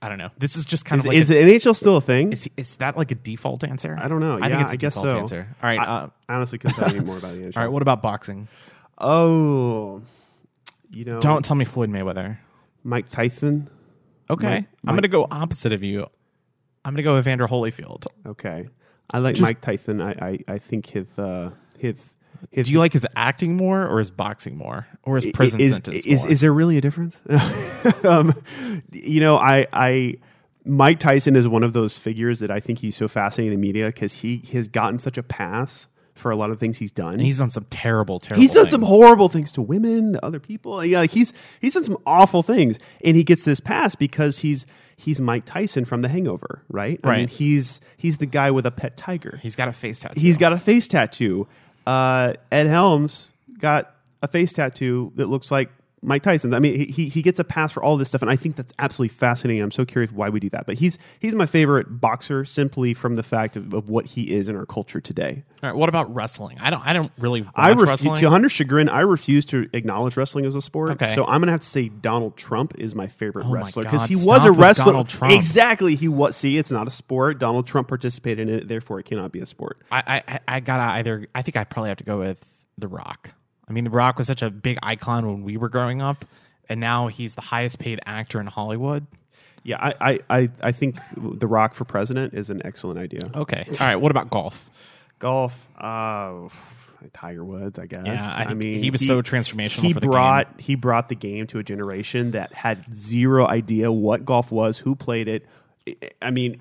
[0.00, 0.30] I don't know.
[0.38, 2.32] This is just kind Is, of like is a- the NHL still a thing?
[2.32, 3.96] is, is that like a default answer?
[4.00, 4.38] I don't know.
[4.40, 5.18] I yeah, think it's a I guess so.
[5.18, 5.48] answer.
[5.62, 5.78] All right.
[5.80, 7.52] I, uh, I honestly couldn't tell you more about the NHL.
[7.56, 7.72] all right.
[7.72, 8.46] What about boxing?
[8.98, 10.02] Oh,
[10.90, 12.38] you know, Don't tell me Floyd Mayweather.
[12.88, 13.68] Mike Tyson.
[14.30, 14.46] Okay.
[14.46, 16.06] Mike- I'm going to go opposite of you.
[16.84, 18.06] I'm going to go Evander Holyfield.
[18.26, 18.68] Okay,
[19.10, 20.00] I like Just- Mike Tyson.
[20.00, 21.96] I, I I think his uh his
[22.50, 25.72] his Do you like his acting more or his boxing more or his prison is,
[25.72, 26.32] sentence is, more?
[26.32, 27.18] is there really a difference?
[28.04, 28.32] um,
[28.92, 30.18] you know, I, I,
[30.64, 33.66] Mike Tyson is one of those figures that I think he's so fascinating in the
[33.66, 35.87] media because he has gotten such a pass
[36.18, 37.14] for a lot of things he's done.
[37.14, 38.72] and he's done some terrible, terrible He's done things.
[38.72, 40.84] some horrible things to women, to other people.
[40.84, 44.66] Yeah, like he's he's done some awful things, and he gets this pass because he's
[44.96, 46.98] he's Mike Tyson from The Hangover, right?
[47.04, 47.28] I mean, Right.
[47.30, 49.38] he's he's the guy with a pet tiger.
[49.42, 50.20] He's got a face tattoo.
[50.20, 51.46] He's got a face tattoo.
[51.86, 55.70] Uh, Ed Helms got a face tattoo that looks like
[56.02, 56.54] Mike Tyson's.
[56.54, 58.56] I mean, he- he he gets a pass for all this stuff, and I think
[58.56, 59.62] that's absolutely fascinating.
[59.62, 60.64] I'm so curious why we do that.
[60.66, 64.48] But he's he's my favorite boxer simply from the fact of, of what he is
[64.48, 65.42] in our culture today.
[65.62, 65.76] All right.
[65.76, 66.56] What about wrestling?
[66.60, 66.86] I don't.
[66.86, 68.16] I don't really I refuse wrestling.
[68.20, 68.88] to Hunter's chagrin.
[68.88, 70.90] I refuse to acknowledge wrestling as a sport.
[70.92, 71.14] Okay.
[71.14, 74.14] So I'm gonna have to say Donald Trump is my favorite Oh wrestler because he
[74.16, 75.04] was a wrestler.
[75.24, 75.94] Exactly.
[75.96, 76.36] He was.
[76.36, 77.38] See, it's not a sport.
[77.40, 78.68] Donald Trump participated in it.
[78.68, 79.78] Therefore, it cannot be a sport.
[79.90, 81.26] I, I I gotta either.
[81.34, 82.44] I think I probably have to go with
[82.78, 83.30] The Rock.
[83.68, 86.24] I mean, The Rock was such a big icon when we were growing up,
[86.68, 89.06] and now he's the highest paid actor in Hollywood.
[89.64, 93.20] Yeah, I, I, I, I think The Rock for president is an excellent idea.
[93.34, 93.66] Okay.
[93.80, 93.96] All right.
[93.96, 94.70] What about golf?
[95.18, 96.48] Golf, uh,
[97.12, 98.06] Tiger Woods, I guess.
[98.06, 101.46] Yeah, I think he was so transformational He for the brought he brought the game
[101.48, 105.46] to a generation that had zero idea what golf was, who played it.
[105.88, 106.60] I- I mean,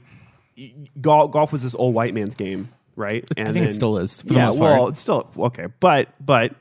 [1.00, 3.24] golf golf was this old white man's game, right?
[3.38, 6.54] I think it still is, yeah, well, it's still okay, but but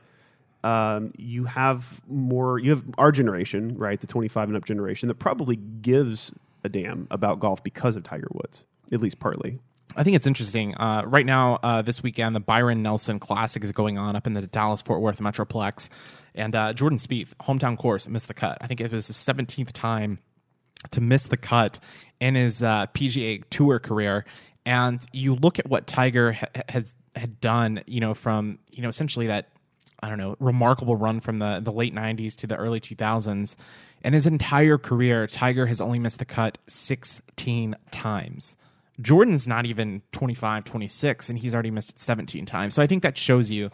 [0.66, 2.58] um, you have more.
[2.58, 4.00] You have our generation, right?
[4.00, 6.32] The twenty-five and up generation that probably gives
[6.64, 9.60] a damn about golf because of Tiger Woods, at least partly.
[9.94, 10.74] I think it's interesting.
[10.74, 14.32] Uh, right now, uh, this weekend, the Byron Nelson Classic is going on up in
[14.32, 15.88] the Dallas Fort Worth Metroplex,
[16.34, 18.58] and uh, Jordan Spieth, hometown course, missed the cut.
[18.60, 20.18] I think it was his seventeenth time
[20.90, 21.78] to miss the cut
[22.18, 24.24] in his uh, PGA Tour career.
[24.64, 28.88] And you look at what Tiger ha- has had done, you know, from you know
[28.88, 29.50] essentially that
[30.00, 33.56] I don't know remarkable run from the the late '90s to the early 2000s,
[34.02, 38.56] and his entire career, Tiger has only missed the cut 16 times.
[39.00, 42.74] Jordan's not even 25, 26, and he's already missed it 17 times.
[42.74, 43.70] So I think that shows you,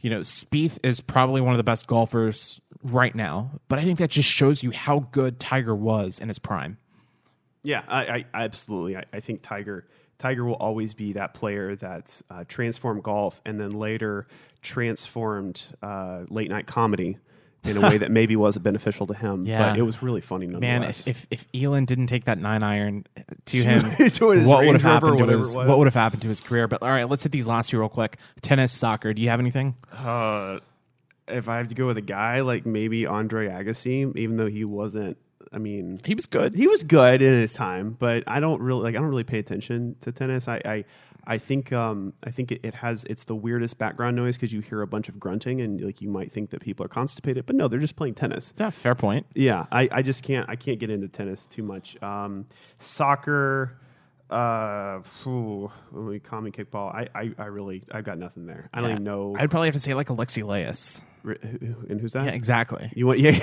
[0.00, 3.98] you know, Spieth is probably one of the best golfers right now, but I think
[3.98, 6.78] that just shows you how good Tiger was in his prime.
[7.62, 8.96] Yeah, I, I absolutely.
[8.96, 9.86] I, I think Tiger
[10.20, 14.26] Tiger will always be that player that uh, transformed golf and then later
[14.62, 17.18] transformed uh, late night comedy
[17.64, 19.44] in a way that maybe wasn't beneficial to him.
[19.50, 19.70] Yeah.
[19.70, 23.04] but it was really funny Man, if, if if Elin didn't take that nine iron
[23.46, 23.84] to him,
[24.46, 26.68] what would have happened to his what would have happened to his career?
[26.68, 28.16] But all right, let's hit these last two real quick.
[28.42, 29.12] Tennis, soccer.
[29.12, 29.74] Do you have anything?
[29.92, 30.60] uh,
[31.28, 34.64] if I have to go with a guy like maybe Andre Agassi, even though he
[34.64, 35.16] wasn't.
[35.52, 36.54] I mean, He was good.
[36.54, 38.94] he was good in his time, but I don't really like.
[38.94, 40.46] I don't really pay attention to tennis.
[40.46, 40.84] I I,
[41.26, 44.60] I think um I think it, it has it's the weirdest background noise because you
[44.60, 47.56] hear a bunch of grunting and like you might think that people are constipated, but
[47.56, 48.54] no, they're just playing tennis.
[48.58, 49.26] Yeah, fair point.
[49.34, 52.00] Yeah, I, I just can't I can't get into tennis too much.
[52.00, 52.46] Um,
[52.78, 53.76] soccer,
[54.30, 55.70] Uh, phew,
[56.24, 58.68] common kickball, I, I, I really, I've got nothing there.
[58.72, 59.34] I don't even know.
[59.38, 61.02] I'd probably have to say like Alexi Lalas.
[61.22, 62.24] And who's that?
[62.24, 62.90] Yeah, exactly.
[62.94, 63.18] You want?
[63.20, 63.38] Yeah,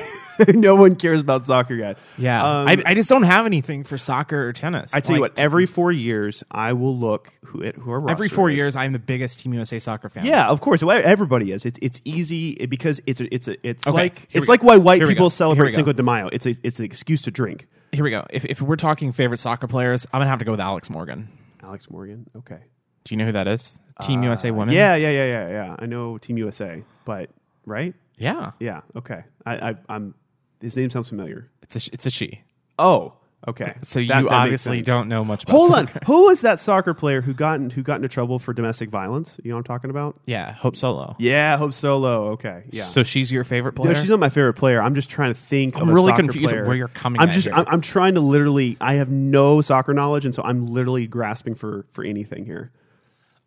[0.50, 1.98] no one cares about soccer yet.
[2.18, 4.94] Yeah, Um, I, I just don't have anything for soccer or tennis.
[4.94, 8.30] I tell you what, every four years I will look who at who our every
[8.30, 8.56] four is.
[8.58, 10.26] years, I'm the biggest Team USA soccer fan.
[10.26, 10.84] Yeah, of course.
[10.84, 11.66] Well, Everybody is.
[11.66, 15.02] It's it's easy because it's a, it's a, it's Okay, like it's like why white
[15.02, 15.30] Here people.
[15.32, 15.74] Celebrate.
[15.74, 16.30] Cinco de Mayo.
[16.32, 17.68] It's a, it's an excuse to drink.
[17.92, 18.26] Here we go.
[18.30, 21.30] If, if we're talking favorite soccer players, I'm gonna have to go with Alex Morgan.
[21.64, 22.30] Alex Morgan.
[22.36, 22.60] Okay.
[23.04, 23.80] Do you know who that is?
[24.02, 24.70] Team USA women.
[24.76, 25.76] Uh, Yeah, yeah, yeah, yeah, yeah.
[25.80, 27.30] I know Team USA, but
[27.66, 27.94] right?
[28.18, 28.52] yeah.
[28.60, 28.82] Yeah.
[28.96, 29.24] Okay.
[29.46, 30.14] I, I I'm.
[30.62, 31.50] His name sounds familiar.
[31.62, 32.42] It's a it's a she.
[32.78, 33.14] Oh.
[33.48, 33.74] Okay.
[33.84, 35.44] So you That- that obviously don't know much.
[35.44, 35.90] about Hold on.
[36.06, 39.38] Who was that soccer player who got in, who got into trouble for domestic violence?
[39.44, 40.20] You know what I'm talking about?
[40.26, 41.16] Yeah, Hope Solo.
[41.20, 42.32] Yeah, Hope Solo.
[42.32, 42.64] Okay.
[42.72, 42.84] Yeah.
[42.84, 43.94] So she's your favorite player?
[43.94, 44.82] No, she's not my favorite player.
[44.82, 45.76] I'm just trying to think.
[45.78, 46.66] I'm of a really soccer confused player.
[46.66, 47.30] where you're coming from.
[47.30, 47.48] I'm just.
[47.48, 48.76] I'm, I'm trying to literally.
[48.82, 52.72] I have no soccer knowledge, and so I'm literally grasping for for anything here.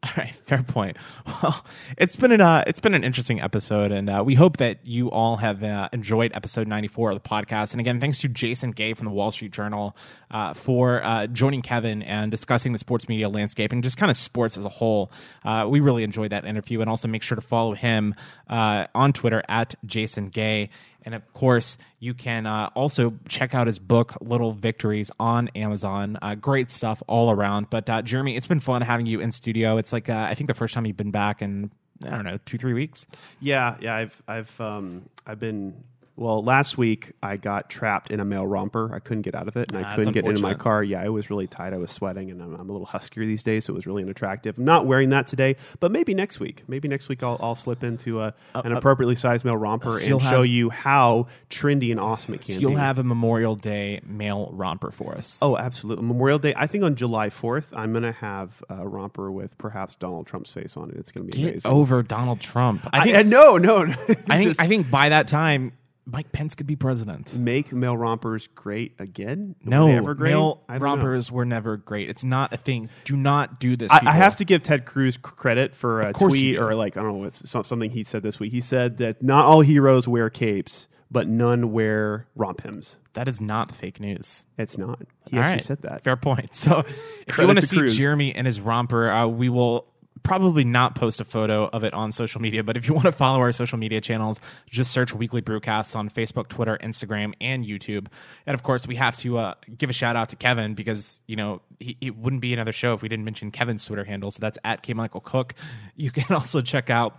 [0.05, 0.97] All right, fair point.
[1.43, 1.65] Well,
[1.97, 5.11] it's been an uh, it's been an interesting episode, and uh, we hope that you
[5.11, 7.73] all have uh, enjoyed episode ninety four of the podcast.
[7.73, 9.97] And again, thanks to Jason Gay from the Wall Street Journal
[10.31, 14.19] uh, for uh, joining Kevin and discussing the sports media landscape and just kind of
[14.19, 15.13] sports as a whole.
[15.45, 18.15] Uh, we really enjoyed that interview, and also make sure to follow him
[18.49, 20.69] on Twitter at Jason Gay.
[21.05, 26.19] And of course, you can uh, also check out his book, Little Victories, on Amazon.
[26.21, 27.71] Uh, great stuff all around.
[27.71, 29.77] But uh, Jeremy, it's been fun having you in studio.
[29.77, 31.71] It's like uh, I think the first time you've been back in
[32.05, 33.07] I don't know two three weeks.
[33.41, 33.95] Yeah, yeah.
[33.95, 35.75] I've I've um I've been
[36.17, 36.43] well.
[36.43, 38.95] Last week I got trapped in a male romper.
[38.95, 40.83] I couldn't get out of it, and Ah, I couldn't get into my car.
[40.83, 41.73] Yeah, it was really tight.
[41.73, 44.03] I was sweating, and I'm, I'm a little huskier these days, so it was really
[44.03, 44.59] unattractive.
[44.59, 46.63] I'm not wearing that today, but maybe next week.
[46.69, 50.13] Maybe next week I'll, I'll slip into a, an uh, appropriately sized male romper so
[50.15, 52.63] and show have- you how trendy and awesome it can So be.
[52.63, 55.39] you'll have a Memorial Day male romper for us.
[55.43, 56.05] Oh, absolutely.
[56.07, 56.55] Memorial Day.
[56.57, 60.51] I think on July 4th, I'm going to have a romper with perhaps Donald Trump's
[60.51, 60.97] face on it.
[60.97, 61.71] It's going to be get amazing.
[61.71, 62.87] over Donald Trump.
[62.93, 63.85] I I think I- no, no.
[63.85, 63.93] no.
[64.29, 65.73] I think Just I think by that time,
[66.11, 67.37] Mike Pence could be president.
[67.39, 69.55] make male rompers great again.
[69.65, 70.31] No, they ever great?
[70.31, 70.85] male don't know.
[70.85, 72.09] rompers were never great.
[72.09, 72.89] It's not a thing.
[73.05, 73.91] Do not do this.
[73.91, 77.23] I, I have to give Ted Cruz credit for a tweet or like I don't
[77.23, 77.31] know
[77.63, 78.53] something he said this week.
[78.53, 82.97] He said that not all heroes wear capes, but none wear RompHims.
[83.15, 84.47] That is not fake news.
[84.57, 85.01] It's not.
[85.29, 85.65] He All actually right.
[85.65, 86.05] said that.
[86.05, 86.55] Fair point.
[86.55, 86.85] So,
[87.27, 87.97] if you want to to see Cruz.
[87.97, 89.90] Jeremy and his romper, uh, we will
[90.23, 92.63] probably not post a photo of it on social media.
[92.63, 96.11] But if you want to follow our social media channels, just search Weekly Brewcast on
[96.11, 98.07] Facebook, Twitter, Instagram, and YouTube.
[98.47, 101.37] And of course, we have to uh, give a shout out to Kevin because you
[101.37, 104.31] know he, it wouldn't be another show if we didn't mention Kevin's Twitter handle.
[104.31, 105.55] So that's at K Michael Cook.
[105.97, 107.19] You can also check out.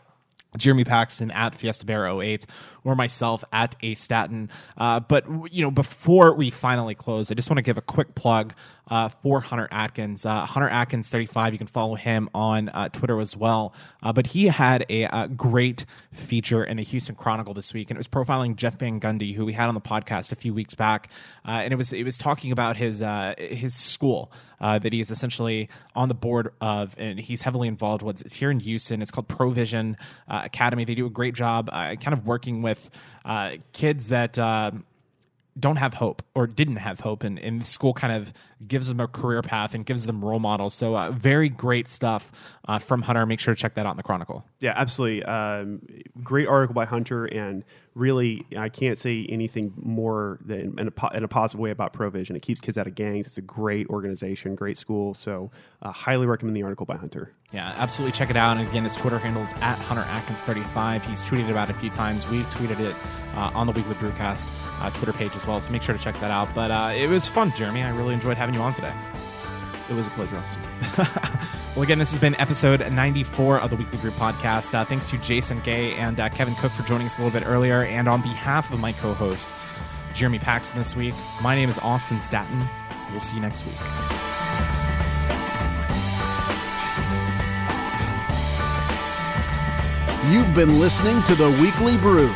[0.58, 2.46] Jeremy Paxton at Fiesta Bear 08
[2.84, 4.50] or myself at A Staten.
[4.78, 8.16] Uh, but, you know, before we finally close, I just want to give a quick
[8.16, 8.54] plug
[8.88, 10.26] uh, for Hunter Atkins.
[10.26, 13.74] Uh, Hunter Atkins 35, you can follow him on uh, Twitter as well.
[14.04, 17.98] Uh, but he had a, uh great feature in the Houston Chronicle this week, and
[17.98, 20.76] it was profiling Jeff Van Gundy, who we had on the podcast a few weeks
[20.76, 21.10] back.
[21.48, 23.04] Uh, and it was it was talking about his
[23.38, 28.22] his school that he's essentially on the board of, and he's heavily involved with.
[28.22, 29.02] It's here in Houston.
[29.02, 29.98] It's called Provision
[30.28, 30.86] Academy.
[30.86, 32.90] They do a great job, kind of working with
[33.74, 34.38] kids that.
[35.60, 38.34] Don't have hope or didn't have hope and, and school kind of
[38.68, 40.74] gives them a career path and gives them role models.
[40.74, 42.32] So uh, very great stuff
[42.68, 43.26] uh, from hunter.
[43.26, 44.46] Make sure to check that out in the chronicle.
[44.60, 45.24] Yeah, absolutely.
[45.24, 45.82] Um,
[46.24, 51.24] great article by Hunter, and really, I can't say anything more than in a, in
[51.24, 52.36] a positive way about Provision.
[52.36, 53.28] It keeps kids out of gangs.
[53.28, 55.14] It's a great organization, great school.
[55.14, 55.52] So,
[55.82, 57.34] uh, highly recommend the article by Hunter.
[57.52, 61.04] yeah absolutely check it out and again his twitter handle is at hunter atkins 35
[61.04, 62.96] he's tweeted about it a few times we've tweeted it
[63.36, 64.48] uh, on the weekly brewcast
[64.80, 67.10] uh, twitter page as well so make sure to check that out but uh, it
[67.10, 68.94] was fun jeremy i really enjoyed having you on today
[69.92, 71.52] It was a pleasure, Austin.
[71.74, 74.74] Well, again, this has been episode 94 of the Weekly Brew Podcast.
[74.74, 77.48] Uh, thanks to Jason Gay and uh, Kevin Cook for joining us a little bit
[77.48, 77.84] earlier.
[77.84, 79.54] And on behalf of my co host,
[80.14, 82.62] Jeremy Paxton, this week, my name is Austin Staten.
[83.12, 83.78] We'll see you next week.
[90.30, 92.28] You've been listening to The Weekly Brew.